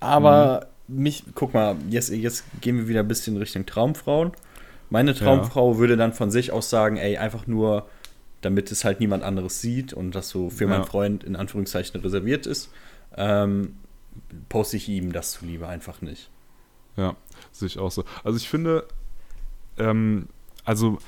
[0.00, 1.02] Aber mhm.
[1.02, 4.32] mich, guck mal, jetzt, jetzt gehen wir wieder ein bisschen Richtung Traumfrauen.
[4.90, 5.78] Meine Traumfrau ja.
[5.78, 7.86] würde dann von sich aus sagen, ey, einfach nur,
[8.40, 10.70] damit es halt niemand anderes sieht und das so für ja.
[10.70, 12.70] meinen Freund in Anführungszeichen reserviert ist,
[13.16, 13.76] ähm,
[14.48, 16.30] poste ich ihm das zuliebe einfach nicht.
[16.96, 17.16] Ja,
[17.52, 18.04] sehe ich auch so.
[18.24, 18.86] Also ich finde,
[19.78, 20.28] ähm,
[20.64, 20.98] also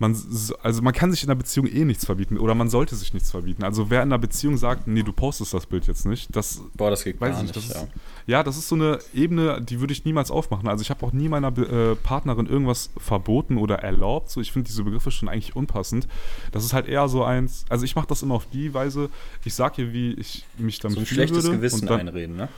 [0.00, 0.16] man,
[0.62, 3.30] also man kann sich in einer Beziehung eh nichts verbieten oder man sollte sich nichts
[3.30, 3.62] verbieten.
[3.62, 6.88] Also wer in einer Beziehung sagt, nee, du postest das Bild jetzt nicht, das Boah,
[6.88, 7.54] das geht weiß gar nicht.
[7.54, 7.86] Das ist, ja.
[8.26, 8.42] ja.
[8.42, 10.68] das ist so eine Ebene, die würde ich niemals aufmachen.
[10.68, 14.30] Also ich habe auch nie meiner äh, Partnerin irgendwas verboten oder erlaubt.
[14.30, 16.08] So, ich finde diese Begriffe schon eigentlich unpassend.
[16.50, 19.10] Das ist halt eher so eins, also ich mache das immer auf die Weise,
[19.44, 22.48] ich sage ihr, wie ich mich damit so ein schlechtes würde Gewissen dann, einreden, ne?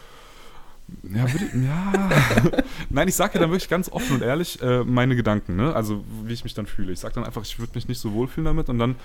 [1.02, 2.62] Ja, würde ich, ja.
[2.90, 5.74] Nein, ich sage ja dann wirklich ganz offen und ehrlich äh, meine Gedanken, ne?
[5.74, 6.92] Also wie ich mich dann fühle.
[6.92, 8.96] Ich sage dann einfach, ich würde mich nicht so wohlfühlen damit und dann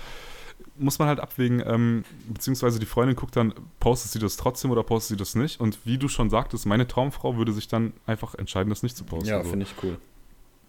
[0.76, 4.82] muss man halt abwägen, ähm, beziehungsweise die Freundin guckt dann, postet sie das trotzdem oder
[4.82, 5.60] postet sie das nicht?
[5.60, 9.04] Und wie du schon sagtest, meine Traumfrau würde sich dann einfach entscheiden, das nicht zu
[9.04, 9.28] posten.
[9.28, 9.50] Ja, so.
[9.50, 9.98] finde ich cool.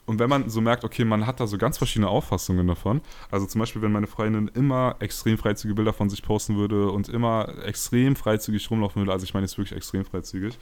[0.05, 3.45] Und wenn man so merkt, okay, man hat da so ganz verschiedene Auffassungen davon, also
[3.45, 7.63] zum Beispiel, wenn meine Freundin immer extrem freizügige Bilder von sich posten würde und immer
[7.63, 10.57] extrem freizügig rumlaufen würde, also ich meine jetzt wirklich extrem freizügig,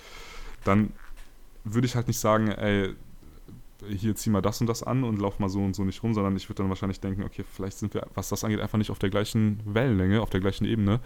[0.68, 0.92] dann
[1.64, 2.96] würde ich halt nicht sagen, ey,
[3.90, 6.14] hier zieh mal das und das an und lauf mal so und so nicht rum,
[6.14, 8.90] sondern ich würde dann wahrscheinlich denken, okay, vielleicht sind wir, was das angeht, einfach nicht
[8.90, 11.00] auf der gleichen Wellenlänge, auf der gleichen Ebene.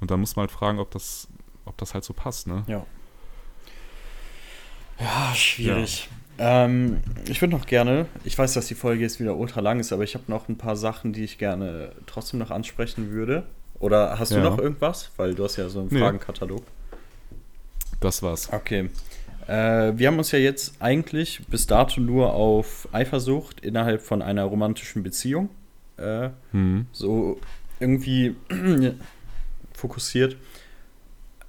[0.00, 1.28] Und dann muss man halt fragen, ob das,
[1.64, 2.64] ob das halt so passt, ne?
[2.66, 2.84] Ja.
[5.00, 6.08] Ja, schwierig.
[6.38, 6.64] Ja.
[6.64, 9.92] Ähm, ich würde noch gerne, ich weiß, dass die Folge jetzt wieder ultra lang ist,
[9.92, 13.44] aber ich habe noch ein paar Sachen, die ich gerne trotzdem noch ansprechen würde.
[13.80, 14.42] Oder hast du ja.
[14.42, 15.10] noch irgendwas?
[15.16, 16.00] Weil du hast ja so einen nee.
[16.00, 16.62] Fragenkatalog.
[18.00, 18.52] Das war's.
[18.52, 18.90] Okay.
[19.48, 24.44] Äh, wir haben uns ja jetzt eigentlich bis dato nur auf Eifersucht innerhalb von einer
[24.44, 25.48] romantischen Beziehung
[25.96, 26.86] äh, hm.
[26.92, 27.40] so
[27.80, 28.36] irgendwie
[29.72, 30.36] fokussiert.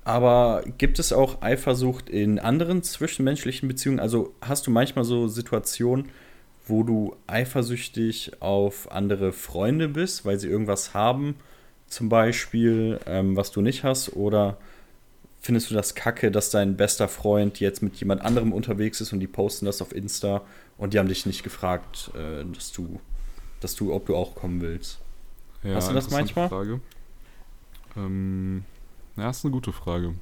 [0.05, 3.99] Aber gibt es auch Eifersucht in anderen zwischenmenschlichen Beziehungen?
[3.99, 6.09] Also hast du manchmal so Situationen,
[6.65, 11.35] wo du eifersüchtig auf andere Freunde bist, weil sie irgendwas haben,
[11.87, 14.15] zum Beispiel, ähm, was du nicht hast?
[14.15, 14.57] Oder
[15.41, 19.19] findest du das kacke, dass dein bester Freund jetzt mit jemand anderem unterwegs ist und
[19.19, 20.41] die posten das auf Insta
[20.77, 22.99] und die haben dich nicht gefragt, äh, dass du,
[23.59, 24.99] dass du, ob du auch kommen willst?
[25.63, 26.49] Ja, Hast du das manchmal?
[26.49, 26.79] Frage.
[27.97, 28.63] Ähm,
[29.17, 30.15] ja, ist eine gute Frage.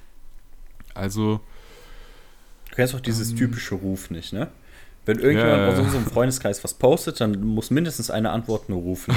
[0.94, 1.42] Also.
[2.70, 4.50] Du kennst doch dieses ähm, typische Ruf nicht, ne?
[5.06, 9.16] Wenn irgendjemand ja, aus unserem Freundeskreis was postet, dann muss mindestens eine Antwort nur rufen.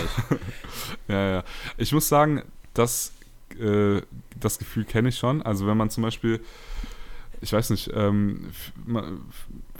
[1.09, 1.45] ja, ja.
[1.79, 2.43] Ich muss sagen,
[2.75, 3.13] dass
[3.61, 4.03] äh,
[4.39, 5.43] das Gefühl kenne ich schon.
[5.43, 6.41] Also wenn man zum Beispiel,
[7.41, 8.51] ich weiß nicht, ähm,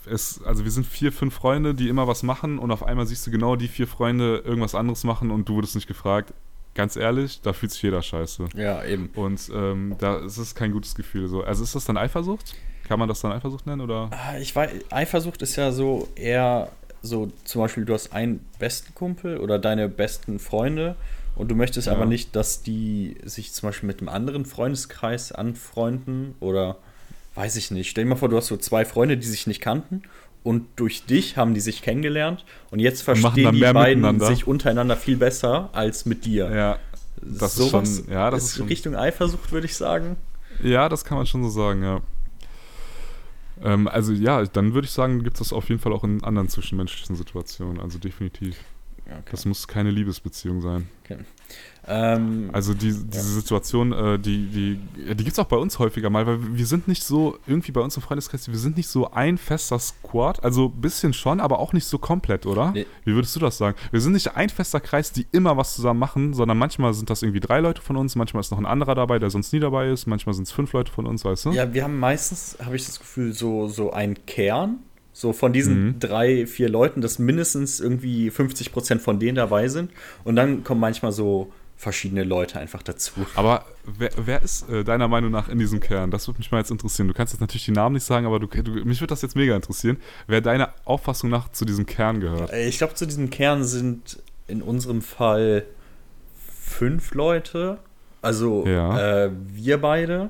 [0.07, 3.27] es, also wir sind vier, fünf Freunde, die immer was machen und auf einmal siehst
[3.27, 6.33] du genau die vier Freunde irgendwas anderes machen und du wurdest nicht gefragt.
[6.75, 8.49] Ganz ehrlich, da fühlt sich jeder scheiße.
[8.55, 9.11] Ja, eben.
[9.15, 11.29] Und ähm, da ist es kein gutes Gefühl.
[11.29, 11.43] So.
[11.43, 12.55] Also ist das dann Eifersucht?
[12.87, 13.81] Kann man das dann Eifersucht nennen?
[13.81, 14.11] Oder?
[14.13, 16.71] Ah, ich weiß, Eifersucht ist ja so eher
[17.03, 20.97] so, zum Beispiel, du hast einen besten Kumpel oder deine besten Freunde
[21.41, 21.95] und du möchtest ja.
[21.95, 26.77] aber nicht, dass die sich zum Beispiel mit einem anderen Freundeskreis anfreunden oder
[27.35, 27.89] weiß ich nicht.
[27.89, 30.03] Stell dir mal vor, du hast so zwei Freunde, die sich nicht kannten
[30.43, 35.17] und durch dich haben die sich kennengelernt und jetzt verstehen die beiden sich untereinander viel
[35.17, 36.51] besser als mit dir.
[36.55, 36.79] Ja,
[37.23, 40.17] das so ist schon, ja, das ist, ist Richtung Eifersucht, würde ich sagen.
[40.63, 42.01] Ja, das kann man schon so sagen, ja.
[43.63, 46.23] Ähm, also ja, dann würde ich sagen, gibt es das auf jeden Fall auch in
[46.23, 48.57] anderen zwischenmenschlichen Situationen, also definitiv.
[49.11, 49.31] Okay.
[49.31, 50.89] Das muss keine Liebesbeziehung sein.
[51.05, 51.19] Okay.
[51.87, 53.23] Ähm, also die, diese ja.
[53.23, 54.81] Situation, äh, die, die,
[55.15, 57.81] die gibt es auch bei uns häufiger mal, weil wir sind nicht so, irgendwie bei
[57.81, 61.59] uns im Freundeskreis, wir sind nicht so ein fester Squad, also ein bisschen schon, aber
[61.59, 62.71] auch nicht so komplett, oder?
[62.73, 62.87] Nee.
[63.05, 63.77] Wie würdest du das sagen?
[63.91, 67.23] Wir sind nicht ein fester Kreis, die immer was zusammen machen, sondern manchmal sind das
[67.23, 69.89] irgendwie drei Leute von uns, manchmal ist noch ein anderer dabei, der sonst nie dabei
[69.89, 71.51] ist, manchmal sind es fünf Leute von uns, weißt du?
[71.53, 74.81] Ja, wir haben meistens, habe ich das Gefühl, so, so einen Kern,
[75.13, 75.99] so von diesen mhm.
[76.01, 79.91] drei, vier Leuten, dass mindestens irgendwie 50 Prozent von denen dabei sind.
[80.25, 83.13] Und dann kommen manchmal so verschiedene Leute einfach dazu.
[83.35, 86.11] Aber wer, wer ist äh, deiner Meinung nach in diesem Kern?
[86.11, 87.09] Das würde mich mal jetzt interessieren.
[87.09, 89.35] Du kannst jetzt natürlich die Namen nicht sagen, aber du, du, mich würde das jetzt
[89.35, 89.97] mega interessieren,
[90.27, 92.53] wer deiner Auffassung nach zu diesem Kern gehört.
[92.53, 95.65] Ich glaube, zu diesem Kern sind in unserem Fall
[96.61, 97.79] fünf Leute.
[98.21, 99.25] Also ja.
[99.25, 100.29] äh, wir beide.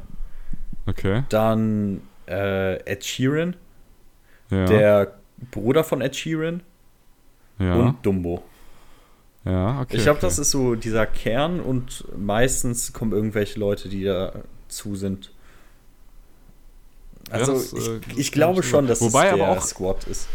[0.87, 1.25] Okay.
[1.31, 3.57] Dann äh, Ed Sheeran.
[4.51, 4.67] Ja.
[4.67, 5.15] Der
[5.51, 6.63] Bruder von Ed Sheeran.
[7.59, 7.75] Ja.
[7.75, 8.43] Und Dumbo.
[9.45, 9.97] Ja, okay.
[9.97, 10.27] Ich glaube, okay.
[10.27, 15.33] das ist so dieser Kern und meistens kommen irgendwelche Leute, die dazu sind.
[17.31, 20.29] Also, das, ich, äh, ich glaube schon, dass wobei es der aber auch, Squad ist.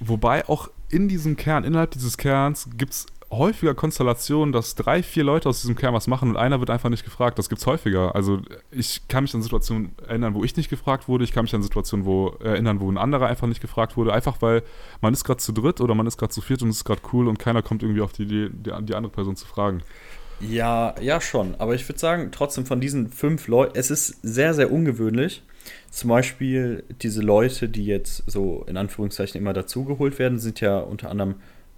[0.00, 5.24] Wobei auch in diesem Kern, innerhalb dieses Kerns, gibt es häufiger Konstellationen, dass drei, vier
[5.24, 7.38] Leute aus diesem Kern was machen und einer wird einfach nicht gefragt.
[7.38, 8.14] Das gibt es häufiger.
[8.14, 11.24] Also ich kann mich an Situationen erinnern, wo ich nicht gefragt wurde.
[11.24, 14.12] Ich kann mich an Situationen wo, erinnern, wo ein anderer einfach nicht gefragt wurde.
[14.12, 14.62] Einfach weil
[15.00, 17.02] man ist gerade zu dritt oder man ist gerade zu viert und es ist gerade
[17.12, 19.82] cool und keiner kommt irgendwie auf die Idee, die, die andere Person zu fragen.
[20.40, 21.54] Ja, ja schon.
[21.58, 25.42] Aber ich würde sagen, trotzdem von diesen fünf Leuten, es ist sehr, sehr ungewöhnlich.
[25.90, 31.10] Zum Beispiel diese Leute, die jetzt so in Anführungszeichen immer dazugeholt werden, sind ja unter
[31.10, 31.36] anderem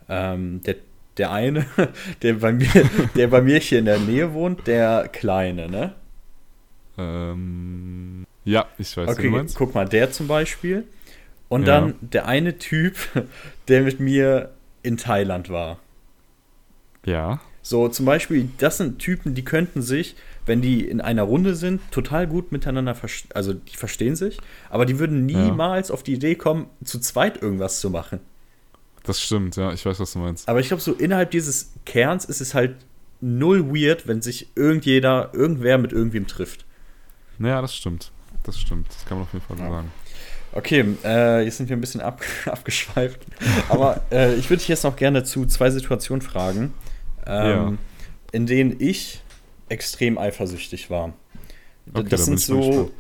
[0.09, 0.77] ähm, der
[1.19, 1.67] der eine,
[2.23, 2.69] der bei mir,
[3.17, 5.95] der bei mir hier in der Nähe wohnt, der Kleine, ne?
[6.99, 9.57] Ähm, ja, ich weiß, okay, wie du meinst.
[9.57, 10.85] Guck mal, der zum Beispiel.
[11.49, 11.81] Und ja.
[11.81, 12.97] dann der eine Typ,
[13.69, 14.53] der mit mir
[14.83, 15.79] in Thailand war.
[17.05, 17.41] Ja.
[17.63, 20.15] So, zum Beispiel, das sind Typen, die könnten sich,
[20.45, 23.33] wenn die in einer Runde sind, total gut miteinander verstehen.
[23.35, 24.39] Also, die verstehen sich,
[24.71, 25.95] aber die würden niemals ja.
[25.95, 28.21] auf die Idee kommen, zu zweit irgendwas zu machen.
[29.07, 30.49] Das stimmt, ja, ich weiß, was du meinst.
[30.49, 32.75] Aber ich glaube, so innerhalb dieses Kerns ist es halt
[33.21, 36.65] null weird, wenn sich irgendjeder, irgendwer mit irgendwem trifft.
[37.39, 38.11] Naja, das stimmt.
[38.43, 38.89] Das stimmt.
[38.89, 39.71] Das kann man auf jeden Fall ja.
[39.71, 39.93] sagen.
[40.53, 43.21] Okay, äh, jetzt sind wir ein bisschen ab, abgeschweift.
[43.69, 46.75] Aber äh, ich würde dich jetzt noch gerne zu zwei Situationen fragen,
[47.27, 47.73] ähm, ja.
[48.33, 49.23] in denen ich
[49.69, 51.13] extrem eifersüchtig war.
[51.93, 52.91] Okay, das sind so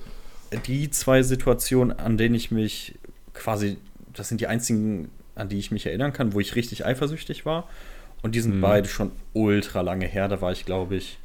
[0.66, 2.98] die zwei Situationen, an denen ich mich
[3.34, 3.78] quasi,
[4.12, 7.68] das sind die einzigen an die ich mich erinnern kann, wo ich richtig eifersüchtig war.
[8.22, 8.60] Und die sind mhm.
[8.60, 10.26] beide schon ultra lange her.
[10.28, 11.18] Da war ich, glaube ich,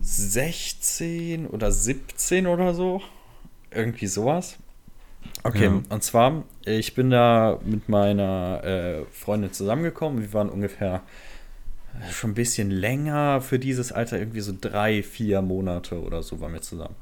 [0.00, 3.02] 16 oder 17 oder so.
[3.72, 4.58] Irgendwie sowas.
[5.42, 5.82] Okay, ja.
[5.88, 10.20] und zwar, ich bin da mit meiner äh, Freundin zusammengekommen.
[10.20, 11.02] Wir waren ungefähr
[11.94, 16.40] äh, schon ein bisschen länger für dieses Alter, irgendwie so drei, vier Monate oder so
[16.40, 16.94] waren wir zusammen.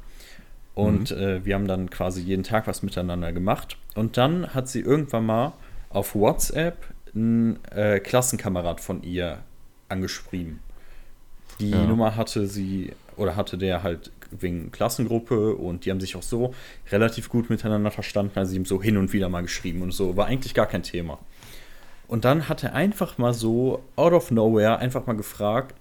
[0.75, 1.17] Und mhm.
[1.17, 3.77] äh, wir haben dann quasi jeden Tag was miteinander gemacht.
[3.95, 5.53] Und dann hat sie irgendwann mal
[5.91, 6.85] auf WhatsApp
[7.15, 9.39] ein äh, Klassenkamerad von ihr
[9.89, 10.61] angeschrieben.
[11.59, 11.85] Die ja.
[11.85, 16.55] Nummer hatte sie oder hatte der halt wegen Klassengruppe und die haben sich auch so
[16.91, 20.17] relativ gut miteinander verstanden, also ihm so hin und wieder mal geschrieben und so.
[20.17, 21.19] War eigentlich gar kein Thema.
[22.07, 25.75] Und dann hat er einfach mal so, out of nowhere, einfach mal gefragt,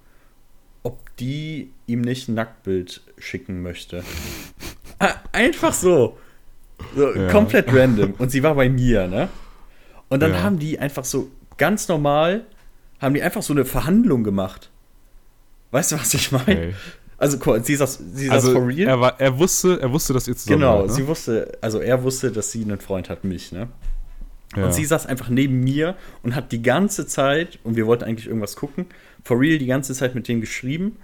[0.83, 4.03] ob die ihm nicht ein Nacktbild schicken möchte.
[5.31, 6.17] einfach so.
[6.95, 7.29] so ja.
[7.29, 8.13] Komplett random.
[8.17, 9.29] Und sie war bei mir, ne?
[10.09, 10.43] Und dann ja.
[10.43, 12.45] haben die einfach so ganz normal,
[12.99, 14.69] haben die einfach so eine Verhandlung gemacht.
[15.71, 16.43] Weißt du, was ich meine?
[16.45, 16.73] Okay.
[17.17, 18.87] Also, sie das, sie ist also, for real.
[18.87, 20.93] Er, war, er, wusste, er wusste, dass ihr zusammen Genau, wart, ne?
[20.93, 23.69] sie wusste, also er wusste, dass sie einen Freund hat, mich, ne?
[24.55, 24.65] Ja.
[24.65, 28.27] Und sie saß einfach neben mir und hat die ganze Zeit, und wir wollten eigentlich
[28.27, 28.85] irgendwas gucken,
[29.23, 30.97] for real die ganze Zeit mit dem geschrieben.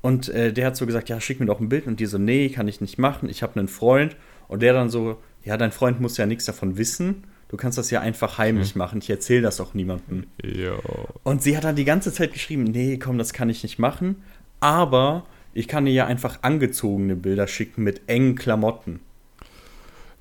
[0.00, 1.86] Und äh, der hat so gesagt, ja, schick mir doch ein Bild.
[1.86, 4.16] Und die so, nee, kann ich nicht machen, ich habe einen Freund.
[4.48, 7.24] Und der dann so, ja, dein Freund muss ja nichts davon wissen.
[7.52, 8.78] Du kannst das ja einfach heimlich mhm.
[8.78, 8.98] machen.
[9.02, 10.24] Ich erzähle das auch niemandem.
[10.42, 10.78] Jo.
[11.22, 14.22] Und sie hat dann die ganze Zeit geschrieben, nee, komm, das kann ich nicht machen.
[14.60, 19.00] Aber ich kann dir ja einfach angezogene Bilder schicken mit engen Klamotten.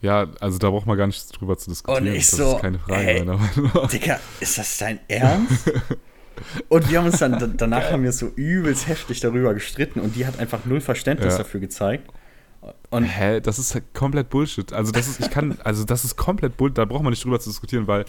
[0.02, 2.06] Ja, also da braucht man gar nicht drüber zu diskutieren.
[2.06, 3.08] Und ich das so, ist keine Frage.
[3.08, 5.72] Ey, Digga, ist das dein Ernst?
[6.68, 10.26] und wir haben uns dann, danach haben wir so übelst heftig darüber gestritten und die
[10.26, 11.38] hat einfach null Verständnis ja.
[11.38, 12.12] dafür gezeigt.
[12.90, 14.74] Und Hä, das ist komplett Bullshit.
[14.74, 17.40] Also das ist, ich kann, also das ist komplett Bullshit, da braucht man nicht drüber
[17.40, 18.06] zu diskutieren, weil,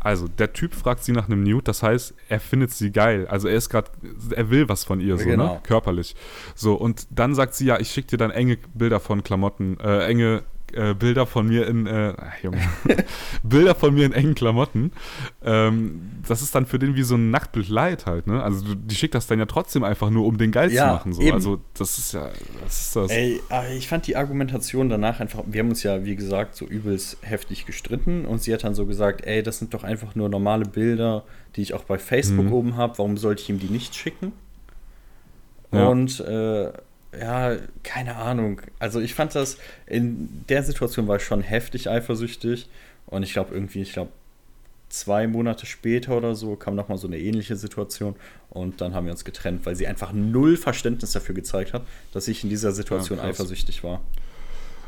[0.00, 3.26] also der Typ fragt sie nach einem Nude, das heißt, er findet sie geil.
[3.28, 3.90] Also er ist gerade,
[4.34, 5.30] er will was von ihr, so, ne?
[5.30, 5.54] genau.
[5.54, 5.60] ne?
[5.62, 6.16] Körperlich.
[6.54, 10.06] So, und dann sagt sie, ja, ich schicke dir dann enge Bilder von Klamotten, äh,
[10.06, 10.42] enge
[10.74, 12.60] äh, Bilder von mir in äh, Junge,
[13.42, 14.92] Bilder von mir in engen Klamotten.
[15.44, 18.42] Ähm, das ist dann für den wie so ein Nachtbild Light halt, ne?
[18.42, 21.12] Also die schickt das dann ja trotzdem einfach nur, um den geil ja, zu machen.
[21.12, 21.22] So.
[21.32, 22.30] Also das ist ja,
[22.62, 23.10] das ist das.
[23.10, 26.66] Ey, ah, ich fand die Argumentation danach einfach, wir haben uns ja, wie gesagt, so
[26.66, 30.28] übelst heftig gestritten und sie hat dann so gesagt, ey, das sind doch einfach nur
[30.28, 31.24] normale Bilder,
[31.56, 32.52] die ich auch bei Facebook mhm.
[32.52, 34.32] oben habe, warum sollte ich ihm die nicht schicken?
[35.72, 35.88] Ja.
[35.88, 36.70] Und äh,
[37.18, 38.60] ja, keine Ahnung.
[38.78, 42.68] Also ich fand das, in der Situation war ich schon heftig eifersüchtig.
[43.06, 44.10] Und ich glaube irgendwie, ich glaube,
[44.88, 48.14] zwei Monate später oder so kam nochmal so eine ähnliche Situation.
[48.50, 51.82] Und dann haben wir uns getrennt, weil sie einfach null Verständnis dafür gezeigt hat,
[52.12, 54.00] dass ich in dieser Situation ja, eifersüchtig war.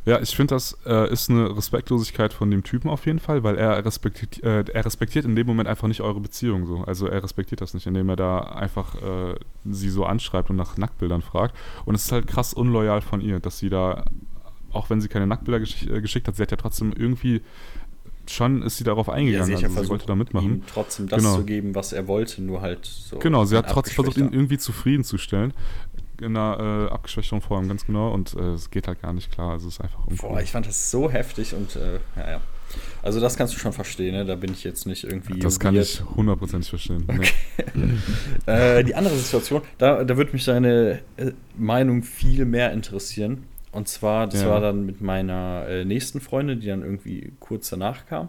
[0.06, 3.56] Ja, ich finde, das äh, ist eine Respektlosigkeit von dem Typen auf jeden Fall, weil
[3.56, 6.85] er respektiert, äh, er respektiert in dem Moment einfach nicht eure Beziehung so.
[6.86, 10.76] Also er respektiert das nicht, indem er da einfach äh, sie so anschreibt und nach
[10.76, 11.56] Nacktbildern fragt.
[11.86, 14.05] Und es ist halt krass unloyal von ihr, dass sie da,
[14.72, 17.40] auch wenn sie keine Nacktbilder gesch äh, geschickt hat, sie hat ja trotzdem irgendwie
[18.26, 20.56] schon ist sie darauf eingegangen, ja, sie, also sie wollte da mitmachen.
[20.56, 21.36] Ihm trotzdem das genau.
[21.36, 23.18] zu geben, was er wollte, nur halt so.
[23.18, 25.52] Genau, sie hat trotzdem versucht, ihn irgendwie zufriedenzustellen
[26.20, 28.12] in einer äh, abgeschwächten Form, ganz genau.
[28.12, 29.53] Und äh, es geht halt gar nicht klar.
[29.53, 30.31] Also es ist einfach uncool.
[30.31, 32.41] Boah, ich fand das so heftig und äh, ja, ja.
[33.03, 34.24] Also das kannst du schon verstehen, ne?
[34.24, 35.39] Da bin ich jetzt nicht irgendwie.
[35.39, 37.05] Das kann ich hundertprozentig verstehen.
[37.07, 37.31] Okay.
[38.78, 43.45] äh, die andere Situation, da, da würde mich deine äh, Meinung viel mehr interessieren.
[43.70, 44.49] Und zwar, das ja.
[44.49, 48.28] war dann mit meiner äh, nächsten Freundin, die dann irgendwie kurz danach kam.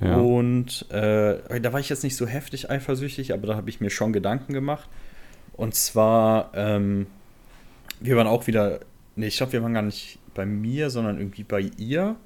[0.00, 0.16] Ja.
[0.16, 4.14] Und da war ich jetzt nicht so heftig eifersüchtig, aber da habe ich mir schon
[4.14, 4.88] Gedanken gemacht.
[5.60, 7.06] Und zwar, ähm,
[8.00, 8.80] wir waren auch wieder,
[9.14, 12.16] nee, ich glaube, wir waren gar nicht bei mir, sondern irgendwie bei ihr,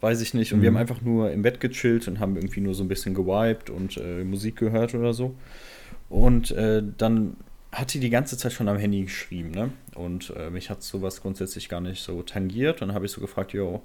[0.00, 0.52] weiß ich nicht.
[0.52, 0.62] Und mhm.
[0.62, 3.70] wir haben einfach nur im Bett gechillt und haben irgendwie nur so ein bisschen gewiped
[3.70, 5.34] und äh, Musik gehört oder so.
[6.08, 7.36] Und äh, dann
[7.72, 9.72] hat sie die ganze Zeit schon am Handy geschrieben, ne?
[9.96, 12.82] Und äh, mich hat sowas grundsätzlich gar nicht so tangiert.
[12.82, 13.82] Und dann habe ich so gefragt, jo,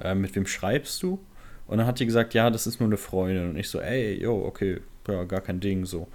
[0.00, 1.18] äh, mit wem schreibst du?
[1.66, 3.50] Und dann hat die gesagt, ja, das ist nur eine Freundin.
[3.50, 6.06] Und ich so, ey, jo, okay, ja, gar kein Ding, so.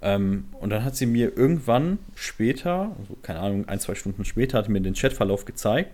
[0.00, 4.58] Ähm, und dann hat sie mir irgendwann später, also keine Ahnung, ein, zwei Stunden später,
[4.58, 5.90] hat mir den Chatverlauf gezeigt.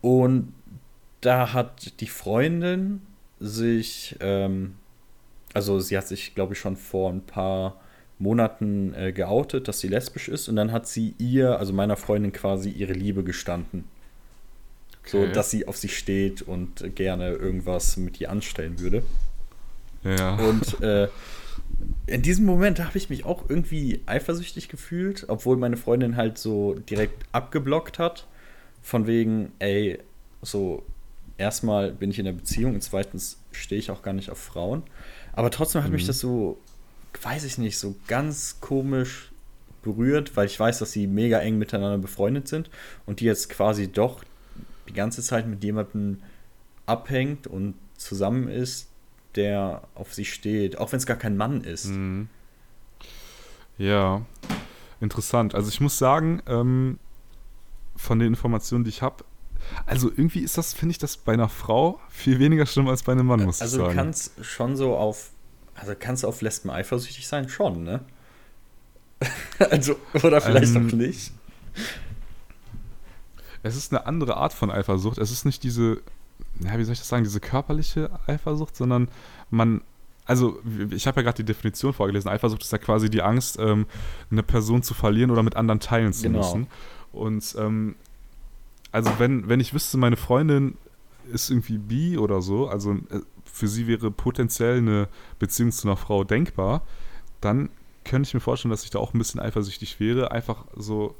[0.00, 0.52] Und
[1.20, 3.02] da hat die Freundin
[3.40, 4.74] sich, ähm,
[5.52, 7.80] also sie hat sich, glaube ich, schon vor ein paar
[8.18, 10.48] Monaten äh, geoutet, dass sie lesbisch ist.
[10.48, 13.84] Und dann hat sie ihr, also meiner Freundin quasi ihre Liebe gestanden.
[15.00, 15.10] Okay.
[15.10, 19.02] So, dass sie auf sie steht und gerne irgendwas mit ihr anstellen würde.
[20.04, 20.36] Ja.
[20.36, 21.08] Und äh,
[22.06, 26.74] in diesem Moment habe ich mich auch irgendwie eifersüchtig gefühlt, obwohl meine Freundin halt so
[26.74, 28.26] direkt abgeblockt hat.
[28.82, 29.98] Von wegen, ey,
[30.42, 30.82] so,
[31.38, 34.82] erstmal bin ich in der Beziehung und zweitens stehe ich auch gar nicht auf Frauen.
[35.32, 35.96] Aber trotzdem hat mhm.
[35.96, 36.58] mich das so,
[37.22, 39.30] weiß ich nicht, so ganz komisch
[39.82, 42.70] berührt, weil ich weiß, dass sie mega eng miteinander befreundet sind
[43.06, 44.22] und die jetzt quasi doch
[44.88, 46.18] die ganze Zeit mit jemandem
[46.86, 48.89] abhängt und zusammen ist,
[49.36, 51.86] der auf sie steht, auch wenn es gar kein Mann ist.
[51.86, 52.28] Mhm.
[53.78, 54.22] Ja,
[55.00, 55.54] interessant.
[55.54, 56.98] Also ich muss sagen, ähm,
[57.96, 59.24] von den Informationen, die ich habe,
[59.86, 63.12] also irgendwie ist das, finde ich, das bei einer Frau viel weniger schlimm als bei
[63.12, 63.98] einem Mann, muss also ich sagen.
[63.98, 65.30] Also kannst schon so auf,
[65.74, 67.48] also kannst du auf Lesben eifersüchtig sein?
[67.48, 68.04] Schon, ne?
[69.58, 71.32] also, oder vielleicht ähm, auch nicht.
[73.62, 75.18] Es ist eine andere Art von Eifersucht.
[75.18, 76.00] Es ist nicht diese
[76.64, 79.08] ja, wie soll ich das sagen, diese körperliche Eifersucht, sondern
[79.50, 79.82] man,
[80.24, 80.60] also
[80.90, 83.86] ich habe ja gerade die Definition vorgelesen, Eifersucht ist ja quasi die Angst, ähm,
[84.30, 86.38] eine Person zu verlieren oder mit anderen teilen zu genau.
[86.38, 86.66] müssen.
[87.12, 87.96] Und ähm,
[88.92, 90.76] also wenn, wenn ich wüsste, meine Freundin
[91.32, 95.08] ist irgendwie bi oder so, also äh, für sie wäre potenziell eine
[95.38, 96.82] Beziehung zu einer Frau denkbar,
[97.40, 97.70] dann
[98.04, 100.30] könnte ich mir vorstellen, dass ich da auch ein bisschen eifersüchtig wäre.
[100.30, 101.14] Einfach so,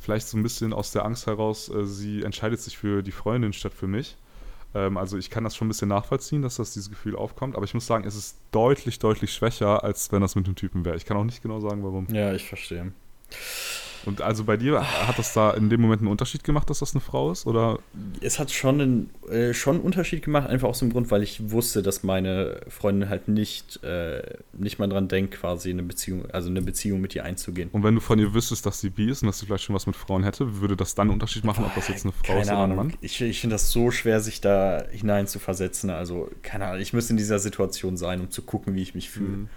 [0.00, 3.52] vielleicht so ein bisschen aus der Angst heraus, äh, sie entscheidet sich für die Freundin
[3.52, 4.16] statt für mich.
[4.74, 7.64] Ähm, also ich kann das schon ein bisschen nachvollziehen, dass das dieses Gefühl aufkommt, aber
[7.64, 10.96] ich muss sagen, es ist deutlich, deutlich schwächer, als wenn das mit dem Typen wäre.
[10.96, 12.06] Ich kann auch nicht genau sagen, warum.
[12.10, 12.92] Ja, ich verstehe.
[14.06, 16.94] Und also bei dir, hat das da in dem Moment einen Unterschied gemacht, dass das
[16.94, 17.46] eine Frau ist?
[17.46, 17.78] Oder?
[18.20, 21.50] Es hat schon einen, äh, schon einen Unterschied gemacht, einfach aus dem Grund, weil ich
[21.50, 24.22] wusste, dass meine Freundin halt nicht, äh,
[24.52, 27.68] nicht mal dran denkt, quasi eine Beziehung, also eine Beziehung mit ihr einzugehen.
[27.72, 29.74] Und wenn du von ihr wüsstest, dass sie bi ist und dass sie vielleicht schon
[29.74, 32.26] was mit Frauen hätte, würde das dann einen Unterschied machen, ob das jetzt eine Frau
[32.26, 32.94] keine ist oder ein Mann?
[33.00, 35.90] Ich, ich finde das so schwer, sich da hinein zu versetzen.
[35.90, 39.10] Also, keine Ahnung, ich müsste in dieser Situation sein, um zu gucken, wie ich mich
[39.10, 39.36] fühle.
[39.36, 39.48] Mhm.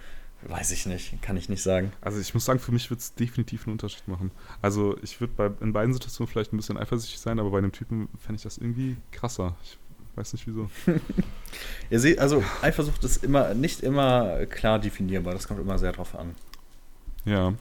[0.46, 1.92] Weiß ich nicht, kann ich nicht sagen.
[2.02, 4.30] Also ich muss sagen, für mich wird es definitiv einen Unterschied machen.
[4.60, 8.08] Also ich würde in beiden Situationen vielleicht ein bisschen eifersüchtig sein, aber bei einem Typen
[8.18, 9.56] fände ich das irgendwie krasser.
[9.62, 9.78] Ich
[10.16, 10.70] weiß nicht wieso.
[11.90, 16.14] Ihr seht, also Eifersucht ist immer nicht immer klar definierbar, das kommt immer sehr drauf
[16.14, 16.34] an.
[17.24, 17.54] Ja.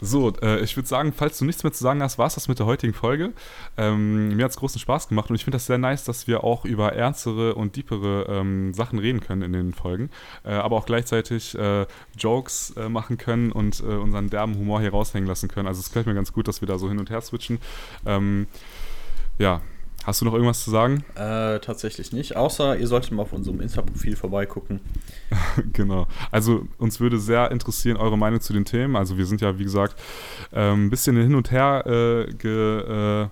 [0.00, 2.48] So, äh, ich würde sagen, falls du nichts mehr zu sagen hast, war es das
[2.48, 3.32] mit der heutigen Folge.
[3.76, 6.44] Ähm, mir hat es großen Spaß gemacht und ich finde das sehr nice, dass wir
[6.44, 10.10] auch über ernstere und deepere ähm, Sachen reden können in den Folgen,
[10.44, 11.86] äh, aber auch gleichzeitig äh,
[12.18, 15.66] Jokes äh, machen können und äh, unseren derben Humor hier raushängen lassen können.
[15.66, 17.58] Also es gefällt mir ganz gut, dass wir da so hin und her switchen.
[18.04, 18.46] Ähm,
[19.38, 19.62] ja,
[20.06, 21.04] Hast du noch irgendwas zu sagen?
[21.16, 24.78] Äh, tatsächlich nicht, außer ihr solltet mal auf unserem Insta-Profil vorbeigucken.
[25.72, 26.06] genau.
[26.30, 28.94] Also uns würde sehr interessieren eure Meinung zu den Themen.
[28.94, 30.00] Also wir sind ja, wie gesagt,
[30.52, 33.28] ähm, ein bisschen hin und her äh, ge, äh,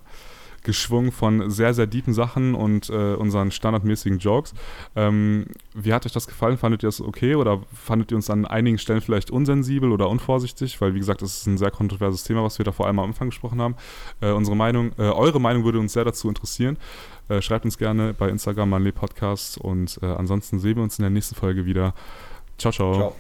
[0.65, 4.55] geschwungen von sehr, sehr deepen Sachen und äh, unseren standardmäßigen Jokes.
[4.97, 6.59] Ähm, wie hat euch das gefallen?
[6.59, 10.81] Fandet ihr das okay oder fandet ihr uns an einigen Stellen vielleicht unsensibel oder unvorsichtig?
[10.81, 13.07] Weil, wie gesagt, es ist ein sehr kontroverses Thema, was wir da vor allem am
[13.07, 13.77] Anfang gesprochen haben.
[14.21, 16.79] Äh, unsere Meinung, äh, eure Meinung würde uns sehr dazu interessieren.
[17.29, 21.03] Äh, schreibt uns gerne bei Instagram Manle Podcast und äh, ansonsten sehen wir uns in
[21.03, 21.95] der nächsten Folge wieder.
[22.59, 22.95] Ciao, ciao.
[22.95, 23.15] ciao.